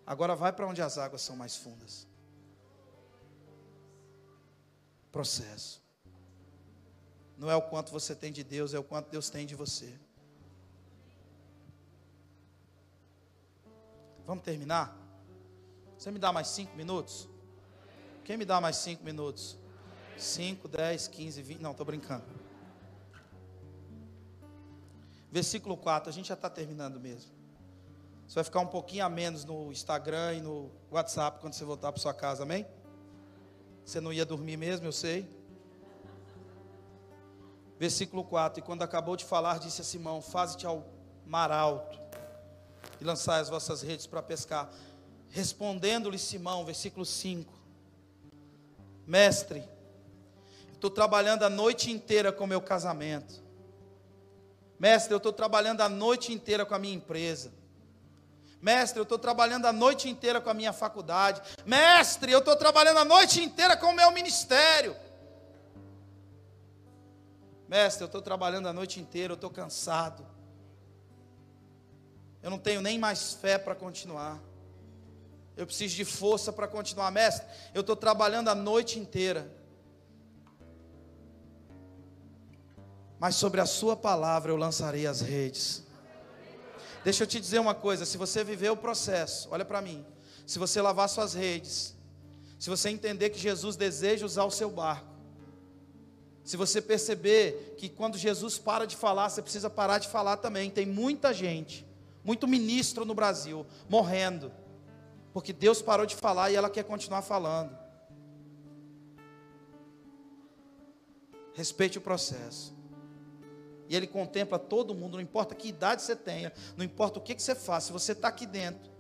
Agora 0.07 0.35
vai 0.35 0.53
para 0.53 0.67
onde 0.67 0.83
as 0.83 0.99
águas 0.99 1.23
são 1.23 1.37
mais 1.37 1.57
fundas. 1.57 2.07
Processo. 5.11 5.83
Não 7.37 7.51
é 7.51 7.57
o 7.57 7.63
quanto 7.63 7.91
você 7.91 8.15
tem 8.15 8.33
de 8.33 8.45
Deus, 8.45 8.75
é 8.75 8.79
o 8.79 8.85
quanto 8.85 9.11
Deus 9.11 9.31
tem 9.31 9.47
de 9.47 9.55
você. 9.55 9.99
Vamos 14.27 14.45
terminar? 14.45 14.97
Você 15.99 16.11
me 16.11 16.19
dá 16.19 16.33
mais 16.33 16.49
cinco 16.49 16.77
minutos? 16.77 17.29
Quem 18.25 18.37
me 18.37 18.45
dá 18.45 18.61
mais 18.61 18.77
cinco 18.77 19.05
minutos? 19.05 19.59
Cinco, 20.17 20.69
dez, 20.69 21.09
quinze, 21.09 21.43
vinte. 21.43 21.61
Não, 21.61 21.73
estou 21.73 21.85
brincando. 21.85 22.25
Versículo 25.31 25.77
4, 25.77 26.09
a 26.09 26.13
gente 26.13 26.29
já 26.29 26.35
está 26.35 26.49
terminando 26.49 27.01
mesmo. 27.01 27.34
Você 28.27 28.37
vai 28.37 28.45
ficar 28.45 28.61
um 28.61 28.67
pouquinho 28.67 29.05
a 29.05 29.09
menos 29.09 29.45
no 29.45 29.71
Instagram 29.71 30.35
e 30.35 30.41
no 30.41 30.71
WhatsApp 30.91 31.41
quando 31.41 31.53
você 31.53 31.65
voltar 31.65 31.93
para 31.93 32.01
sua 32.01 32.15
casa, 32.15 32.43
amém? 32.43 32.67
Você 33.85 34.01
não 34.01 34.13
ia 34.13 34.25
dormir 34.25 34.57
mesmo, 34.57 34.87
eu 34.87 34.93
sei. 34.93 35.29
Versículo 37.79 38.25
4: 38.25 38.61
E 38.61 38.63
quando 38.63 38.83
acabou 38.83 39.17
de 39.17 39.25
falar, 39.25 39.59
disse 39.59 39.83
a 39.83 39.85
Simão: 39.85 40.23
Faze-te 40.23 40.67
ao 40.67 40.87
mar 41.27 41.53
alto 41.53 41.99
e 43.01 43.05
lançai 43.05 43.41
as 43.41 43.49
vossas 43.49 43.83
redes 43.83 44.07
para 44.07 44.23
pescar. 44.23 44.71
Respondendo-lhe 45.29 46.19
Simão, 46.19 46.65
versículo 46.65 47.05
5: 47.05 47.53
Mestre, 49.07 49.69
estou 50.73 50.91
trabalhando 50.91 51.43
a 51.43 51.51
noite 51.51 51.91
inteira 51.91 52.33
com 52.33 52.45
o 52.45 52.47
meu 52.49 52.61
casamento. 52.61 53.43
Mestre, 54.79 55.13
eu 55.13 55.19
estou 55.19 55.33
trabalhando 55.33 55.83
a 55.83 55.89
noite 55.89 56.33
inteira 56.33 56.65
com 56.65 56.75
a 56.75 56.79
minha 56.79 56.95
empresa. 56.95 57.53
Mestre, 58.65 58.99
eu 58.99 59.03
estou 59.03 59.19
trabalhando 59.19 59.67
a 59.67 59.73
noite 59.75 60.09
inteira 60.09 60.41
com 60.41 60.49
a 60.49 60.55
minha 60.55 60.73
faculdade. 60.73 61.43
Mestre, 61.67 62.33
eu 62.33 62.39
estou 62.39 62.57
trabalhando 62.57 62.97
a 62.97 63.05
noite 63.05 63.43
inteira 63.43 63.77
com 63.77 63.89
o 63.89 63.93
meu 63.93 64.11
ministério. 64.11 64.97
Mestre, 67.69 68.05
eu 68.05 68.07
estou 68.07 68.23
trabalhando 68.23 68.67
a 68.67 68.73
noite 68.73 68.99
inteira, 68.99 69.33
eu 69.33 69.35
estou 69.35 69.51
cansado. 69.51 70.27
Eu 72.43 72.49
não 72.49 72.59
tenho 72.59 72.81
nem 72.81 72.99
mais 72.99 73.35
fé 73.35 73.59
para 73.59 73.75
continuar. 73.75 74.41
Eu 75.59 75.67
preciso 75.67 75.95
de 75.95 76.05
força 76.07 76.51
para 76.51 76.67
continuar. 76.67 77.11
Mestre, 77.11 77.47
eu 77.75 77.83
estou 77.83 77.95
trabalhando 77.95 78.49
a 78.49 78.55
noite 78.55 78.99
inteira. 78.99 79.55
Mas 83.21 83.35
sobre 83.35 83.61
a 83.61 83.67
Sua 83.67 83.95
palavra 83.95 84.51
eu 84.51 84.57
lançarei 84.57 85.07
as 85.07 85.21
redes. 85.21 85.84
Deixa 87.05 87.23
eu 87.23 87.27
te 87.27 87.39
dizer 87.39 87.59
uma 87.59 87.75
coisa: 87.75 88.07
se 88.07 88.17
você 88.17 88.43
viver 88.43 88.71
o 88.71 88.77
processo, 88.77 89.49
olha 89.51 89.65
para 89.65 89.83
mim. 89.83 90.05
Se 90.47 90.59
você 90.59 90.81
lavar 90.81 91.09
suas 91.09 91.35
redes, 91.35 91.95
se 92.59 92.71
você 92.71 92.89
entender 92.89 93.31
que 93.31 93.39
Jesus 93.39 93.77
deseja 93.77 94.25
usar 94.25 94.45
o 94.45 94.51
seu 94.51 94.71
barco, 94.71 95.15
se 96.43 96.57
você 96.57 96.81
perceber 96.81 97.75
que 97.79 97.89
quando 97.89 98.19
Jesus 98.19 98.59
para 98.59 98.87
de 98.87 98.97
falar, 98.97 99.29
você 99.29 99.41
precisa 99.41 99.71
parar 99.71 99.99
de 99.99 100.09
falar 100.09 100.39
também. 100.39 100.71
Tem 100.71 100.87
muita 100.87 101.33
gente, 101.33 101.87
muito 102.23 102.49
ministro 102.49 103.05
no 103.05 103.15
Brasil, 103.15 103.67
morrendo, 103.89 104.53
porque 105.33 105.53
Deus 105.53 105.81
parou 105.81 106.07
de 106.07 106.15
falar 106.17 106.51
e 106.51 106.57
ela 106.57 106.69
quer 106.69 106.85
continuar 106.85 107.23
falando. 107.23 107.77
Respeite 111.55 111.99
o 111.99 112.01
processo. 112.01 112.74
E 113.89 113.95
Ele 113.95 114.07
contempla 114.07 114.59
todo 114.59 114.95
mundo, 114.95 115.15
não 115.15 115.21
importa 115.21 115.55
que 115.55 115.69
idade 115.69 116.03
você 116.03 116.17
tenha, 116.17 116.53
não 116.77 116.85
importa 116.85 117.19
o 117.19 117.23
que, 117.23 117.35
que 117.35 117.43
você 117.43 117.55
faça, 117.55 117.89
se 117.89 117.93
você 117.93 118.13
está 118.13 118.29
aqui 118.29 118.47
dentro, 118.47 118.91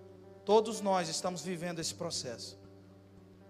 todos 0.44 0.80
nós 0.80 1.08
estamos 1.08 1.42
vivendo 1.42 1.78
esse 1.78 1.94
processo. 1.94 2.58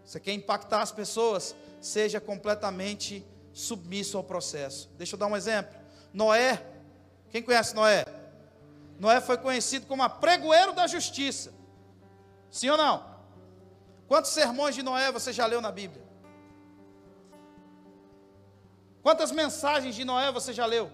Você 0.05 0.21
quer 0.21 0.33
impactar 0.33 0.83
as 0.83 0.93
pessoas? 0.93 1.57
Seja 1.81 2.21
completamente 2.21 3.25
submisso 3.53 4.17
ao 4.17 4.25
processo. 4.25 4.91
Deixa 4.97 5.15
eu 5.15 5.19
dar 5.19 5.27
um 5.27 5.37
exemplo. 5.37 5.75
Noé, 6.13 6.63
quem 7.31 7.43
conhece 7.43 7.75
Noé? 7.75 8.05
Noé 8.99 9.21
foi 9.21 9.39
conhecido 9.39 9.87
como 9.87 10.03
a 10.03 10.09
pregoeiro 10.09 10.73
da 10.73 10.87
justiça. 10.87 11.53
Sim 12.51 12.71
ou 12.71 12.77
não? 12.77 13.15
Quantos 14.07 14.31
sermões 14.31 14.75
de 14.75 14.83
Noé 14.83 15.11
você 15.11 15.33
já 15.33 15.47
leu 15.47 15.61
na 15.61 15.73
Bíblia? 15.73 16.05
Quantas 19.03 19.33
mensagens 19.33 19.95
de 19.95 20.05
Noé 20.05 20.31
você 20.31 20.53
já 20.53 20.65
leu? 20.65 20.91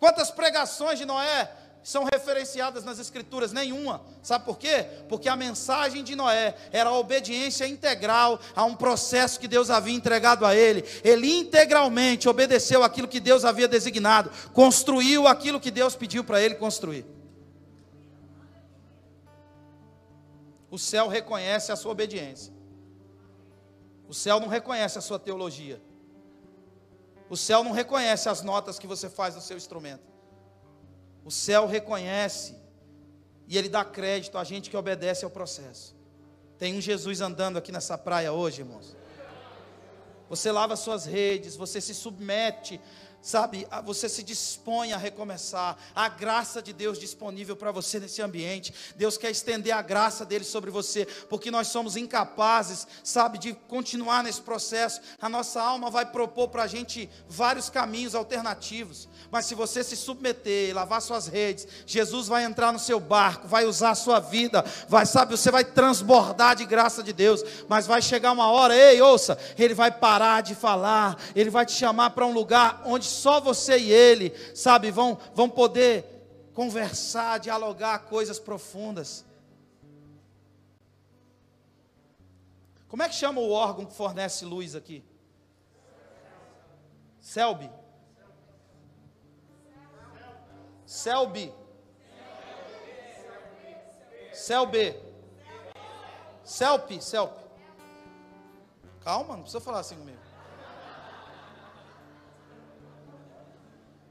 Quantas 0.00 0.30
pregações 0.30 0.98
de 0.98 1.04
Noé 1.04 1.52
são 1.82 2.04
referenciadas 2.04 2.84
nas 2.84 2.98
Escrituras? 2.98 3.52
Nenhuma. 3.52 4.00
Sabe 4.22 4.46
por 4.46 4.58
quê? 4.58 4.86
Porque 5.10 5.28
a 5.28 5.36
mensagem 5.36 6.02
de 6.02 6.16
Noé 6.16 6.56
era 6.72 6.88
a 6.88 6.98
obediência 6.98 7.66
integral 7.66 8.40
a 8.56 8.64
um 8.64 8.74
processo 8.74 9.38
que 9.38 9.46
Deus 9.46 9.68
havia 9.68 9.94
entregado 9.94 10.46
a 10.46 10.56
ele. 10.56 10.82
Ele 11.04 11.30
integralmente 11.30 12.30
obedeceu 12.30 12.82
aquilo 12.82 13.06
que 13.06 13.20
Deus 13.20 13.44
havia 13.44 13.68
designado, 13.68 14.30
construiu 14.54 15.28
aquilo 15.28 15.60
que 15.60 15.70
Deus 15.70 15.94
pediu 15.94 16.24
para 16.24 16.40
ele 16.40 16.54
construir. 16.54 17.04
O 20.70 20.78
céu 20.78 21.08
reconhece 21.08 21.72
a 21.72 21.76
sua 21.76 21.92
obediência. 21.92 22.54
O 24.08 24.14
céu 24.14 24.40
não 24.40 24.48
reconhece 24.48 24.96
a 24.96 25.02
sua 25.02 25.18
teologia. 25.18 25.78
O 27.30 27.36
céu 27.36 27.62
não 27.62 27.70
reconhece 27.70 28.28
as 28.28 28.42
notas 28.42 28.76
que 28.76 28.88
você 28.88 29.08
faz 29.08 29.36
no 29.36 29.40
seu 29.40 29.56
instrumento. 29.56 30.02
O 31.24 31.30
céu 31.30 31.64
reconhece 31.64 32.56
e 33.46 33.56
ele 33.56 33.68
dá 33.68 33.84
crédito 33.84 34.36
a 34.36 34.42
gente 34.42 34.68
que 34.68 34.76
obedece 34.76 35.24
ao 35.24 35.30
processo. 35.30 35.94
Tem 36.58 36.76
um 36.76 36.80
Jesus 36.80 37.20
andando 37.20 37.56
aqui 37.56 37.70
nessa 37.70 37.96
praia 37.96 38.32
hoje, 38.32 38.62
irmãos. 38.62 38.96
Você 40.28 40.50
lava 40.50 40.74
suas 40.74 41.04
redes, 41.04 41.54
você 41.54 41.80
se 41.80 41.94
submete 41.94 42.80
sabe, 43.22 43.66
você 43.84 44.08
se 44.08 44.22
dispõe 44.22 44.92
a 44.92 44.96
recomeçar, 44.96 45.76
a 45.94 46.08
graça 46.08 46.62
de 46.62 46.72
Deus 46.72 46.98
disponível 46.98 47.54
para 47.54 47.70
você 47.70 48.00
nesse 48.00 48.22
ambiente. 48.22 48.72
Deus 48.96 49.18
quer 49.18 49.30
estender 49.30 49.74
a 49.74 49.82
graça 49.82 50.24
dele 50.24 50.44
sobre 50.44 50.70
você, 50.70 51.06
porque 51.28 51.50
nós 51.50 51.68
somos 51.68 51.96
incapazes, 51.96 52.86
sabe, 53.04 53.38
de 53.38 53.52
continuar 53.52 54.22
nesse 54.22 54.40
processo. 54.40 55.00
A 55.20 55.28
nossa 55.28 55.60
alma 55.60 55.90
vai 55.90 56.06
propor 56.06 56.48
para 56.48 56.62
a 56.62 56.66
gente 56.66 57.10
vários 57.28 57.68
caminhos 57.68 58.14
alternativos, 58.14 59.08
mas 59.30 59.46
se 59.46 59.54
você 59.54 59.84
se 59.84 59.96
submeter, 59.96 60.74
lavar 60.74 61.02
suas 61.02 61.26
redes, 61.26 61.66
Jesus 61.86 62.26
vai 62.26 62.44
entrar 62.44 62.72
no 62.72 62.78
seu 62.78 62.98
barco, 62.98 63.46
vai 63.46 63.66
usar 63.66 63.90
a 63.90 63.94
sua 63.94 64.18
vida, 64.18 64.64
vai, 64.88 65.04
sabe, 65.04 65.36
você 65.36 65.50
vai 65.50 65.64
transbordar 65.64 66.56
de 66.56 66.64
graça 66.64 67.02
de 67.02 67.12
Deus, 67.12 67.44
mas 67.68 67.86
vai 67.86 68.00
chegar 68.00 68.32
uma 68.32 68.50
hora, 68.50 68.74
ei, 68.74 69.00
ouça, 69.02 69.38
ele 69.58 69.74
vai 69.74 69.90
parar 69.90 70.42
de 70.42 70.54
falar, 70.54 71.18
ele 71.34 71.50
vai 71.50 71.66
te 71.66 71.72
chamar 71.72 72.10
para 72.10 72.26
um 72.26 72.32
lugar 72.32 72.82
onde 72.84 73.09
só 73.10 73.40
você 73.40 73.78
e 73.78 73.92
ele, 73.92 74.32
sabe, 74.54 74.90
vão, 74.90 75.18
vão 75.34 75.48
poder 75.48 76.04
conversar, 76.54 77.38
dialogar 77.38 78.00
coisas 78.00 78.38
profundas. 78.38 79.24
Como 82.88 83.02
é 83.02 83.08
que 83.08 83.14
chama 83.14 83.40
o 83.40 83.50
órgão 83.50 83.86
que 83.86 83.94
fornece 83.94 84.44
luz 84.44 84.74
aqui? 84.74 85.04
Selby. 87.20 87.70
Selby. 90.84 91.54
Selby. 94.32 94.96
Selby. 96.42 97.00
Selby. 97.00 97.34
Calma, 99.00 99.34
não 99.34 99.42
precisa 99.42 99.60
falar 99.60 99.80
assim 99.80 99.96
comigo. 99.96 100.19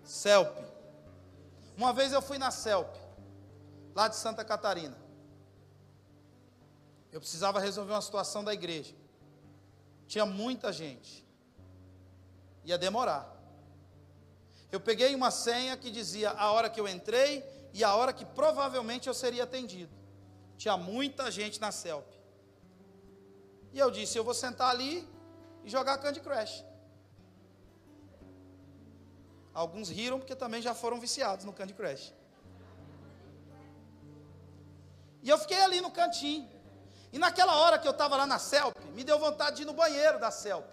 CELP. 0.09 0.57
Uma 1.77 1.93
vez 1.93 2.11
eu 2.11 2.19
fui 2.19 2.39
na 2.39 2.49
CELP, 2.49 2.95
lá 3.93 4.07
de 4.07 4.15
Santa 4.15 4.43
Catarina. 4.43 4.97
Eu 7.11 7.19
precisava 7.19 7.59
resolver 7.59 7.93
uma 7.93 8.01
situação 8.01 8.43
da 8.43 8.51
igreja. 8.51 8.95
Tinha 10.07 10.25
muita 10.25 10.73
gente. 10.73 11.23
Ia 12.65 12.75
demorar. 12.75 13.31
Eu 14.71 14.79
peguei 14.79 15.13
uma 15.13 15.29
senha 15.29 15.77
que 15.77 15.91
dizia 15.91 16.31
a 16.31 16.51
hora 16.53 16.71
que 16.71 16.81
eu 16.81 16.87
entrei 16.87 17.43
e 17.71 17.83
a 17.83 17.93
hora 17.93 18.11
que 18.11 18.25
provavelmente 18.25 19.07
eu 19.07 19.13
seria 19.13 19.43
atendido. 19.43 19.93
Tinha 20.57 20.75
muita 20.75 21.29
gente 21.29 21.61
na 21.61 21.71
CELP. 21.71 22.11
E 23.71 23.77
eu 23.77 23.91
disse: 23.91 24.17
eu 24.17 24.23
vou 24.23 24.33
sentar 24.33 24.71
ali 24.71 25.07
e 25.63 25.69
jogar 25.69 25.99
Candy 25.99 26.19
Crush. 26.19 26.65
Alguns 29.53 29.89
riram 29.89 30.19
porque 30.19 30.35
também 30.35 30.61
já 30.61 30.73
foram 30.73 30.99
viciados 30.99 31.45
no 31.45 31.53
Candy 31.53 31.73
Crush. 31.73 32.13
E 35.21 35.29
eu 35.29 35.37
fiquei 35.37 35.59
ali 35.61 35.81
no 35.81 35.91
cantinho. 35.91 36.49
E 37.11 37.17
naquela 37.17 37.55
hora 37.57 37.79
que 37.79 37.87
eu 37.87 37.91
estava 37.91 38.15
lá 38.15 38.25
na 38.25 38.37
CELP, 38.37 38.77
me 38.93 39.03
deu 39.03 39.17
vontade 39.17 39.57
de 39.57 39.61
ir 39.63 39.65
no 39.65 39.73
banheiro 39.73 40.19
da 40.19 40.31
CELP. 40.31 40.65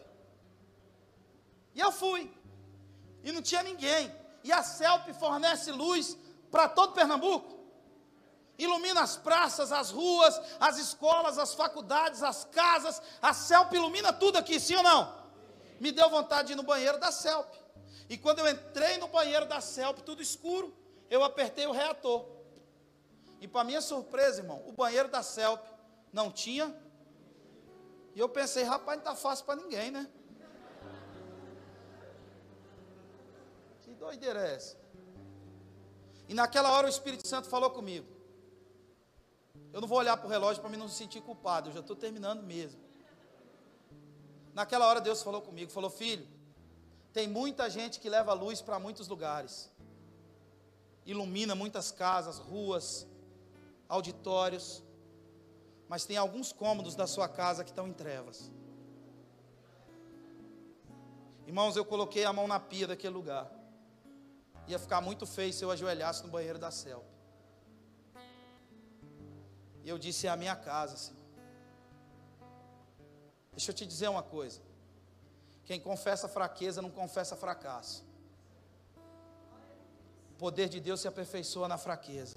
E 1.75 1.81
eu 1.81 1.91
fui. 1.91 2.33
E 3.25 3.33
não 3.33 3.43
tinha 3.43 3.63
ninguém. 3.63 4.13
E 4.45 4.53
a 4.53 4.63
CELP 4.63 5.13
fornece 5.15 5.73
luz 5.73 6.17
para 6.51 6.69
todo 6.69 6.93
Pernambuco. 6.93 7.57
Ilumina 8.59 9.03
as 9.03 9.17
praças, 9.17 9.73
as 9.73 9.91
ruas, 9.91 10.41
as 10.61 10.79
escolas, 10.79 11.39
as 11.39 11.53
faculdades, 11.55 12.23
as 12.23 12.45
casas. 12.45 13.03
A 13.21 13.33
CELP 13.35 13.75
ilumina 13.75 14.13
tudo 14.13 14.39
aqui, 14.39 14.61
sim 14.61 14.77
ou 14.77 14.83
não? 14.83 15.15
Me 15.81 15.93
deu 15.93 16.09
vontade 16.09 16.49
de 16.49 16.53
ir 16.55 16.57
no 16.57 16.63
banheiro 16.63 16.99
da 16.99 17.11
CELP. 17.11 17.66
E 18.09 18.17
quando 18.17 18.39
eu 18.39 18.49
entrei 18.49 18.99
no 18.99 19.09
banheiro 19.09 19.47
da 19.47 19.61
CELP, 19.61 20.01
tudo 20.01 20.23
escuro, 20.23 20.73
eu 21.11 21.25
apertei 21.25 21.67
o 21.67 21.73
reator. 21.73 22.25
E 23.41 23.49
para 23.49 23.65
minha 23.65 23.81
surpresa, 23.81 24.41
irmão, 24.41 24.63
o 24.67 24.73
banheiro 24.73 25.09
da 25.09 25.23
CELP 25.23 25.65
não 26.13 26.31
tinha. 26.31 26.75
E 28.15 28.19
eu 28.19 28.29
pensei, 28.29 28.63
rapaz, 28.63 28.99
não 28.99 29.13
está 29.13 29.17
fácil 29.17 29.45
para 29.45 29.61
ninguém, 29.61 29.91
né? 29.91 30.09
Que 33.83 33.91
doideira 33.95 34.41
é 34.41 34.55
essa? 34.55 34.77
E 36.29 36.35
naquela 36.35 36.71
hora 36.73 36.87
o 36.87 36.91
Espírito 36.91 37.27
Santo 37.27 37.49
falou 37.49 37.71
comigo. 37.71 38.07
Eu 39.73 39.81
não 39.81 39.89
vou 39.89 39.99
olhar 39.99 40.17
para 40.17 40.27
o 40.27 40.31
relógio 40.31 40.61
para 40.61 40.71
me 40.71 40.77
não 40.77 40.87
me 40.87 40.93
sentir 40.93 41.21
culpado, 41.21 41.69
eu 41.69 41.75
já 41.75 41.81
estou 41.81 41.95
terminando 41.95 42.43
mesmo. 42.43 42.81
Naquela 44.55 44.87
hora 44.87 45.01
Deus 45.01 45.23
falou 45.23 45.43
comigo, 45.43 45.71
falou, 45.71 45.91
filho, 45.91 46.27
tem 47.17 47.27
muita 47.27 47.71
gente 47.71 47.99
que 47.99 48.11
leva 48.11 48.35
luz 48.35 48.61
para 48.61 48.79
muitos 48.79 49.09
lugares, 49.09 49.73
ilumina 51.07 51.55
muitas 51.55 51.91
casas, 51.91 52.37
ruas, 52.37 53.07
auditórios, 53.89 54.83
mas 55.89 56.05
tem 56.05 56.19
alguns 56.19 56.53
cômodos 56.53 56.95
da 56.95 57.07
sua 57.07 57.27
casa 57.27 57.65
que 57.65 57.71
estão 57.71 57.89
em 57.89 57.95
trevas. 57.95 58.53
Irmãos, 61.47 61.75
eu 61.75 61.87
coloquei 61.87 62.27
a 62.27 62.35
mão 62.35 62.47
na 62.47 62.61
pia 62.61 62.87
daquele 62.87 63.15
lugar. 63.15 63.51
Ia 64.69 64.79
ficar 64.79 65.01
muito 65.01 65.25
feio 65.25 65.55
se 65.55 65.65
eu 65.65 65.71
ajoelhasse 65.71 66.23
no 66.23 66.29
banheiro 66.29 66.59
da 66.59 66.71
selva. 66.71 67.09
E 69.85 69.89
eu 69.89 69.97
disse: 69.97 70.27
é 70.27 70.31
a 70.31 70.37
minha 70.37 70.57
casa, 70.57 70.99
Senhor. 70.99 71.25
Deixa 73.53 73.71
eu 73.71 73.75
te 73.75 73.87
dizer 73.87 74.09
uma 74.09 74.23
coisa. 74.23 74.66
Quem 75.67 75.81
confessa 75.81 76.29
fraqueza 76.29 76.81
não 76.81 76.91
confessa 76.91 77.37
fracasso. 77.37 78.05
O 80.31 80.39
poder 80.39 80.69
de 80.69 80.79
Deus 80.79 81.01
se 81.01 81.09
aperfeiçoa 81.09 81.67
na 81.67 81.77
fraqueza. 81.77 82.37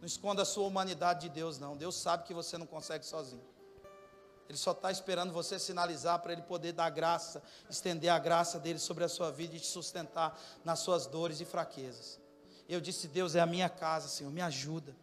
Não 0.00 0.06
esconda 0.06 0.42
a 0.42 0.44
sua 0.44 0.66
humanidade 0.66 1.20
de 1.20 1.28
Deus, 1.28 1.58
não. 1.58 1.76
Deus 1.76 1.96
sabe 1.96 2.24
que 2.24 2.32
você 2.32 2.56
não 2.56 2.66
consegue 2.66 3.04
sozinho. 3.04 3.44
Ele 4.48 4.56
só 4.56 4.70
está 4.70 4.90
esperando 4.90 5.32
você 5.32 5.58
sinalizar 5.58 6.20
para 6.20 6.32
Ele 6.32 6.42
poder 6.42 6.72
dar 6.72 6.88
graça, 6.88 7.42
estender 7.68 8.10
a 8.10 8.18
graça 8.18 8.58
dele 8.58 8.78
sobre 8.78 9.04
a 9.04 9.08
sua 9.08 9.30
vida 9.30 9.56
e 9.56 9.60
te 9.60 9.66
sustentar 9.66 10.40
nas 10.64 10.78
suas 10.78 11.06
dores 11.06 11.40
e 11.40 11.44
fraquezas. 11.44 12.18
Eu 12.68 12.80
disse: 12.80 13.08
Deus 13.08 13.34
é 13.34 13.40
a 13.40 13.46
minha 13.46 13.68
casa, 13.68 14.08
Senhor, 14.08 14.30
me 14.30 14.40
ajuda 14.40 14.96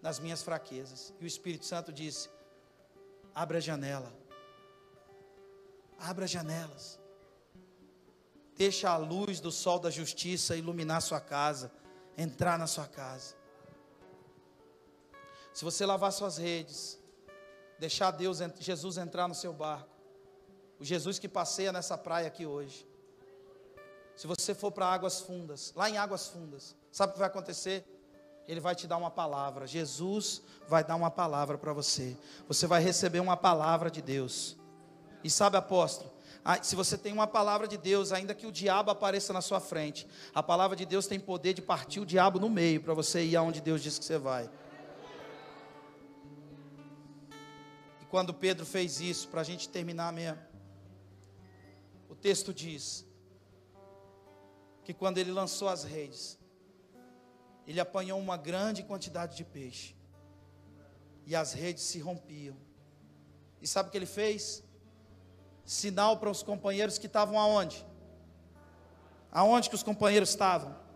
nas 0.00 0.18
minhas 0.18 0.42
fraquezas. 0.42 1.12
E 1.20 1.24
o 1.24 1.26
Espírito 1.26 1.66
Santo 1.66 1.92
disse: 1.92 2.30
Abra 3.34 3.58
a 3.58 3.60
janela, 3.60 4.12
abra 5.98 6.24
as 6.24 6.30
janelas, 6.30 6.98
deixa 8.56 8.90
a 8.90 8.96
luz 8.96 9.40
do 9.40 9.52
sol 9.52 9.78
da 9.78 9.90
justiça 9.90 10.56
iluminar 10.56 11.00
sua 11.00 11.20
casa, 11.20 11.70
entrar 12.16 12.58
na 12.58 12.66
sua 12.66 12.86
casa. 12.86 13.34
Se 15.52 15.64
você 15.64 15.86
lavar 15.86 16.12
suas 16.12 16.36
redes, 16.36 16.98
deixar 17.78 18.10
Deus, 18.10 18.38
Jesus 18.58 18.98
entrar 18.98 19.26
no 19.28 19.34
seu 19.34 19.52
barco, 19.52 19.94
o 20.78 20.84
Jesus 20.84 21.18
que 21.18 21.28
passeia 21.28 21.72
nessa 21.72 21.96
praia 21.96 22.26
aqui 22.26 22.44
hoje. 22.44 22.86
Se 24.14 24.26
você 24.26 24.54
for 24.54 24.72
para 24.72 24.86
águas 24.86 25.20
fundas, 25.20 25.72
lá 25.76 25.88
em 25.90 25.98
águas 25.98 26.28
fundas, 26.28 26.74
sabe 26.90 27.10
o 27.10 27.12
que 27.14 27.18
vai 27.18 27.28
acontecer? 27.28 27.84
Ele 28.48 28.60
vai 28.60 28.74
te 28.74 28.86
dar 28.86 28.96
uma 28.96 29.10
palavra. 29.10 29.66
Jesus 29.66 30.42
vai 30.68 30.84
dar 30.84 30.96
uma 30.96 31.10
palavra 31.10 31.58
para 31.58 31.72
você. 31.72 32.16
Você 32.48 32.66
vai 32.66 32.82
receber 32.82 33.20
uma 33.20 33.36
palavra 33.36 33.90
de 33.90 34.00
Deus. 34.00 34.56
E 35.26 35.30
sabe, 35.30 35.56
apóstolo, 35.56 36.08
se 36.62 36.76
você 36.76 36.96
tem 36.96 37.12
uma 37.12 37.26
palavra 37.26 37.66
de 37.66 37.76
Deus, 37.76 38.12
ainda 38.12 38.32
que 38.32 38.46
o 38.46 38.52
diabo 38.52 38.92
apareça 38.92 39.32
na 39.32 39.40
sua 39.40 39.58
frente, 39.58 40.06
a 40.32 40.40
palavra 40.40 40.76
de 40.76 40.86
Deus 40.86 41.08
tem 41.08 41.18
poder 41.18 41.52
de 41.52 41.60
partir 41.60 41.98
o 41.98 42.06
diabo 42.06 42.38
no 42.38 42.48
meio 42.48 42.80
para 42.80 42.94
você 42.94 43.24
ir 43.24 43.34
aonde 43.34 43.60
Deus 43.60 43.82
diz 43.82 43.98
que 43.98 44.04
você 44.04 44.18
vai. 44.18 44.48
quando 48.08 48.32
Pedro 48.32 48.64
fez 48.64 49.00
isso, 49.00 49.26
para 49.26 49.40
a 49.40 49.44
gente 49.44 49.68
terminar 49.68 50.12
mesmo, 50.12 50.38
o 52.08 52.14
texto 52.14 52.54
diz 52.54 53.04
que 54.84 54.94
quando 54.94 55.18
ele 55.18 55.32
lançou 55.32 55.68
as 55.68 55.82
redes, 55.82 56.38
ele 57.66 57.80
apanhou 57.80 58.20
uma 58.20 58.36
grande 58.36 58.84
quantidade 58.84 59.36
de 59.36 59.44
peixe, 59.44 59.96
e 61.26 61.34
as 61.34 61.52
redes 61.52 61.82
se 61.82 61.98
rompiam. 61.98 62.56
E 63.60 63.66
sabe 63.66 63.88
o 63.88 63.92
que 63.92 63.98
ele 63.98 64.06
fez? 64.06 64.62
Sinal 65.66 66.16
para 66.16 66.30
os 66.30 66.42
companheiros 66.42 66.96
que 66.96 67.06
estavam 67.06 67.38
aonde? 67.38 67.84
Aonde 69.30 69.68
que 69.68 69.74
os 69.74 69.82
companheiros 69.82 70.30
estavam? 70.30 70.86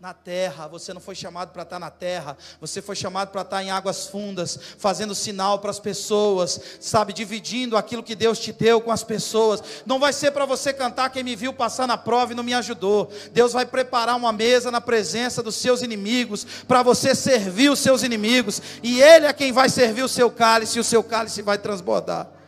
na 0.00 0.14
terra. 0.14 0.66
Você 0.68 0.94
não 0.94 1.00
foi 1.00 1.14
chamado 1.14 1.52
para 1.52 1.62
estar 1.62 1.78
na 1.78 1.90
terra, 1.90 2.36
você 2.58 2.80
foi 2.80 2.96
chamado 2.96 3.28
para 3.28 3.42
estar 3.42 3.62
em 3.62 3.70
águas 3.70 4.06
fundas, 4.06 4.58
fazendo 4.78 5.14
sinal 5.14 5.58
para 5.58 5.70
as 5.70 5.78
pessoas, 5.78 6.58
sabe, 6.80 7.12
dividindo 7.12 7.76
aquilo 7.76 8.02
que 8.02 8.14
Deus 8.14 8.38
te 8.38 8.50
deu 8.50 8.80
com 8.80 8.90
as 8.90 9.04
pessoas. 9.04 9.62
Não 9.84 9.98
vai 9.98 10.14
ser 10.14 10.30
para 10.30 10.46
você 10.46 10.72
cantar 10.72 11.10
quem 11.10 11.22
me 11.22 11.36
viu 11.36 11.52
passar 11.52 11.86
na 11.86 11.98
prova 11.98 12.32
e 12.32 12.34
não 12.34 12.42
me 12.42 12.54
ajudou. 12.54 13.10
Deus 13.30 13.52
vai 13.52 13.66
preparar 13.66 14.16
uma 14.16 14.32
mesa 14.32 14.70
na 14.70 14.80
presença 14.80 15.42
dos 15.42 15.56
seus 15.56 15.82
inimigos, 15.82 16.46
para 16.66 16.82
você 16.82 17.14
servir 17.14 17.70
os 17.70 17.78
seus 17.78 18.02
inimigos, 18.02 18.62
e 18.82 19.02
Ele 19.02 19.26
é 19.26 19.32
quem 19.34 19.52
vai 19.52 19.68
servir 19.68 20.02
o 20.02 20.08
seu 20.08 20.30
cálice, 20.30 20.78
e 20.78 20.80
o 20.80 20.84
seu 20.84 21.04
cálice 21.04 21.42
vai 21.42 21.58
transbordar. 21.58 22.39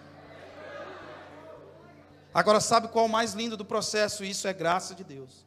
Agora, 2.35 2.61
sabe 2.61 2.89
qual 2.89 3.05
é 3.05 3.09
o 3.09 3.11
mais 3.11 3.35
lindo 3.35 3.57
do 3.57 3.65
processo? 3.65 4.25
Isso 4.25 4.49
é 4.49 4.53
graça 4.53 4.95
de 4.95 5.05
Deus. 5.05 5.45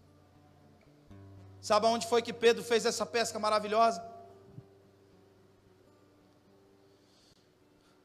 Sabe 1.59 1.87
aonde 1.87 2.07
foi 2.07 2.21
que 2.21 2.31
Pedro 2.31 2.63
fez 2.63 2.85
essa 2.85 3.05
pesca 3.05 3.39
maravilhosa? 3.39 4.05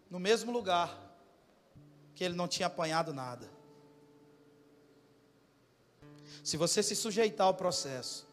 No 0.08 0.18
mesmo 0.18 0.50
lugar 0.50 0.98
que 2.14 2.24
ele 2.24 2.34
não 2.34 2.48
tinha 2.48 2.68
apanhado 2.68 3.12
nada. 3.12 3.46
Se 6.42 6.56
você 6.56 6.82
se 6.82 6.96
sujeitar 6.96 7.46
ao 7.46 7.54
processo, 7.54 8.26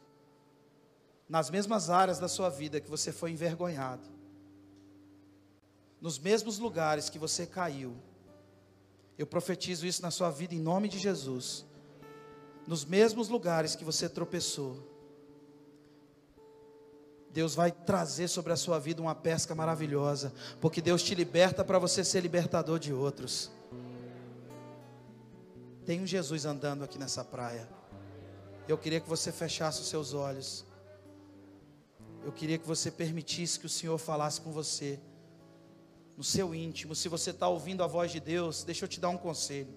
nas 1.27 1.49
mesmas 1.49 1.89
áreas 1.89 2.19
da 2.19 2.29
sua 2.29 2.49
vida 2.49 2.79
que 2.79 2.89
você 2.89 3.11
foi 3.11 3.31
envergonhado, 3.31 4.07
nos 5.99 6.17
mesmos 6.17 6.57
lugares 6.57 7.09
que 7.09 7.19
você 7.19 7.45
caiu, 7.45 7.97
eu 9.17 9.25
profetizo 9.25 9.85
isso 9.85 10.01
na 10.01 10.11
sua 10.11 10.29
vida 10.29 10.53
em 10.53 10.59
nome 10.59 10.87
de 10.87 10.99
Jesus. 10.99 11.65
Nos 12.67 12.85
mesmos 12.85 13.29
lugares 13.29 13.75
que 13.75 13.83
você 13.83 14.07
tropeçou, 14.07 14.77
Deus 17.31 17.55
vai 17.55 17.71
trazer 17.71 18.27
sobre 18.27 18.51
a 18.51 18.55
sua 18.55 18.79
vida 18.79 19.01
uma 19.01 19.15
pesca 19.15 19.53
maravilhosa, 19.53 20.33
porque 20.59 20.81
Deus 20.81 21.03
te 21.03 21.15
liberta 21.15 21.63
para 21.63 21.79
você 21.79 22.03
ser 22.03 22.21
libertador 22.21 22.79
de 22.79 22.93
outros. 22.93 23.51
Tem 25.85 26.01
um 26.01 26.07
Jesus 26.07 26.45
andando 26.45 26.83
aqui 26.83 26.97
nessa 26.97 27.23
praia. 27.23 27.67
Eu 28.67 28.77
queria 28.77 28.99
que 28.99 29.07
você 29.07 29.31
fechasse 29.31 29.79
os 29.81 29.87
seus 29.87 30.13
olhos. 30.13 30.65
Eu 32.25 32.31
queria 32.31 32.57
que 32.57 32.67
você 32.67 32.91
permitisse 32.91 33.59
que 33.59 33.65
o 33.65 33.69
Senhor 33.69 33.97
falasse 33.97 34.41
com 34.41 34.51
você, 34.51 34.99
no 36.17 36.23
seu 36.23 36.55
íntimo. 36.55 36.95
Se 36.95 37.07
você 37.07 37.29
está 37.29 37.47
ouvindo 37.47 37.83
a 37.83 37.87
voz 37.87 38.11
de 38.11 38.19
Deus, 38.19 38.63
deixa 38.63 38.83
eu 38.83 38.89
te 38.89 38.99
dar 38.99 39.09
um 39.09 39.17
conselho: 39.17 39.73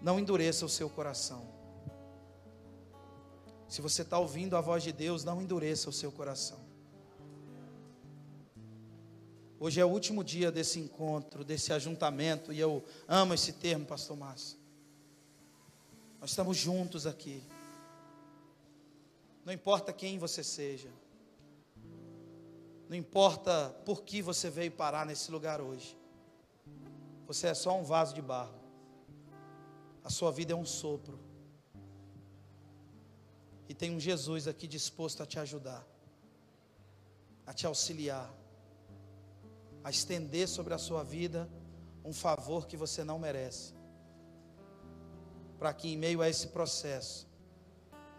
não 0.00 0.18
endureça 0.18 0.64
o 0.64 0.68
seu 0.68 0.88
coração. 0.88 1.58
Se 3.68 3.82
você 3.82 4.02
está 4.02 4.18
ouvindo 4.18 4.56
a 4.56 4.60
voz 4.60 4.82
de 4.82 4.92
Deus, 4.92 5.24
não 5.24 5.42
endureça 5.42 5.90
o 5.90 5.92
seu 5.92 6.10
coração. 6.10 6.66
Hoje 9.60 9.80
é 9.80 9.84
o 9.84 9.88
último 9.88 10.22
dia 10.22 10.52
desse 10.52 10.78
encontro, 10.78 11.44
desse 11.44 11.72
ajuntamento, 11.72 12.52
e 12.52 12.60
eu 12.60 12.82
amo 13.08 13.34
esse 13.34 13.54
termo, 13.54 13.84
Pastor 13.84 14.16
Márcio. 14.16 14.56
Nós 16.20 16.30
estamos 16.30 16.56
juntos 16.56 17.06
aqui. 17.06 17.42
Não 19.44 19.52
importa 19.52 19.92
quem 19.92 20.16
você 20.16 20.44
seja, 20.44 20.88
não 22.88 22.96
importa 22.96 23.70
por 23.84 24.02
que 24.02 24.22
você 24.22 24.48
veio 24.48 24.72
parar 24.72 25.04
nesse 25.04 25.30
lugar 25.30 25.60
hoje, 25.60 25.96
você 27.26 27.48
é 27.48 27.54
só 27.54 27.78
um 27.78 27.84
vaso 27.84 28.14
de 28.14 28.22
barro, 28.22 28.58
a 30.02 30.10
sua 30.10 30.32
vida 30.32 30.52
é 30.52 30.56
um 30.56 30.64
sopro, 30.64 31.18
e 33.68 33.74
tem 33.74 33.94
um 33.94 34.00
Jesus 34.00 34.48
aqui 34.48 34.66
disposto 34.66 35.22
a 35.22 35.26
te 35.26 35.38
ajudar, 35.38 35.86
a 37.46 37.52
te 37.52 37.66
auxiliar 37.66 38.32
a 39.88 39.90
estender 39.90 40.46
sobre 40.46 40.74
a 40.74 40.78
sua 40.78 41.02
vida 41.02 41.48
um 42.04 42.12
favor 42.12 42.66
que 42.66 42.76
você 42.76 43.02
não 43.02 43.18
merece. 43.18 43.72
Para 45.58 45.72
que 45.72 45.88
em 45.88 45.96
meio 45.96 46.20
a 46.20 46.28
esse 46.28 46.48
processo 46.48 47.26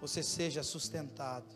você 0.02 0.24
seja 0.24 0.64
sustentado, 0.64 1.54